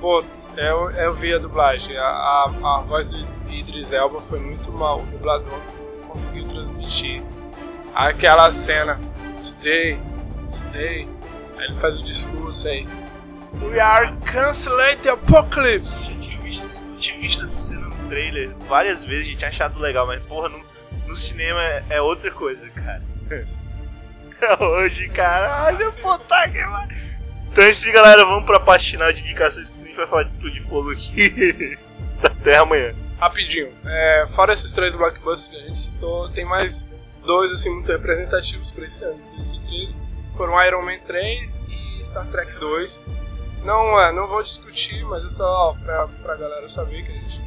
[0.00, 1.96] Putz, eu, eu vi a dublagem.
[1.96, 3.18] A, a, a voz do
[3.50, 5.00] Idris Elba foi muito mal.
[5.00, 5.60] O dublador
[6.06, 7.22] conseguiu transmitir.
[7.94, 9.00] Aquela cena,
[9.42, 10.00] today,
[10.48, 11.08] today,
[11.56, 12.86] aí ele faz o discurso aí.
[13.62, 16.12] We are canceling the apocalypse.
[16.12, 19.48] Eu tinha visto, eu tinha visto essa cena no trailer várias vezes, a gente tinha
[19.48, 20.62] achado legal, mas porra, no,
[21.06, 23.02] no cinema é, é outra coisa, cara.
[24.60, 26.58] Hoje, caralho, puta que
[27.50, 28.24] Então é isso, galera.
[28.24, 30.92] Vamos pra parte final de indicações que a gente vai falar de Estúdio de Fogo
[30.92, 31.76] aqui.
[32.22, 32.94] Até amanhã.
[33.18, 33.72] Rapidinho.
[33.84, 36.92] É, fora esses três blockbusters que a gente citou, tem mais
[37.24, 40.07] dois assim muito representativos para esse ano de 2013.
[40.38, 43.04] Foram Iron Man 3 e Star Trek 2.
[43.64, 47.42] Não, é, não vou discutir, mas é só pra, pra galera saber que a gente.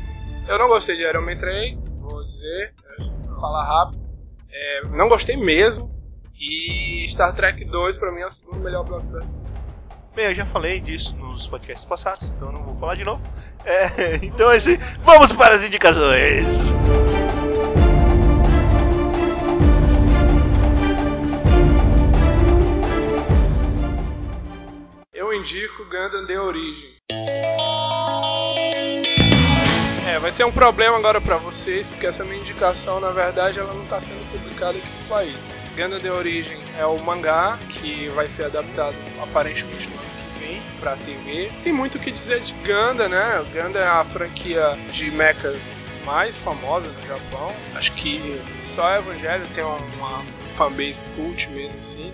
[0.46, 4.04] Eu não gostei de Iron Man 3, vou dizer, é, falar rápido.
[4.52, 5.90] É, não gostei mesmo.
[6.38, 9.40] E Star Trek 2 pra mim é o segundo melhor blockbuster.
[10.14, 13.24] Bem, eu já falei disso nos podcasts passados, então não vou falar de novo.
[13.64, 16.74] É, então assim, vamos para as indicações!
[16.74, 17.11] Eu
[25.42, 26.94] indico Gundam The Origin.
[30.08, 33.74] É, vai ser um problema agora para vocês, porque essa minha indicação, na verdade, ela
[33.74, 35.56] não está sendo publicada aqui no país.
[35.76, 40.62] Ganda de Origem é o mangá que vai ser adaptado aparentemente no ano que vem
[40.80, 41.52] para TV.
[41.64, 43.44] Tem muito o que dizer de Ganda, né?
[43.52, 47.52] Ganda é a franquia de mechas mais famosa no Japão.
[47.76, 52.14] Acho que só Evangelho tem uma fanbase cult mesmo assim,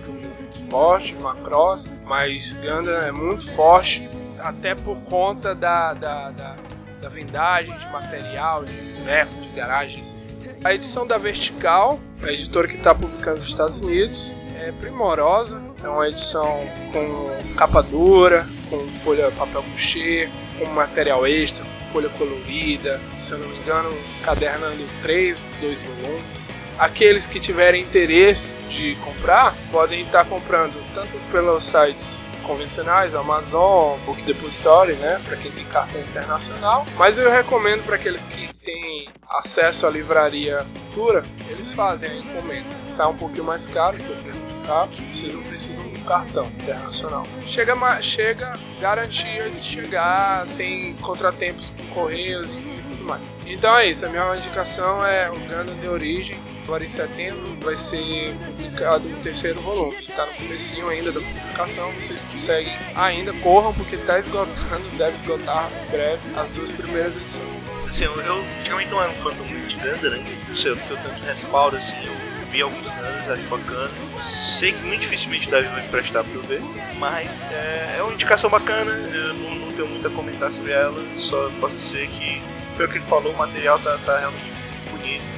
[0.70, 4.08] forte, Macross, mas Ganda é muito forte,
[4.38, 6.56] até por conta da, da, da
[7.00, 10.54] da vendagem de material, de ferro, de garagem, essas coisas.
[10.64, 15.60] A edição da Vertical, a editora que está publicando nos Estados Unidos, é primorosa.
[15.82, 16.60] É uma edição
[16.92, 20.28] com capa dura, com folha papel couché,
[20.58, 23.90] com material extra, folha colorida, se eu não me engano,
[24.22, 26.50] cadernando três, dois volumes.
[26.78, 34.24] Aqueles que tiverem interesse de comprar podem estar comprando tanto pelos sites convencionais, Amazon, Book
[34.24, 39.86] Depository, né, para quem tem cartão internacional, mas eu recomendo para aqueles que têm acesso
[39.86, 40.66] à livraria
[40.98, 42.66] cultura, eles fazem a encomenda.
[42.86, 46.46] Sai um pouquinho mais caro que o preço de carro, vocês não precisam do cartão
[46.46, 47.26] internacional.
[47.46, 52.56] Chega, chega garantia de chegar sem contratempos com correios e
[52.90, 53.32] tudo mais.
[53.46, 56.38] Então é isso, a minha indicação é o Gundam de origem
[56.68, 59.96] agora em setembro vai ser publicado o terceiro volume.
[60.06, 65.70] Está no comecinho ainda da publicação, vocês conseguem ainda, corram porque está esgotando, deve esgotar
[65.86, 67.70] em breve as duas primeiras edições.
[67.88, 70.38] Assim, eu, eu realmente não era um fã do de Ganda, né?
[70.46, 73.90] Não sei, eu tenho tanto respaldo assim, eu vi alguns Gandas, acho bacana.
[74.28, 76.60] Sei que muito dificilmente deve me emprestar pra eu ver,
[76.98, 81.02] mas é, é uma indicação bacana, eu não, não tenho muito a comentar sobre ela,
[81.16, 82.42] só posso dizer que,
[82.76, 84.52] pelo que ele falou, o material tá, tá realmente
[84.90, 85.37] bonito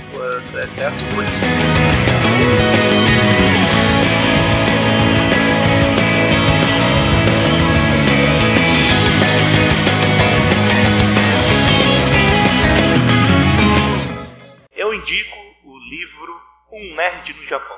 [0.62, 1.30] até as folhas.
[14.76, 16.40] Eu indico o livro
[16.72, 17.76] Um Nerd no Japão.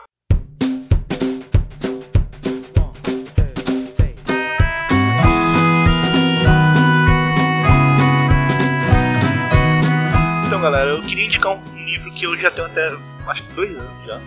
[10.47, 12.89] Então, galera, eu queria indicar um livro que eu já tenho até,
[13.27, 14.21] acho que dois anos já.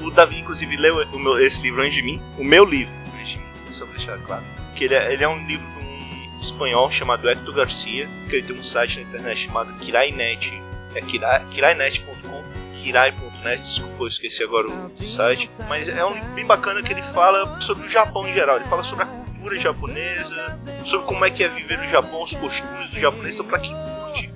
[0.00, 2.20] O Davi, inclusive, leu meu, esse livro antes de mim.
[2.38, 4.42] O meu livro, antes de mim, só pra deixar claro.
[4.74, 8.46] Que ele é, ele é um livro de um espanhol chamado Hector Garcia, que ele
[8.46, 10.62] tem um site na internet chamado Kirainet.
[10.94, 12.42] É kirainet.com,
[12.74, 15.50] kirai.net, desculpa, eu esqueci agora o site.
[15.68, 18.56] Mas é um livro bem bacana que ele fala sobre o Japão em geral.
[18.56, 22.34] Ele fala sobre a cultura japonesa, sobre como é que é viver no Japão, os
[22.34, 23.34] costumes do japonês.
[23.34, 24.32] Então, pra quem curte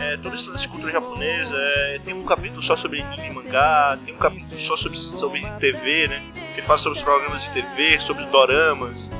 [0.00, 1.54] é, toda essa cultura japonesa.
[1.56, 5.42] É, tem um capítulo só sobre anime e mangá, tem um capítulo só sobre, sobre
[5.60, 6.22] TV, né?
[6.54, 9.12] Que fala sobre os programas de TV, sobre os doramas.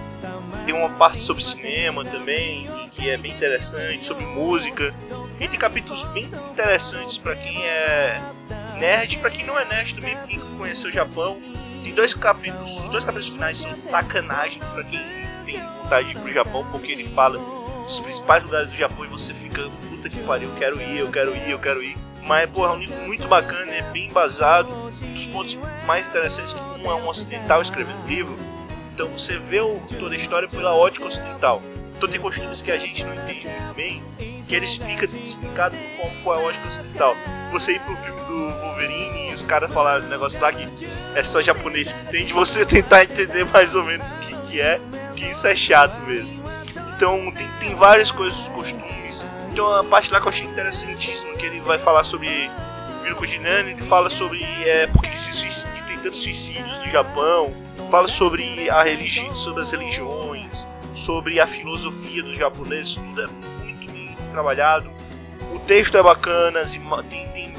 [0.65, 4.95] tem uma parte sobre cinema também, que é bem interessante, sobre música.
[5.39, 8.21] E tem capítulos bem interessantes para quem é
[8.79, 11.39] nerd, para quem não é nerd também, quem conheceu o Japão.
[11.83, 15.01] Tem dois capítulos, os dois capítulos finais são sacanagem para quem
[15.45, 17.39] tem vontade de ir pro Japão, porque ele fala
[17.87, 21.11] dos principais lugares do Japão e você fica, puta que pariu, eu quero ir, eu
[21.11, 21.97] quero ir, eu quero ir.
[22.27, 24.69] Mas, pô, é um livro muito bacana, é bem embasado.
[24.69, 28.37] Um dos pontos mais interessantes é que um é um ocidental escrevendo livro,
[28.93, 31.63] então você vê o, toda a história pela ótica ocidental.
[31.97, 34.03] Então tem costumes que a gente não entende muito bem,
[34.49, 37.15] que ele explica, tem explicado de forma qual é a ótica ocidental.
[37.53, 40.67] Você ir pro filme do Wolverine e os caras falaram um negócio lá que
[41.15, 44.81] é só japonês que entende, você tentar entender mais ou menos o que, que é,
[45.15, 46.46] que isso é chato mesmo.
[46.97, 49.27] Então tem, tem várias coisas, costumes.
[49.53, 52.51] Então a parte lá que eu achei interessantíssima, que ele vai falar sobre
[53.03, 57.53] Mirko Jinani, ele fala sobre é, por que, se tem tantos suicídios no Japão,
[57.91, 63.27] fala sobre a religião, sobre as religiões, sobre a filosofia dos japoneses, tudo é
[63.63, 64.91] muito bem trabalhado.
[65.53, 66.63] O texto é bacana,
[67.11, 67.53] tem, tem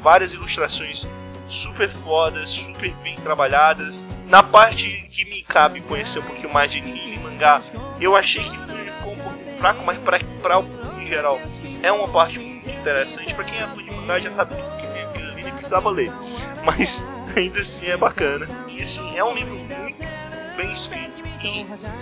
[0.00, 1.06] várias ilustrações
[1.48, 4.04] super fodas, super bem trabalhadas.
[4.26, 7.60] Na parte que me cabe conhecer um pouquinho mais de anime e mangá,
[8.00, 8.79] eu achei que pouco
[9.60, 11.38] fraco, mas o público em geral
[11.82, 13.34] é uma parte muito interessante.
[13.34, 16.10] Para quem é fã de mangá já sabe que tem aquilo ali, nem precisava ler.
[16.64, 17.04] Mas
[17.36, 18.46] ainda assim é bacana.
[18.68, 21.20] E assim, é um livro muito bem escrito.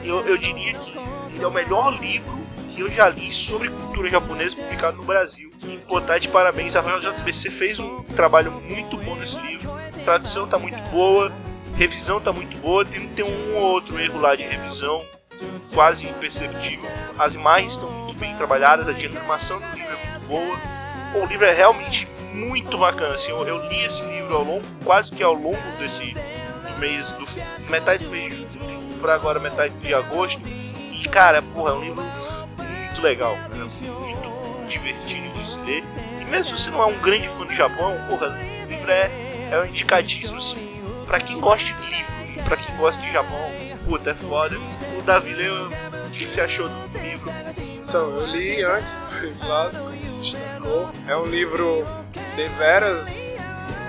[0.03, 0.95] E eu, eu diria que
[1.35, 5.51] ele é o melhor livro que eu já li sobre cultura japonesa publicado no Brasil.
[5.65, 9.73] E botar de parabéns, a Royal JBC fez um trabalho muito bom nesse livro.
[9.73, 11.33] A tradução está muito boa,
[11.77, 15.05] revisão está muito boa, tem, tem um ou outro erro lá de revisão,
[15.75, 16.89] quase imperceptível.
[17.19, 20.59] As imagens estão muito bem trabalhadas, a animação do livro é muito boa.
[21.15, 23.15] O livro é realmente muito bacana.
[23.15, 27.13] Assim, eu, eu, li esse livro ao longo, quase que ao longo desse do mês,
[27.13, 30.43] do metade do mês de julho para agora metade de agosto.
[30.47, 35.85] E cara, porra, é um livro muito legal, cara, muito divertido de se ler.
[36.21, 39.11] E mesmo se você não é um grande fã do Japão, porra, esse livro é,
[39.51, 40.57] é um indicadíssimo assim,
[41.07, 43.51] para quem gosta de livro para quem gosta de Japão.
[43.85, 44.57] Puta, é foda.
[44.99, 47.33] O Davi leu, o que você achou do livro?
[47.59, 50.91] Então, eu li antes do como destacou.
[51.07, 51.87] É um livro
[52.37, 53.39] deveras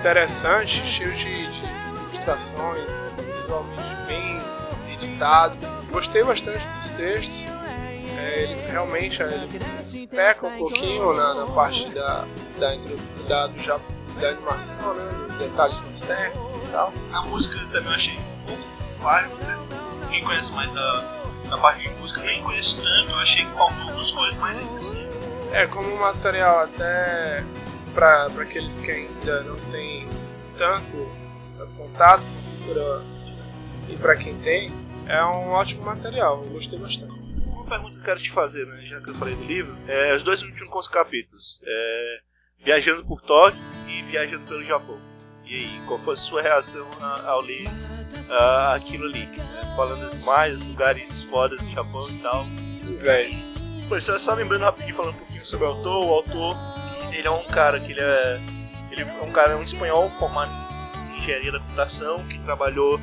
[0.00, 1.64] interessante, cheio de, de
[2.04, 4.38] ilustrações, visualmente bem
[4.92, 5.56] editado.
[5.90, 7.48] Gostei bastante dos textos.
[8.18, 12.24] É, ele realmente ele peca um pouquinho na, na parte da,
[12.58, 12.74] da,
[13.28, 13.80] da, do,
[14.18, 16.92] da animação, né, detalhes mais técnicos e tal.
[17.12, 18.18] A música também eu achei
[19.00, 19.52] falha, você
[20.10, 21.00] quem conhece mais da,
[21.48, 24.74] da parte de música nem conheço tanto, eu achei que faltou algumas coisas, mas ainda
[24.74, 25.08] assim.
[25.52, 27.44] É, como material até
[27.94, 30.06] para aqueles que ainda não têm
[30.56, 31.10] tanto
[31.76, 33.02] contato com a cultura
[33.88, 34.72] e para quem tem,
[35.08, 37.12] é um ótimo material, eu gostei bastante.
[37.46, 40.14] Uma pergunta que eu quero te fazer, né, já que eu falei do livro, é
[40.14, 42.20] os dois últimos capítulos, é,
[42.62, 43.58] Viajando por Tóquio
[43.88, 44.98] e Viajando pelo Japão.
[45.50, 46.86] E aí, qual foi a sua reação
[47.26, 49.26] ao ler uh, aquilo ali?
[49.26, 49.74] Né?
[49.74, 52.46] Falando das mais lugares fodas do Japão e tal.
[52.98, 53.36] Velho.
[53.88, 56.56] Pois só, só lembrando rapidinho, falando um pouquinho sobre o autor, o autor,
[57.10, 58.40] ele é um cara que ele é.
[58.92, 60.52] Ele é um cara, um espanhol formado
[61.12, 63.00] em engenharia da computação, que trabalhou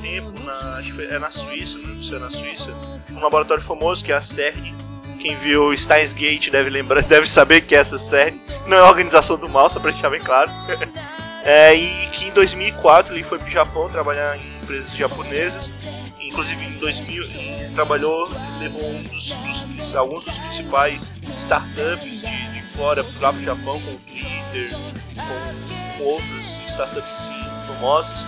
[0.00, 0.80] tempo na,
[1.10, 2.70] é na Suíça, não sei se é na Suíça,
[3.10, 4.72] um laboratório famoso que é a CERN.
[5.18, 8.40] Quem viu Steins Gate deve lembrar, deve saber que é essa CERN.
[8.68, 10.48] Não é a organização do mal, só para deixar bem claro.
[11.44, 15.72] é, e que em 2004 ele foi para o Japão trabalhar em empresas japonesas.
[16.20, 18.28] Inclusive em 2000 ele trabalhou,
[18.60, 23.92] levou um dos, dos, alguns dos principais startups de, de fora para o Japão, com
[23.92, 24.70] o Twitter,
[25.16, 28.26] com, com outros startups assim, famosos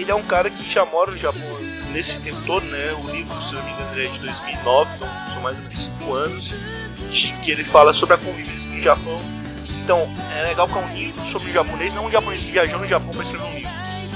[0.00, 1.40] ele é um cara que já mora no Japão
[1.92, 2.92] nesse tempo todo, né?
[2.92, 5.78] O livro, se eu não me engano, é de 2009, então são mais ou menos
[5.78, 6.54] 5 anos,
[7.42, 9.20] que ele fala sobre a convivência no Japão.
[9.86, 10.02] Então,
[10.34, 12.88] é legal que é um livro sobre o japonês, não um japonês que viajou no
[12.88, 13.70] Japão para escrever um livro.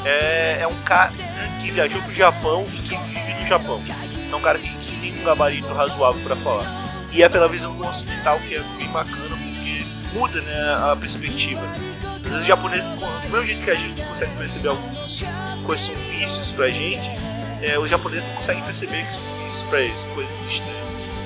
[0.04, 1.12] É, é um cara
[1.62, 3.80] que viajou pro Japão e que vive no Japão.
[4.32, 6.66] É um cara que, que tem um gabarito razoável para falar.
[7.12, 11.62] E é pela visão do ocidental que é bem bacana, porque muda né, a perspectiva.
[12.16, 15.22] Às vezes o japonês, do mesmo jeito que a gente consegue perceber alguns
[15.64, 17.08] coisas são vícios pra gente,
[17.62, 21.16] é, os japoneses não conseguem perceber que são vícios pra eles, coisas estranhas.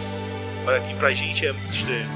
[0.67, 2.11] Para que pra gente é muito estranho.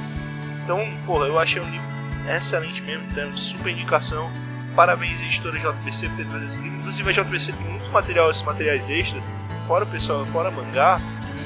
[0.62, 1.97] Então, porra, eu achei um livro
[2.36, 4.30] excelente mesmo, tem super indicação.
[4.74, 6.78] Parabéns editora JBC por ter trazido esse livro.
[6.78, 9.22] Inclusive a JBC tem muito material, esses materiais extras,
[9.66, 11.00] fora o pessoal, fora mangá,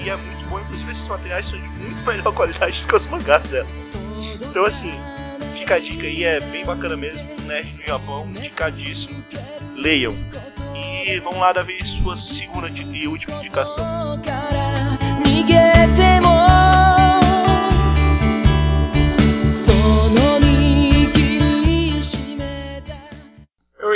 [0.05, 3.07] e é muito bom, inclusive esses materiais são de muito melhor qualidade do que os
[3.07, 3.69] mangás dela.
[4.41, 4.93] Então assim,
[5.55, 7.27] fica a dica aí, é bem bacana mesmo.
[7.47, 9.25] Nerd no Japão, indicadíssimo.
[9.77, 10.15] Leiam.
[10.75, 13.85] E vamos lá, Davi, sua segunda e última indicação.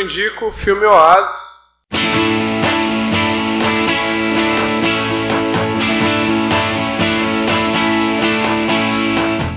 [0.06, 1.84] Indico o filme Oasis.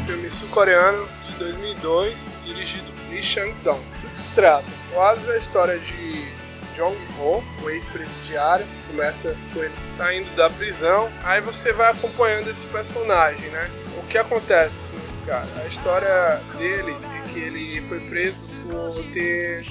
[0.08, 3.80] Filme sul-coreano de 2002, dirigido por Lee Chang-dong.
[4.02, 4.66] Do que se trata?
[4.96, 6.28] Oasis é a história de
[6.74, 8.66] Jong-ho, um ex-presidiário.
[8.88, 11.12] Começa com ele saindo da prisão.
[11.24, 13.70] Aí você vai acompanhando esse personagem, né?
[14.00, 15.48] O que acontece com esse cara?
[15.62, 19.64] A história dele é que ele foi preso por ter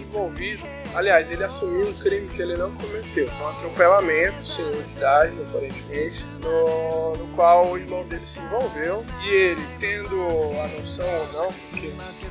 [0.00, 0.62] envolvido.
[0.94, 3.28] Aliás, ele assumiu um crime que ele não cometeu.
[3.40, 9.04] Um atropelamento, senhor de idade, aparentemente, no, no qual o irmão dele se envolveu.
[9.24, 10.14] E ele, tendo
[10.62, 11.86] a noção ou não, porque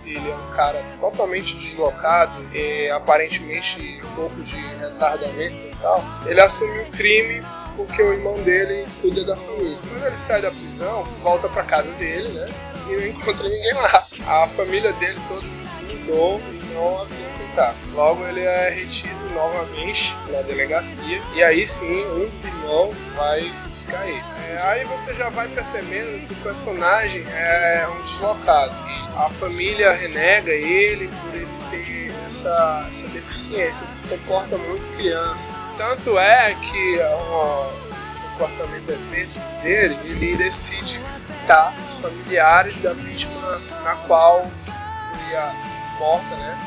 [0.06, 6.40] ele é um cara totalmente deslocado e aparentemente um pouco de retardamento e tal, ele
[6.40, 7.42] assumiu o crime
[7.76, 9.78] porque o irmão dele cuida da família.
[9.90, 12.48] Quando ele sai da prisão, volta pra casa dele, né?
[12.90, 14.08] E não encontra ninguém lá.
[14.28, 16.42] A família dele toda se mudou
[16.74, 17.76] não tá.
[17.94, 21.22] Logo ele é retido novamente na delegacia.
[21.34, 24.24] E aí sim, um dos irmãos vai buscar ele.
[24.50, 28.74] É, aí você já vai percebendo que o personagem é um deslocado.
[28.88, 33.86] E a família renega ele por ele ter essa, essa deficiência.
[33.86, 35.58] Ele se comporta muito criança.
[35.78, 37.70] Tanto é que ó,
[38.00, 45.71] esse comportamento excêntrico dele, ele decide visitar os familiares da vítima na qual foi a
[46.02, 46.58] morta, né?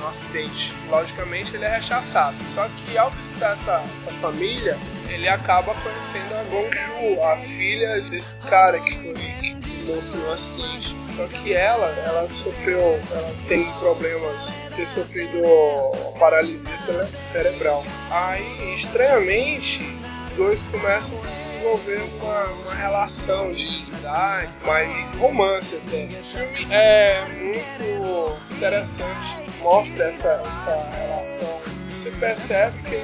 [0.00, 0.74] No acidente.
[0.88, 2.40] Logicamente ele é rechaçado.
[2.42, 4.76] Só que ao visitar essa, essa família,
[5.08, 9.56] ele acaba conhecendo a Gongju, a filha desse cara que foi que
[9.86, 10.96] morto no acidente.
[11.04, 12.78] Só que ela, ela sofreu,
[13.10, 15.42] ela tem problemas, ter sofrido
[16.18, 17.84] paralisia cere- cerebral.
[18.10, 19.82] Aí, estranhamente,
[20.22, 26.08] os dois começam a desenvolver uma, uma relação de amizade, mas de romance até.
[26.18, 31.60] O filme é muito interessante, mostra essa, essa relação.
[31.88, 32.96] Você percebe que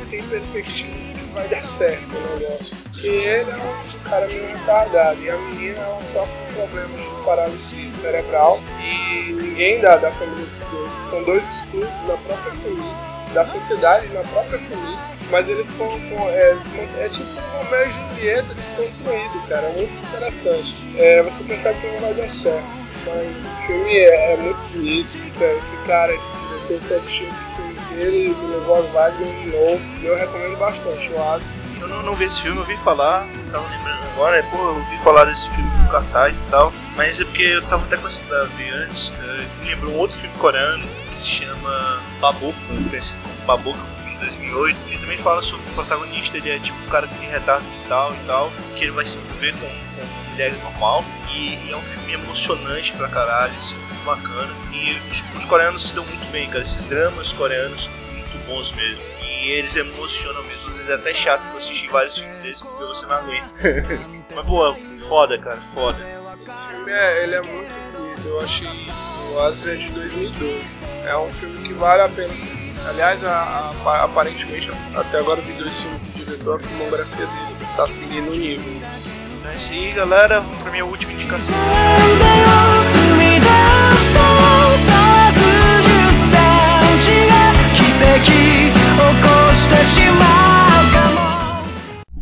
[0.00, 2.76] não, tem perspectivas que vai dar certo o negócio.
[3.02, 7.94] E ele é um cara meio retardado, e a menina ela sofre problemas de paralisia
[7.94, 13.44] cerebral, e ninguém da, da família dos dois, são dois exclusos na própria família da
[13.44, 14.98] sociedade na própria família,
[15.34, 16.56] mas eles com, com é,
[17.00, 20.76] é tipo um Romeo e Julieta desconstruído, cara, é muito interessante.
[20.96, 22.64] É, você percebe que não vai dar certo,
[23.04, 25.18] mas o filme é, é muito bonito.
[25.18, 29.34] Então, esse cara, esse diretor, foi assistir o filme dele e me levou as lágrimas
[29.40, 29.80] de novo.
[30.00, 31.52] E eu recomendo bastante o Oasis.
[31.80, 34.76] Eu não, não vi esse filme, eu ouvi falar, tava lembrando agora, é, pô, eu
[34.76, 38.06] ouvi falar desse filme no cartaz e tal, mas é porque eu tava até com
[38.06, 42.90] essa pra ver antes, é, me lembrou um outro filme coreano que se chama eu
[42.90, 47.06] pensei como de 2008, ele também fala sobre o protagonista, ele é tipo um cara
[47.06, 50.52] que tem retardo mental e tal, que ele vai se envolver com, com uma mulher
[50.62, 55.44] normal, e, e é um filme emocionante pra caralho, assim, muito bacana, e os, os
[55.44, 59.02] coreanos se dão muito bem, cara, esses dramas coreanos são muito bons mesmo.
[59.20, 62.84] E eles emocionam mesmo, às vezes é até chato pra assistir vários filmes desses porque
[62.84, 63.58] você não aguenta.
[64.34, 64.74] Mas boa,
[65.06, 65.98] foda, cara, foda.
[66.46, 68.68] Esse filme é, ele é muito bonito, eu achei.
[68.68, 70.80] O Oasis é de 2012.
[71.04, 72.73] É um filme que vale a pena ser.
[72.86, 77.88] Aliás, a, a, aparentemente, até agora vi dois filmes do diretor, a filmografia dele tá
[77.88, 78.70] seguindo o nível.
[78.72, 78.80] Né?
[78.84, 79.12] Mas...
[79.38, 80.40] Então é isso aí, galera.
[80.40, 81.54] Vamos pra minha última indicação.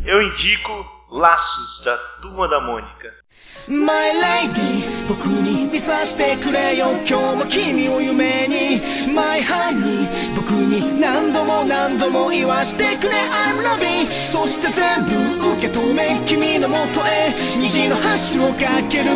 [0.05, 3.22] Eu indico Laços da Turma da Mônica.
[3.68, 8.80] My lady 僕に見さしてくれよ今日も君を夢に
[9.12, 19.10] My honey 僕に何度も何度も言わしてくれ I'm loving そして全部受け止め君のもとへ虹の橋を架ける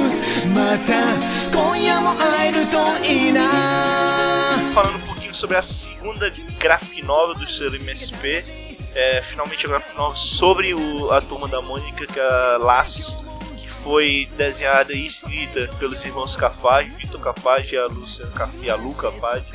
[0.54, 1.16] また
[1.56, 3.48] 今夜も会えるといいな
[4.74, 6.30] Falando um pouquinho sobre a segunda
[6.60, 8.42] graphic novel do selo MSP.
[8.94, 13.24] É, finalmente a graphic novel sobre o- a Turma da Mônica, que é Laços, que
[13.77, 18.27] foi desenhada e escrita pelos irmãos Cafage, Vitor Cafage e a, Lúcia,
[18.61, 19.45] e a Lu Cafage.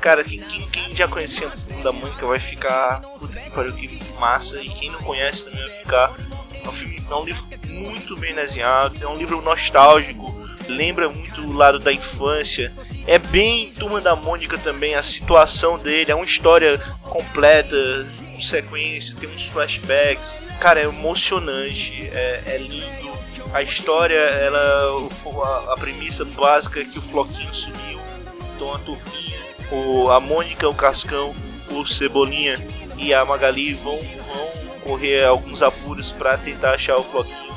[0.00, 1.50] Cara, quem, quem, quem já conhecia
[1.82, 5.70] da Mônica vai ficar, puta que pariu, que massa, e quem não conhece também vai
[5.70, 6.16] ficar.
[6.64, 10.32] É um, filme, é um livro muito bem desenhado, é um livro nostálgico,
[10.68, 12.72] lembra muito o lado da infância.
[13.06, 17.76] É bem Turma da Mônica também, a situação dele, é uma história completa,
[18.32, 20.36] com sequência, tem uns flashbacks.
[20.60, 23.12] Cara, é emocionante, é, é lindo.
[23.52, 25.08] A história, ela,
[25.44, 28.00] a, a premissa básica é que o Floquinho sumiu,
[28.54, 29.40] então a Turquinha,
[29.70, 31.34] o, a Mônica, o Cascão,
[31.70, 32.56] o Cebolinha
[32.96, 37.52] e a Magali vão, vão correr alguns apuros para tentar achar o Floquinho.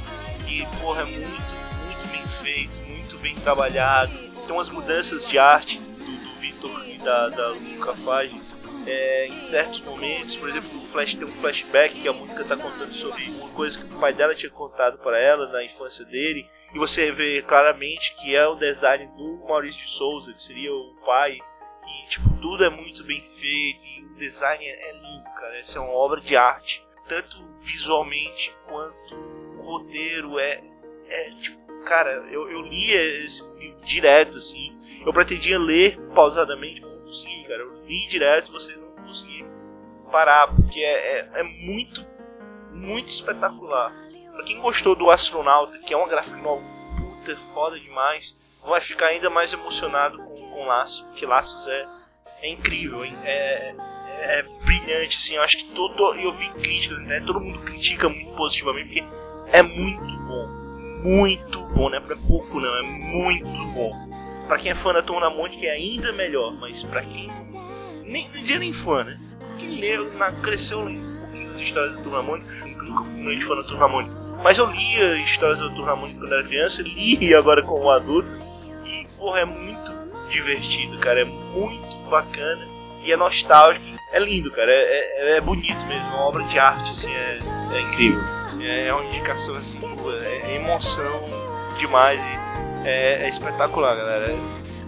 [0.47, 4.11] E, porra, é muito, muito bem feito, muito bem trabalhado.
[4.45, 8.44] Tem umas mudanças de arte do, do Vitor e da, da Luca Fage
[8.85, 12.55] é, em certos momentos, por exemplo, no flash, tem um flashback que a música está
[12.55, 16.47] contando sobre uma coisa que o pai dela tinha contado para ela na infância dele,
[16.73, 20.95] e você vê claramente que é o design do Maurício de Souza, que seria o
[21.05, 21.37] pai,
[21.87, 25.81] e tipo, tudo é muito bem feito, e o design é, lindo, cara, essa é
[25.81, 29.15] uma obra de arte, tanto visualmente quanto
[29.59, 30.61] o roteiro é,
[31.07, 34.75] é tipo, cara, eu, eu lia esse livro direto, assim,
[35.05, 39.49] eu pretendia ler pausadamente, consegui, cara, eu li direto, vocês não conseguiram
[40.11, 42.05] parar, porque é, é, é muito,
[42.71, 43.93] muito espetacular.
[44.33, 46.67] Pra quem gostou do Astronauta, que é uma gráfica nova,
[46.97, 51.87] puta, foda demais, vai ficar ainda mais emocionado com, com Laços, porque Laços é,
[52.41, 53.03] é incrível?
[53.03, 53.75] É, é,
[54.39, 57.21] é brilhante, assim, eu acho que todo, eu vi críticas, né?
[57.21, 59.03] todo mundo critica muito positivamente, porque
[59.51, 60.47] é muito bom,
[61.03, 64.04] muito bom, não é pra pouco não, é muito bom.
[64.47, 67.31] Pra quem é fã da Turma da Mônica é ainda melhor, mas pra quem
[68.03, 69.19] nem, não dizia nem fã, né?
[69.57, 73.45] Quem leu, na, cresceu lendo um pouquinho as histórias da Turma Mônica, nunca fui muito
[73.45, 74.15] fã da Turma Mônica.
[74.43, 78.37] Mas eu lia histórias da Turma Mônica quando era criança, li agora como adulto,
[78.85, 79.91] e porra, é muito
[80.29, 82.67] divertido, cara, é muito bacana
[83.03, 86.59] e é nostálgico, é lindo, cara, é, é, é bonito mesmo, é uma obra de
[86.59, 87.39] arte, assim, é,
[87.73, 88.21] é incrível.
[88.61, 89.79] É, é uma indicação, assim,
[90.23, 91.17] é, é emoção
[91.77, 92.44] demais e
[92.85, 94.33] é, é espetacular, galera.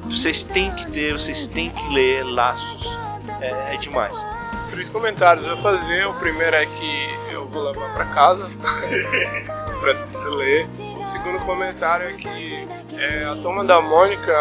[0.03, 2.97] Vocês têm que ter, vocês têm que ler Laços
[3.41, 4.25] é, é demais.
[4.69, 6.07] Três comentários vou fazer.
[6.07, 8.49] O primeiro é que eu vou levar pra casa
[9.79, 10.67] pra tu ler.
[10.97, 12.67] O segundo comentário é que
[12.97, 14.33] é, a toma da Mônica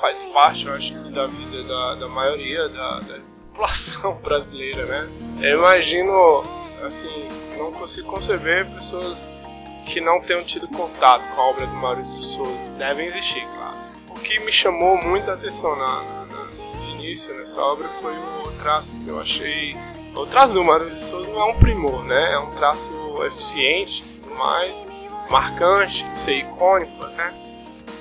[0.00, 3.18] faz parte, eu acho, da vida da, da maioria da, da
[3.52, 5.08] população brasileira, né?
[5.40, 6.42] Eu imagino,
[6.84, 9.48] assim, não consigo conceber pessoas
[9.84, 12.64] que não tenham tido contato com a obra do Maurício de Souza.
[12.78, 13.76] Devem existir, claro.
[14.08, 18.52] O que me chamou muito a atenção na, na, de início nessa obra foi o
[18.58, 19.76] traço que eu achei.
[20.14, 22.32] O traço do Maurício de Souza não é um primor, né?
[22.32, 22.92] É um traço
[23.24, 24.88] eficiente tudo mais,
[25.30, 27.34] marcante, ser icônico, né?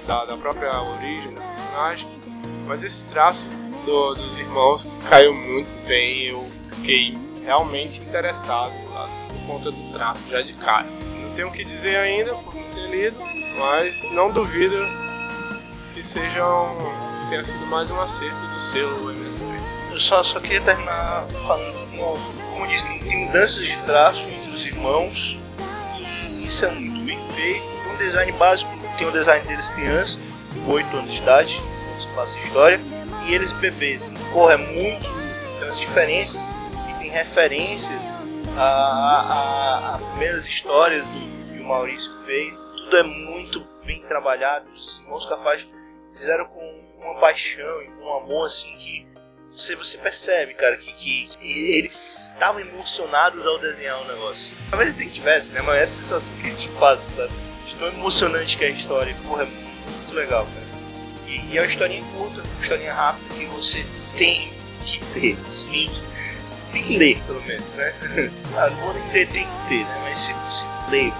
[0.07, 2.09] Da, da própria origem do personagem.
[2.65, 3.47] Mas esse traço
[3.85, 6.23] do, dos irmãos caiu muito bem.
[6.23, 10.87] Eu fiquei realmente interessado lá, por conta do traço já de cara.
[11.35, 13.19] Tenho o que dizer ainda por não ter lido,
[13.57, 14.85] mas não duvido
[15.93, 19.49] que seja um, tenha sido mais um acerto do selo MSP.
[19.91, 21.73] Eu só, só queria terminar falando
[22.53, 25.39] como eu disse, tem, mudanças de traço entre os irmãos,
[25.97, 27.65] e isso é muito bem feito.
[27.93, 30.19] Um design básico, tem o design deles criança,
[30.67, 31.61] 8 anos de idade,
[31.99, 32.79] se passa história,
[33.27, 34.11] e eles bebês.
[34.31, 35.07] Porra, é muito.
[35.59, 36.49] Tem as diferenças
[36.89, 38.23] e tem referências
[38.57, 41.19] a, a, a primeiras histórias do,
[41.53, 42.63] que o Maurício fez.
[42.63, 44.69] Tudo é muito bem trabalhado.
[44.71, 45.67] Os irmãos capazes
[46.11, 49.13] fizeram com uma paixão e com um amor assim que
[49.51, 54.51] você, você percebe, cara, que, que eles estavam emocionados ao desenhar o negócio.
[54.71, 55.61] Talvez nem tivesse, né?
[55.61, 57.33] Mas é sensação que a gente passa, sabe?
[57.67, 59.15] De tão emocionante que é a história.
[59.27, 60.65] Porra, é muito legal, cara.
[61.27, 63.85] E, e é uma historinha curta, uma historinha rápida que você
[64.17, 64.51] tem
[64.85, 65.35] que ter.
[65.35, 65.91] Que
[66.81, 67.93] ler, pelo menos, né?
[68.57, 70.01] ah, não vou nem dizer tem que ter, né?
[70.03, 71.13] Mas se você ler,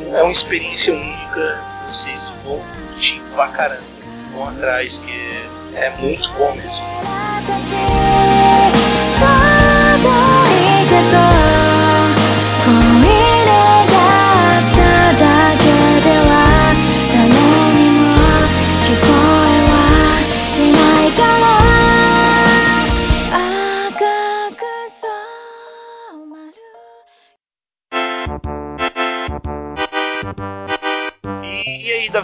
[0.00, 3.82] é uma experiência única que vocês vão curtir pra caramba.
[4.32, 6.92] Vão atrás, que é, é muito bom mesmo.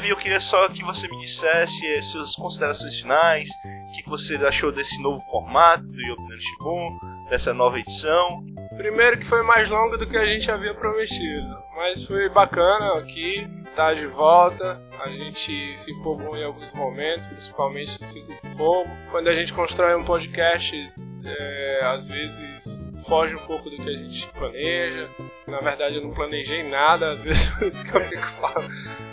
[0.09, 3.51] E, eu queria só que você me dissesse eh, suas considerações finais,
[3.89, 6.99] o que, você achou desse novo formato do Yopinano Shibun,
[7.29, 8.43] dessa nova edição.
[8.79, 13.47] Primeiro que foi mais longo do que a gente havia prometido, mas foi bacana aqui,
[13.77, 14.83] tá de volta.
[15.05, 18.91] A gente se empolgou em alguns momentos, principalmente no Ciclo de Fogo.
[19.11, 20.75] Quando a gente constrói um podcast,
[21.23, 25.09] é, às vezes foge um pouco do que a gente planeja.
[25.47, 28.73] Na verdade, eu não planejei nada, às vezes eu fico falando,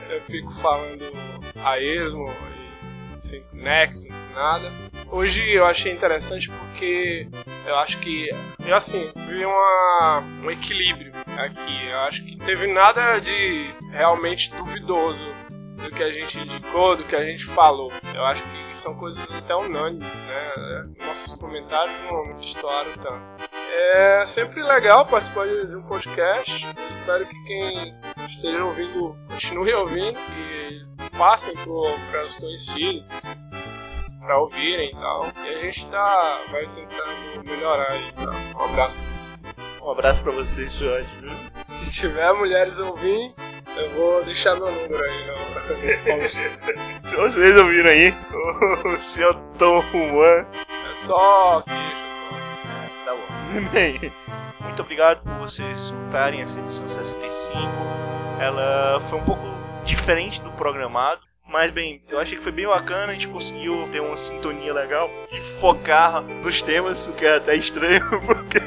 [0.09, 1.11] eu fico falando
[1.63, 2.29] a esmo
[3.15, 4.71] e sem nexo, nada.
[5.09, 7.27] Hoje eu achei interessante porque
[7.65, 8.29] eu acho que,
[8.71, 11.87] assim, vi uma, um equilíbrio aqui.
[11.87, 15.25] Eu acho que teve nada de realmente duvidoso
[15.86, 17.91] do que a gente indicou, do que a gente falou.
[18.14, 20.90] Eu acho que são coisas até unânimes, né?
[21.06, 23.49] Nossos comentários não estouram tanto.
[23.78, 26.66] É sempre legal participar de um podcast.
[26.66, 27.95] Eu espero que quem
[28.26, 30.86] esteja ouvindo continue ouvindo e
[31.18, 33.52] passem para os conhecidos
[34.26, 35.32] para ouvirem e tal.
[35.45, 38.12] E a gente tá, vai tentando melhorar aí.
[38.14, 38.32] Tá?
[38.60, 39.56] Um abraço pra vocês.
[39.86, 41.07] Um abraço pra vocês, Jorge.
[41.64, 48.12] Se tiver mulheres ouvintes, eu vou deixar meu número aí Se vocês ouviram aí,
[48.84, 50.48] o senhor Tom Juan.
[50.91, 52.24] É só queixa, só.
[53.06, 53.70] Tá bom.
[53.72, 54.12] Bem,
[54.62, 57.62] muito obrigado por vocês escutarem essa edição 65.
[58.40, 59.44] Ela foi um pouco
[59.84, 61.22] diferente do programado.
[61.47, 65.09] Mas bem, eu achei que foi bem bacana, a gente conseguiu ter uma sintonia legal
[65.31, 68.57] e focar nos temas, o que é até estranho, porque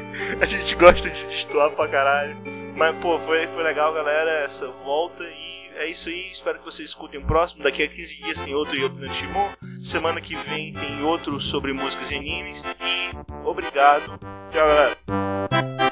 [0.40, 2.36] a gente gosta de destoar pra caralho.
[2.76, 5.48] Mas pô, foi, foi legal, galera, essa volta e
[5.78, 6.30] é isso aí.
[6.30, 7.62] Espero que vocês escutem o próximo.
[7.62, 9.48] Daqui a 15 dias tem outro Yopi no Timon.
[9.82, 12.64] Semana que vem tem outro sobre músicas e animes.
[12.64, 14.18] E obrigado.
[14.50, 15.88] Tchau, galera.